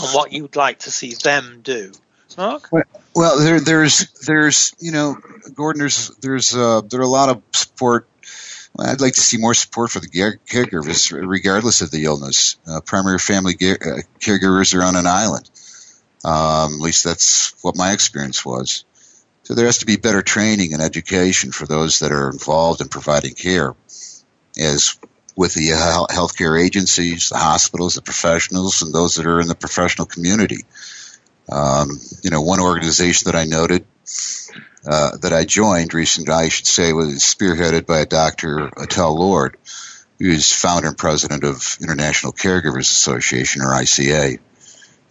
and 0.00 0.14
what 0.14 0.32
you'd 0.32 0.56
like 0.56 0.80
to 0.80 0.90
see 0.90 1.14
them 1.14 1.60
do. 1.62 1.92
Mark? 2.36 2.70
Well, 3.14 3.38
there, 3.38 3.60
there's, 3.60 4.10
there's, 4.26 4.74
you 4.78 4.92
know, 4.92 5.16
Gordon, 5.54 5.80
there's, 5.80 6.10
there's, 6.20 6.54
uh, 6.54 6.82
there 6.82 7.00
are 7.00 7.04
a 7.04 7.08
lot 7.08 7.30
of 7.30 7.42
support. 7.52 8.06
I'd 8.78 9.00
like 9.00 9.14
to 9.14 9.22
see 9.22 9.38
more 9.38 9.54
support 9.54 9.90
for 9.90 10.00
the 10.00 10.08
caregivers, 10.08 11.10
regardless 11.10 11.80
of 11.80 11.90
the 11.90 12.04
illness. 12.04 12.58
Uh, 12.66 12.82
primary 12.82 13.18
family 13.18 13.54
uh, 13.54 14.02
caregivers 14.20 14.78
are 14.78 14.82
on 14.82 14.96
an 14.96 15.06
island. 15.06 15.48
Um, 16.26 16.74
at 16.74 16.80
least 16.80 17.04
that's 17.04 17.54
what 17.62 17.76
my 17.76 17.92
experience 17.92 18.44
was. 18.44 18.84
So 19.44 19.54
there 19.54 19.66
has 19.66 19.78
to 19.78 19.86
be 19.86 19.96
better 19.96 20.22
training 20.22 20.72
and 20.72 20.82
education 20.82 21.52
for 21.52 21.66
those 21.66 22.00
that 22.00 22.10
are 22.10 22.28
involved 22.30 22.80
in 22.80 22.88
providing 22.88 23.34
care, 23.34 23.76
as 24.58 24.98
with 25.36 25.54
the 25.54 25.74
uh, 25.74 26.12
healthcare 26.12 26.60
agencies, 26.60 27.28
the 27.28 27.38
hospitals, 27.38 27.94
the 27.94 28.02
professionals, 28.02 28.82
and 28.82 28.92
those 28.92 29.14
that 29.14 29.26
are 29.26 29.40
in 29.40 29.46
the 29.46 29.54
professional 29.54 30.06
community. 30.06 30.64
Um, 31.48 31.90
you 32.24 32.30
know, 32.30 32.42
one 32.42 32.58
organization 32.58 33.30
that 33.30 33.38
I 33.38 33.44
noted 33.44 33.86
uh, 34.84 35.16
that 35.18 35.32
I 35.32 35.44
joined 35.44 35.94
recently, 35.94 36.34
I 36.34 36.48
should 36.48 36.66
say, 36.66 36.92
was 36.92 37.18
spearheaded 37.18 37.86
by 37.86 38.00
a 38.00 38.06
Dr. 38.06 38.68
Atal 38.70 39.16
Lord, 39.16 39.58
who 40.18 40.28
is 40.28 40.50
founder 40.50 40.88
and 40.88 40.98
president 40.98 41.44
of 41.44 41.78
International 41.80 42.32
Caregivers 42.32 42.90
Association, 42.90 43.62
or 43.62 43.66
ICA. 43.66 44.40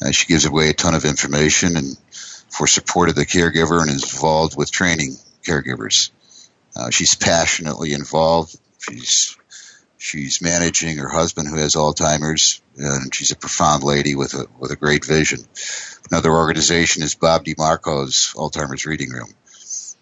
Uh, 0.01 0.11
she 0.11 0.27
gives 0.27 0.45
away 0.45 0.69
a 0.69 0.73
ton 0.73 0.93
of 0.95 1.05
information 1.05 1.77
and 1.77 1.97
for 2.49 2.67
support 2.67 3.09
of 3.09 3.15
the 3.15 3.25
caregiver 3.25 3.81
and 3.81 3.89
is 3.89 4.13
involved 4.13 4.57
with 4.57 4.71
training 4.71 5.15
caregivers. 5.43 6.11
Uh, 6.75 6.89
she's 6.89 7.15
passionately 7.15 7.93
involved. 7.93 8.57
She's 8.79 9.37
she's 9.97 10.41
managing 10.41 10.97
her 10.97 11.09
husband 11.09 11.47
who 11.47 11.57
has 11.57 11.75
Alzheimer's, 11.75 12.61
and 12.77 13.13
she's 13.13 13.31
a 13.31 13.35
profound 13.35 13.83
lady 13.83 14.15
with 14.15 14.33
a 14.33 14.47
with 14.59 14.71
a 14.71 14.75
great 14.75 15.05
vision. 15.05 15.39
Another 16.11 16.31
organization 16.31 17.01
is 17.01 17.15
Bob 17.15 17.45
DeMarco's 17.45 18.33
Alzheimer's 18.35 18.85
Reading 18.85 19.09
Room, 19.09 19.33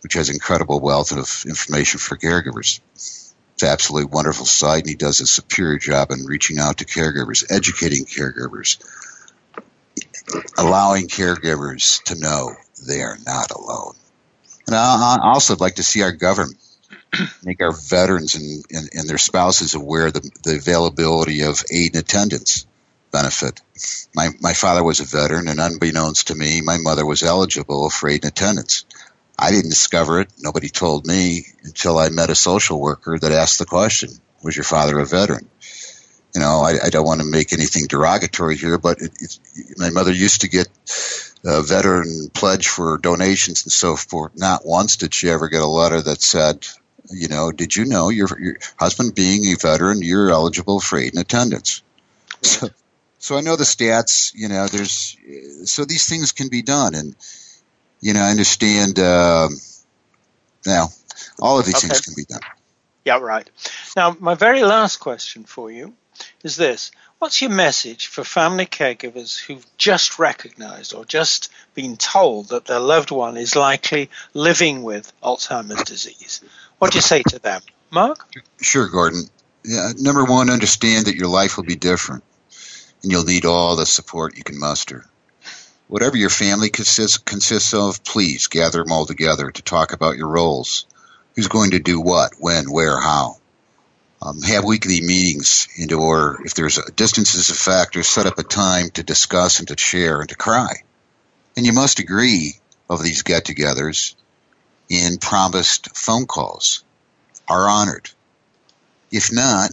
which 0.02 0.14
has 0.14 0.30
incredible 0.30 0.80
wealth 0.80 1.12
of 1.12 1.46
information 1.48 2.00
for 2.00 2.18
caregivers. 2.18 2.82
It's 2.96 3.64
absolutely 3.64 4.12
wonderful 4.12 4.46
site, 4.46 4.82
and 4.82 4.90
he 4.90 4.96
does 4.96 5.22
a 5.22 5.28
superior 5.28 5.78
job 5.78 6.12
in 6.12 6.26
reaching 6.26 6.60
out 6.60 6.80
to 6.80 6.86
caregivers, 6.86 7.46
educating 7.50 8.06
caregivers, 8.06 8.80
allowing 10.58 11.08
caregivers 11.08 12.04
to 12.04 12.16
know 12.16 12.54
they 12.88 13.02
are 13.02 13.18
not 13.26 13.52
alone. 13.52 13.94
And 14.68 14.76
I 14.76 15.20
also 15.22 15.54
would 15.54 15.62
like 15.62 15.76
to 15.76 15.84
see 15.84 16.02
our 16.04 16.12
government 16.12 16.58
make 17.44 17.62
our 17.62 17.72
veterans 17.72 18.36
and, 18.36 18.66
and, 18.72 18.90
and, 18.94 19.10
their 19.10 19.18
spouses 19.18 19.76
aware 19.76 20.08
of 20.08 20.14
the, 20.14 20.32
the 20.44 20.56
availability 20.56 21.44
of 21.44 21.64
aid 21.72 21.96
and 21.96 22.04
attendance 22.04 22.66
benefit. 23.12 23.62
My, 24.16 24.30
my 24.42 24.54
father 24.54 24.84
was 24.84 25.00
a 25.00 25.06
veteran, 25.06 25.48
and 25.48 25.60
unbeknownst 25.60 26.28
to 26.28 26.36
me, 26.36 26.62
my 26.62 26.78
mother 26.78 27.06
was 27.06 27.22
eligible 27.24 27.90
for 27.90 28.10
aid 28.10 28.24
and 28.24 28.32
attendance. 28.32 28.86
I 29.38 29.52
didn't 29.52 29.70
discover 29.70 30.22
it. 30.22 30.30
Nobody 30.40 30.70
told 30.70 31.06
me 31.06 31.46
until 31.64 31.98
I 31.98 32.10
met 32.10 32.30
a 32.30 32.36
social 32.36 32.80
worker 32.80 33.18
that 33.18 33.32
asked 33.32 33.60
the 33.60 33.66
question, 33.66 34.10
Was 34.42 34.56
your 34.56 34.64
father 34.64 35.00
a 35.00 35.06
veteran? 35.06 35.50
You 36.36 36.42
know, 36.42 36.62
I, 36.62 36.86
I 36.86 36.90
don't 36.90 37.06
want 37.06 37.22
to 37.22 37.28
make 37.28 37.54
anything 37.54 37.86
derogatory 37.88 38.58
here, 38.58 38.80
but 38.80 39.00
it, 39.02 39.12
it, 39.20 39.40
my 39.78 39.92
mother 39.92 40.12
used 40.12 40.42
to 40.42 40.50
get 40.50 40.68
a 41.46 41.62
veteran 41.62 42.30
pledge 42.34 42.68
for 42.68 42.98
donations 42.98 43.64
and 43.64 43.72
so 43.72 43.96
forth. 43.96 44.32
Not 44.36 44.66
once 44.66 44.98
did 44.98 45.14
she 45.14 45.30
ever 45.30 45.48
get 45.50 45.62
a 45.62 45.68
letter 45.68 46.02
that 46.02 46.22
said, 46.22 46.66
you 47.12 47.28
know, 47.28 47.52
did 47.52 47.76
you 47.76 47.86
know 47.86 48.10
your, 48.10 48.28
your 48.40 48.58
husband 48.80 49.14
being 49.14 49.46
a 49.46 49.56
veteran, 49.58 50.02
you're 50.02 50.32
eligible 50.32 50.80
for 50.80 50.98
aid 50.98 51.14
and 51.14 51.22
attendance? 51.22 51.82
So, 52.46 52.68
so 53.20 53.38
I 53.38 53.42
know 53.42 53.56
the 53.56 53.64
stats. 53.64 54.34
You 54.36 54.50
know, 54.50 54.68
there's 54.68 55.16
so 55.64 55.86
these 55.86 56.10
things 56.10 56.34
can 56.34 56.50
be 56.50 56.62
done, 56.62 56.94
and 56.94 57.16
you 58.02 58.14
know, 58.14 58.20
I 58.20 58.32
understand. 58.32 59.00
Uh, 59.00 59.48
now, 60.66 60.90
all 61.40 61.58
of 61.58 61.66
these 61.66 61.78
okay. 61.78 61.88
things 61.88 62.02
can 62.02 62.16
be 62.18 62.26
done. 62.26 62.42
Yeah, 63.06 63.20
right. 63.20 63.50
Now, 63.96 64.18
my 64.20 64.36
very 64.36 64.64
last 64.64 64.98
question 64.98 65.46
for 65.46 65.72
you 65.72 65.94
is 66.44 66.56
this: 66.56 66.92
What's 67.20 67.42
your 67.42 67.52
message 67.52 68.08
for 68.08 68.24
family 68.26 68.66
caregivers 68.66 69.40
who've 69.40 69.66
just 69.78 70.20
recognized 70.20 70.94
or 70.94 71.06
just 71.06 71.50
been 71.74 71.96
told 71.96 72.50
that 72.50 72.66
their 72.66 72.80
loved 72.80 73.12
one 73.12 73.38
is 73.38 73.56
likely 73.56 74.10
living 74.34 74.84
with 74.84 75.14
Alzheimer's 75.22 75.84
disease? 75.84 76.42
What 76.80 76.92
do 76.92 76.98
you 76.98 77.02
say 77.02 77.24
to 77.30 77.40
them, 77.40 77.62
Mark? 77.92 78.28
Sure, 78.62 78.90
Gordon. 78.90 79.24
Yeah, 79.64 79.94
number 79.98 80.26
one, 80.26 80.50
understand 80.50 81.06
that 81.06 81.16
your 81.16 81.30
life 81.30 81.56
will 81.56 81.64
be 81.64 81.78
different, 81.78 82.26
and 83.02 83.12
you'll 83.12 83.24
need 83.24 83.46
all 83.46 83.78
the 83.78 83.86
support 83.86 84.36
you 84.36 84.44
can 84.44 84.60
muster. 84.60 85.06
Whatever 85.88 86.18
your 86.18 86.30
family 86.30 86.70
consists, 86.70 87.18
consists 87.18 87.74
of, 87.74 88.04
please 88.04 88.48
gather 88.48 88.84
them 88.84 88.92
all 88.92 89.06
together 89.06 89.50
to 89.50 89.62
talk 89.62 89.94
about 89.94 90.18
your 90.18 90.28
roles. 90.28 90.86
Who's 91.36 91.48
going 91.48 91.72
to 91.72 91.80
do 91.80 92.02
what, 92.02 92.34
when, 92.38 92.66
where, 92.70 93.00
how. 93.00 93.38
Um, 94.26 94.42
have 94.42 94.64
weekly 94.64 95.02
meetings, 95.02 95.68
and 95.78 95.92
or 95.92 96.40
if 96.46 96.54
there's 96.54 96.78
a 96.78 96.92
distance 96.92 97.36
is 97.36 97.50
a 97.50 97.54
factor, 97.54 98.04
set 98.04 98.26
up 98.26 98.40
a 98.40 98.44
time 98.44 98.90
to 98.92 99.04
discuss 99.04 99.60
and 99.60 99.68
to 99.68 99.78
share 99.78 100.22
and 100.22 100.30
to 100.30 100.36
cry. 100.36 100.76
And 101.58 101.66
you 101.66 101.74
must 101.74 102.00
agree 102.00 102.54
of 102.90 103.04
these 103.04 103.24
get-togethers 103.24 104.16
in 104.88 105.18
promised 105.18 105.98
phone 105.98 106.26
calls 106.26 106.86
are 107.50 107.68
honored. 107.68 108.10
If 109.12 109.34
not, 109.34 109.72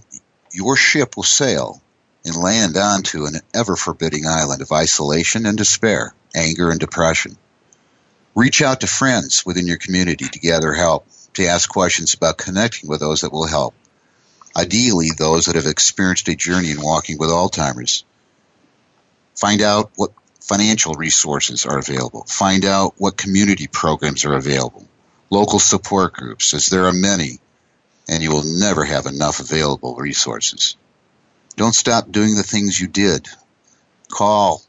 your 0.52 0.76
ship 0.76 1.16
will 1.16 1.22
sail 1.22 1.80
and 2.24 2.34
land 2.34 2.76
onto 2.76 3.26
an 3.26 3.34
ever 3.54 3.76
forbidding 3.76 4.26
island 4.26 4.62
of 4.62 4.72
isolation 4.72 5.46
and 5.46 5.56
despair, 5.56 6.12
anger 6.34 6.70
and 6.70 6.80
depression. 6.80 7.36
Reach 8.34 8.62
out 8.62 8.80
to 8.80 8.88
friends 8.88 9.46
within 9.46 9.68
your 9.68 9.78
community 9.78 10.26
to 10.26 10.38
gather 10.40 10.72
help, 10.72 11.06
to 11.34 11.46
ask 11.46 11.68
questions 11.68 12.14
about 12.14 12.36
connecting 12.36 12.90
with 12.90 12.98
those 12.98 13.20
that 13.20 13.32
will 13.32 13.46
help. 13.46 13.74
Ideally, 14.56 15.10
those 15.16 15.46
that 15.46 15.54
have 15.54 15.66
experienced 15.66 16.28
a 16.28 16.34
journey 16.34 16.70
in 16.70 16.82
walking 16.82 17.18
with 17.18 17.30
Alzheimer's. 17.30 18.04
Find 19.36 19.62
out 19.62 19.90
what 19.96 20.12
financial 20.40 20.94
resources 20.94 21.66
are 21.66 21.78
available. 21.78 22.24
Find 22.24 22.64
out 22.64 22.94
what 22.98 23.16
community 23.16 23.68
programs 23.68 24.24
are 24.24 24.34
available 24.34 24.86
local 25.30 25.60
support 25.60 26.12
groups, 26.12 26.52
as 26.52 26.66
there 26.66 26.86
are 26.86 26.92
many, 26.92 27.38
and 28.08 28.22
you 28.22 28.32
will 28.32 28.44
never 28.44 28.84
have 28.84 29.06
enough 29.06 29.40
available 29.40 29.94
resources. 29.94 30.76
Don't 31.56 31.74
stop 31.74 32.10
doing 32.10 32.34
the 32.34 32.42
things 32.42 32.80
you 32.80 32.88
did. 32.88 33.28
Call, 34.10 34.62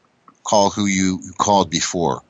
call 0.44 0.70
who 0.70 0.86
you 0.86 1.20
called 1.36 1.68
before. 1.68 2.22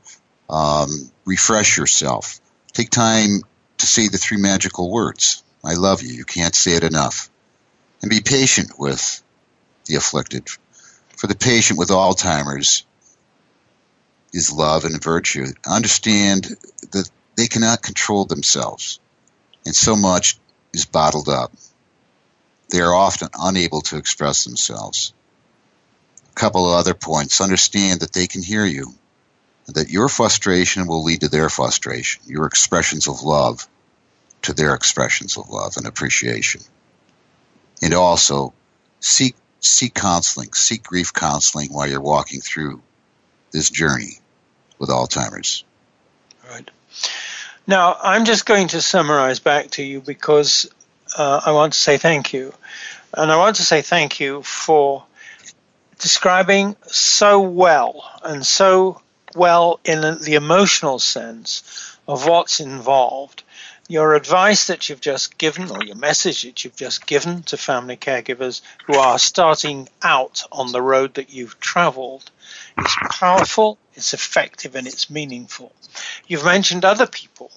Um, 0.48 0.88
refresh 1.24 1.76
yourself. 1.76 2.40
Take 2.72 2.90
time 2.90 3.42
to 3.78 3.86
say 3.86 4.08
the 4.08 4.18
three 4.18 4.38
magical 4.38 4.90
words. 4.90 5.42
I 5.64 5.74
love 5.74 6.02
you. 6.02 6.12
You 6.12 6.24
can't 6.24 6.54
say 6.54 6.72
it 6.72 6.84
enough. 6.84 7.30
And 8.02 8.10
be 8.10 8.20
patient 8.20 8.78
with 8.78 9.22
the 9.86 9.94
afflicted. 9.94 10.48
For 11.16 11.28
the 11.28 11.36
patient 11.36 11.78
with 11.78 11.90
Alzheimer's 11.90 12.84
is 14.32 14.52
love 14.52 14.84
and 14.84 15.02
virtue. 15.02 15.46
Understand 15.66 16.56
that 16.90 17.08
they 17.36 17.46
cannot 17.46 17.82
control 17.82 18.24
themselves, 18.24 18.98
and 19.64 19.74
so 19.74 19.94
much 19.94 20.38
is 20.72 20.84
bottled 20.84 21.28
up. 21.28 21.52
They 22.70 22.80
are 22.80 22.94
often 22.94 23.28
unable 23.38 23.82
to 23.82 23.98
express 23.98 24.44
themselves. 24.44 25.12
A 26.30 26.34
couple 26.34 26.66
of 26.66 26.78
other 26.78 26.94
points 26.94 27.40
understand 27.40 28.00
that 28.00 28.12
they 28.12 28.26
can 28.26 28.42
hear 28.42 28.64
you, 28.64 28.94
that 29.66 29.90
your 29.90 30.08
frustration 30.08 30.86
will 30.86 31.04
lead 31.04 31.20
to 31.20 31.28
their 31.28 31.50
frustration, 31.50 32.22
your 32.26 32.46
expressions 32.46 33.06
of 33.06 33.22
love 33.22 33.68
to 34.42 34.52
their 34.52 34.74
expressions 34.74 35.36
of 35.36 35.50
love 35.50 35.76
and 35.76 35.86
appreciation. 35.86 36.62
And 37.82 37.94
also, 37.94 38.54
seek, 39.00 39.34
seek 39.60 39.94
counseling, 39.94 40.52
seek 40.52 40.84
grief 40.84 41.12
counseling 41.12 41.72
while 41.72 41.88
you're 41.88 42.00
walking 42.00 42.40
through 42.40 42.80
this 43.50 43.68
journey 43.70 44.20
with 44.78 44.88
Alzheimer's. 44.88 45.64
Right. 46.48 46.70
Now, 47.66 47.96
I'm 48.02 48.24
just 48.24 48.46
going 48.46 48.68
to 48.68 48.80
summarize 48.80 49.40
back 49.40 49.70
to 49.72 49.82
you 49.82 50.00
because 50.00 50.70
uh, 51.16 51.40
I 51.44 51.52
want 51.52 51.72
to 51.74 51.78
say 51.78 51.98
thank 51.98 52.32
you. 52.32 52.54
And 53.14 53.30
I 53.30 53.36
want 53.36 53.56
to 53.56 53.62
say 53.62 53.82
thank 53.82 54.20
you 54.20 54.42
for 54.42 55.04
describing 55.98 56.76
so 56.86 57.40
well 57.40 58.04
and 58.24 58.44
so 58.44 59.00
well 59.34 59.80
in 59.84 60.00
the 60.00 60.34
emotional 60.34 60.98
sense 60.98 61.96
of 62.08 62.26
what's 62.26 62.60
involved. 62.60 63.41
Your 63.92 64.14
advice 64.14 64.68
that 64.68 64.88
you've 64.88 65.02
just 65.02 65.36
given, 65.36 65.70
or 65.70 65.84
your 65.84 65.96
message 65.96 66.44
that 66.44 66.64
you've 66.64 66.76
just 66.76 67.06
given 67.06 67.42
to 67.42 67.58
family 67.58 67.98
caregivers 67.98 68.62
who 68.86 68.94
are 68.94 69.18
starting 69.18 69.86
out 70.02 70.44
on 70.50 70.72
the 70.72 70.80
road 70.80 71.12
that 71.16 71.30
you've 71.30 71.60
traveled, 71.60 72.30
is 72.78 72.96
powerful, 73.10 73.76
it's 73.92 74.14
effective, 74.14 74.76
and 74.76 74.86
it's 74.86 75.10
meaningful. 75.10 75.72
You've 76.26 76.46
mentioned 76.46 76.86
other 76.86 77.06
people. 77.06 77.50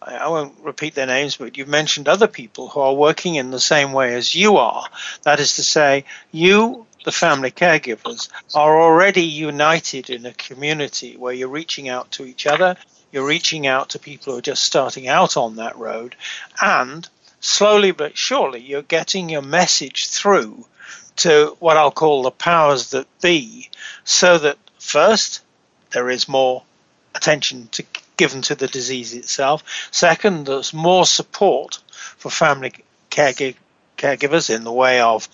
I 0.00 0.28
won't 0.28 0.58
repeat 0.62 0.94
their 0.94 1.04
names, 1.04 1.36
but 1.36 1.58
you've 1.58 1.68
mentioned 1.68 2.08
other 2.08 2.26
people 2.26 2.68
who 2.68 2.80
are 2.80 2.94
working 2.94 3.34
in 3.34 3.50
the 3.50 3.60
same 3.60 3.92
way 3.92 4.14
as 4.14 4.34
you 4.34 4.56
are. 4.56 4.86
That 5.24 5.40
is 5.40 5.56
to 5.56 5.62
say, 5.62 6.06
you, 6.30 6.86
the 7.04 7.12
family 7.12 7.50
caregivers, 7.50 8.30
are 8.54 8.80
already 8.80 9.24
united 9.24 10.08
in 10.08 10.24
a 10.24 10.32
community 10.32 11.18
where 11.18 11.34
you're 11.34 11.48
reaching 11.48 11.90
out 11.90 12.12
to 12.12 12.24
each 12.24 12.46
other, 12.46 12.78
you're 13.12 13.26
reaching 13.26 13.66
out 13.66 13.90
to 13.90 13.98
people 13.98 14.32
who 14.32 14.38
are 14.38 14.42
just 14.42 14.64
starting 14.64 15.06
out 15.06 15.36
on 15.36 15.56
that 15.56 15.76
road, 15.76 16.16
and 16.60 17.08
slowly 17.40 17.92
but 17.92 18.16
surely 18.16 18.60
you're 18.60 18.82
getting 18.82 19.28
your 19.28 19.42
message 19.42 20.08
through 20.08 20.66
to 21.16 21.56
what 21.60 21.76
I'll 21.76 21.90
call 21.90 22.22
the 22.22 22.30
powers 22.30 22.90
that 22.90 23.06
be, 23.20 23.70
so 24.04 24.38
that 24.38 24.58
first 24.78 25.42
there 25.90 26.08
is 26.08 26.28
more 26.28 26.62
attention 27.14 27.68
to, 27.72 27.84
given 28.16 28.42
to 28.42 28.54
the 28.54 28.66
disease 28.66 29.14
itself. 29.14 29.62
Second, 29.90 30.46
there's 30.46 30.72
more 30.72 31.04
support 31.04 31.78
for 32.16 32.30
family 32.30 32.72
caregivers 33.10 34.54
in 34.54 34.64
the 34.64 34.72
way 34.72 35.00
of 35.00 35.28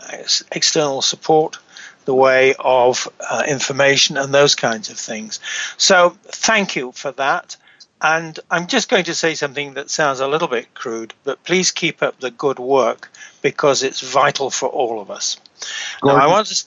uh, 0.00 0.18
external 0.52 1.00
support, 1.00 1.58
the 2.04 2.14
way 2.14 2.54
of 2.58 3.08
uh, 3.20 3.44
information, 3.46 4.16
and 4.16 4.32
those 4.32 4.54
kinds 4.54 4.90
of 4.90 4.98
things. 4.98 5.40
So, 5.76 6.16
thank 6.24 6.76
you 6.76 6.92
for 6.92 7.12
that. 7.12 7.56
And 8.04 8.38
I'm 8.50 8.66
just 8.66 8.90
going 8.90 9.04
to 9.04 9.14
say 9.14 9.34
something 9.34 9.74
that 9.74 9.88
sounds 9.88 10.20
a 10.20 10.28
little 10.28 10.48
bit 10.48 10.74
crude, 10.74 11.14
but 11.24 11.42
please 11.42 11.70
keep 11.70 12.02
up 12.02 12.20
the 12.20 12.30
good 12.30 12.58
work 12.58 13.10
because 13.40 13.82
it's 13.82 14.00
vital 14.00 14.50
for 14.50 14.68
all 14.68 15.00
of 15.00 15.10
us. 15.10 15.38
Now, 16.02 16.16
I 16.16 16.26
want 16.26 16.48
to. 16.48 16.66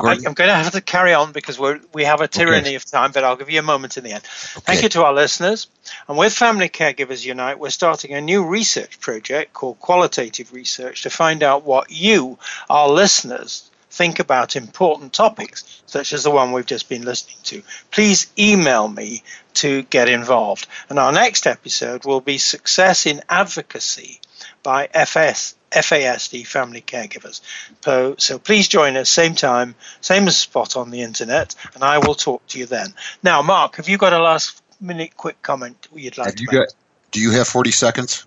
I, 0.00 0.12
am 0.12 0.34
going 0.34 0.48
to 0.48 0.54
have 0.54 0.70
to 0.72 0.80
carry 0.80 1.12
on 1.12 1.32
because 1.32 1.58
we 1.58 1.80
we 1.92 2.04
have 2.04 2.20
a 2.20 2.28
tyranny 2.28 2.68
okay. 2.68 2.74
of 2.76 2.84
time, 2.84 3.10
but 3.12 3.24
I'll 3.24 3.36
give 3.36 3.50
you 3.50 3.58
a 3.58 3.62
moment 3.62 3.96
in 3.96 4.04
the 4.04 4.12
end. 4.12 4.24
Okay. 4.58 4.60
Thank 4.66 4.82
you 4.82 4.88
to 4.90 5.04
our 5.04 5.12
listeners. 5.12 5.68
And 6.06 6.16
with 6.16 6.32
Family 6.34 6.68
Caregivers 6.68 7.24
Unite, 7.24 7.58
we're 7.58 7.70
starting 7.70 8.12
a 8.12 8.20
new 8.20 8.46
research 8.46 9.00
project 9.00 9.54
called 9.54 9.80
Qualitative 9.80 10.52
Research 10.52 11.02
to 11.02 11.10
find 11.10 11.42
out 11.42 11.64
what 11.64 11.90
you, 11.90 12.38
our 12.70 12.88
listeners, 12.88 13.67
think 13.90 14.18
about 14.18 14.56
important 14.56 15.12
topics, 15.12 15.82
such 15.86 16.12
as 16.12 16.24
the 16.24 16.30
one 16.30 16.52
we've 16.52 16.66
just 16.66 16.88
been 16.88 17.04
listening 17.04 17.38
to. 17.44 17.62
Please 17.90 18.30
email 18.38 18.88
me 18.88 19.22
to 19.54 19.82
get 19.82 20.08
involved. 20.08 20.66
And 20.88 20.98
our 20.98 21.12
next 21.12 21.46
episode 21.46 22.04
will 22.04 22.20
be 22.20 22.38
Success 22.38 23.06
in 23.06 23.22
Advocacy 23.28 24.20
by 24.62 24.88
FS 24.92 25.54
FASD 25.70 26.46
family 26.46 26.80
caregivers. 26.80 27.40
So, 27.84 28.14
so 28.18 28.38
please 28.38 28.68
join 28.68 28.96
us, 28.96 29.10
same 29.10 29.34
time, 29.34 29.74
same 30.00 30.28
spot 30.30 30.76
on 30.76 30.90
the 30.90 31.02
internet, 31.02 31.54
and 31.74 31.84
I 31.84 31.98
will 31.98 32.14
talk 32.14 32.46
to 32.48 32.58
you 32.58 32.66
then. 32.66 32.94
Now, 33.22 33.42
Mark, 33.42 33.76
have 33.76 33.88
you 33.88 33.98
got 33.98 34.12
a 34.12 34.18
last 34.18 34.62
minute 34.80 35.16
quick 35.16 35.42
comment 35.42 35.88
you'd 35.94 36.18
like 36.18 36.26
have 36.26 36.34
to 36.36 36.44
make? 36.44 36.52
Got, 36.52 36.68
do 37.10 37.20
you 37.20 37.32
have 37.32 37.48
40 37.48 37.70
seconds? 37.70 38.26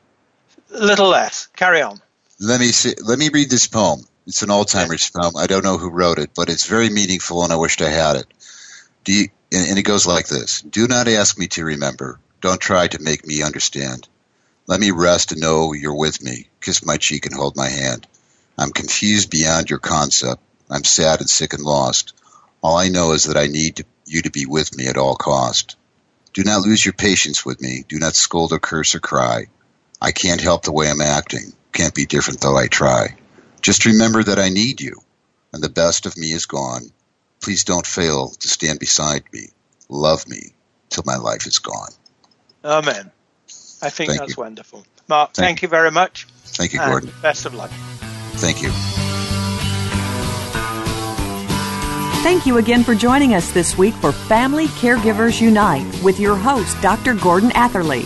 A 0.74 0.84
little 0.84 1.10
less. 1.10 1.48
Carry 1.48 1.82
on. 1.82 2.00
Let 2.40 2.60
me 2.60 2.68
see, 2.68 2.94
let 3.04 3.20
me 3.20 3.30
read 3.30 3.50
this 3.50 3.68
poem. 3.68 4.04
It's 4.32 4.44
an 4.44 4.48
Alzheimer's 4.48 5.10
poem. 5.10 5.36
I 5.36 5.46
don't 5.46 5.66
know 5.66 5.78
who 5.78 5.90
wrote 5.90 6.18
it, 6.18 6.30
but 6.34 6.50
it's 6.50 6.66
very 6.66 6.90
meaningful, 6.90 7.44
and 7.44 7.52
I 7.52 7.58
wished 7.58 7.82
I 7.82 7.90
had 7.90 8.16
it. 8.16 8.28
Do 9.04 9.12
you, 9.12 9.28
and 9.52 9.78
it 9.78 9.84
goes 9.84 10.08
like 10.08 10.30
this: 10.30 10.62
Do 10.62 10.88
not 10.88 11.10
ask 11.10 11.38
me 11.38 11.48
to 11.48 11.66
remember. 11.66 12.18
Don't 12.40 12.62
try 12.62 12.88
to 12.88 13.02
make 13.02 13.28
me 13.28 13.42
understand. 13.42 14.08
Let 14.68 14.80
me 14.80 14.92
rest 14.92 15.34
and 15.34 15.42
know 15.42 15.74
you're 15.74 15.94
with 15.94 16.24
me. 16.24 16.48
Kiss 16.62 16.86
my 16.86 16.96
cheek 16.96 17.26
and 17.26 17.36
hold 17.36 17.58
my 17.58 17.68
hand. 17.68 18.08
I'm 18.58 18.72
confused 18.72 19.30
beyond 19.30 19.70
your 19.70 19.80
concept. 19.80 20.42
I'm 20.70 20.86
sad 20.86 21.20
and 21.20 21.30
sick 21.30 21.52
and 21.52 21.64
lost. 21.64 22.14
All 22.64 22.78
I 22.78 22.88
know 22.88 23.12
is 23.12 23.26
that 23.26 23.36
I 23.36 23.48
need 23.48 23.76
to, 23.76 23.86
you 24.06 24.22
to 24.22 24.32
be 24.32 24.46
with 24.46 24.78
me 24.78 24.88
at 24.88 24.96
all 24.96 25.18
cost. 25.18 25.76
Do 26.32 26.46
not 26.46 26.62
lose 26.62 26.86
your 26.86 26.94
patience 26.94 27.46
with 27.46 27.60
me. 27.60 27.84
Do 27.86 28.00
not 28.00 28.16
scold 28.16 28.54
or 28.54 28.60
curse 28.60 28.96
or 28.96 29.02
cry. 29.02 29.48
I 30.02 30.14
can't 30.14 30.40
help 30.40 30.64
the 30.64 30.72
way 30.72 30.90
I'm 30.90 31.02
acting. 31.02 31.52
Can't 31.74 31.94
be 31.94 32.06
different 32.06 32.40
though 32.40 32.56
I 32.56 32.68
try. 32.68 33.18
Just 33.62 33.86
remember 33.86 34.24
that 34.24 34.40
I 34.40 34.50
need 34.50 34.82
you, 34.82 35.02
and 35.54 35.64
the 35.64 35.70
best 35.70 36.06
of 36.06 36.18
me 36.18 36.32
is 36.32 36.46
gone. 36.46 36.92
Please 37.42 37.64
don't 37.64 37.86
fail 37.86 38.30
to 38.30 38.48
stand 38.48 38.80
beside 38.80 39.24
me. 39.32 39.48
Love 39.90 40.28
me 40.28 40.54
till 40.90 41.04
my 41.06 41.18
life 41.18 41.46
is 41.46 41.60
gone. 41.60 41.92
Amen. 42.64 43.12
I 43.82 43.90
think 43.90 44.10
thank 44.10 44.20
that's 44.20 44.38
you. 44.38 44.44
wonderful. 44.44 44.86
Mark, 45.08 45.34
thank, 45.34 45.46
thank 45.46 45.62
you. 45.62 45.68
you 45.68 45.70
very 45.70 45.92
much. 45.92 46.26
Thank 46.46 46.74
you, 46.74 46.80
Gordon. 46.80 47.12
Best 47.22 47.46
of 47.46 47.54
luck. 47.54 47.72
Thank 48.36 48.62
you. 48.62 48.72
Thank 52.22 52.46
you 52.46 52.58
again 52.58 52.84
for 52.84 52.94
joining 52.94 53.34
us 53.34 53.52
this 53.52 53.78
week 53.78 53.96
for 53.96 54.12
Family 54.12 54.68
Caregivers 54.68 55.42
Unite 55.42 55.86
with 56.04 56.20
your 56.20 56.36
host, 56.36 56.80
Dr. 56.82 57.16
Gordon 57.16 57.52
Atherley. 57.56 58.06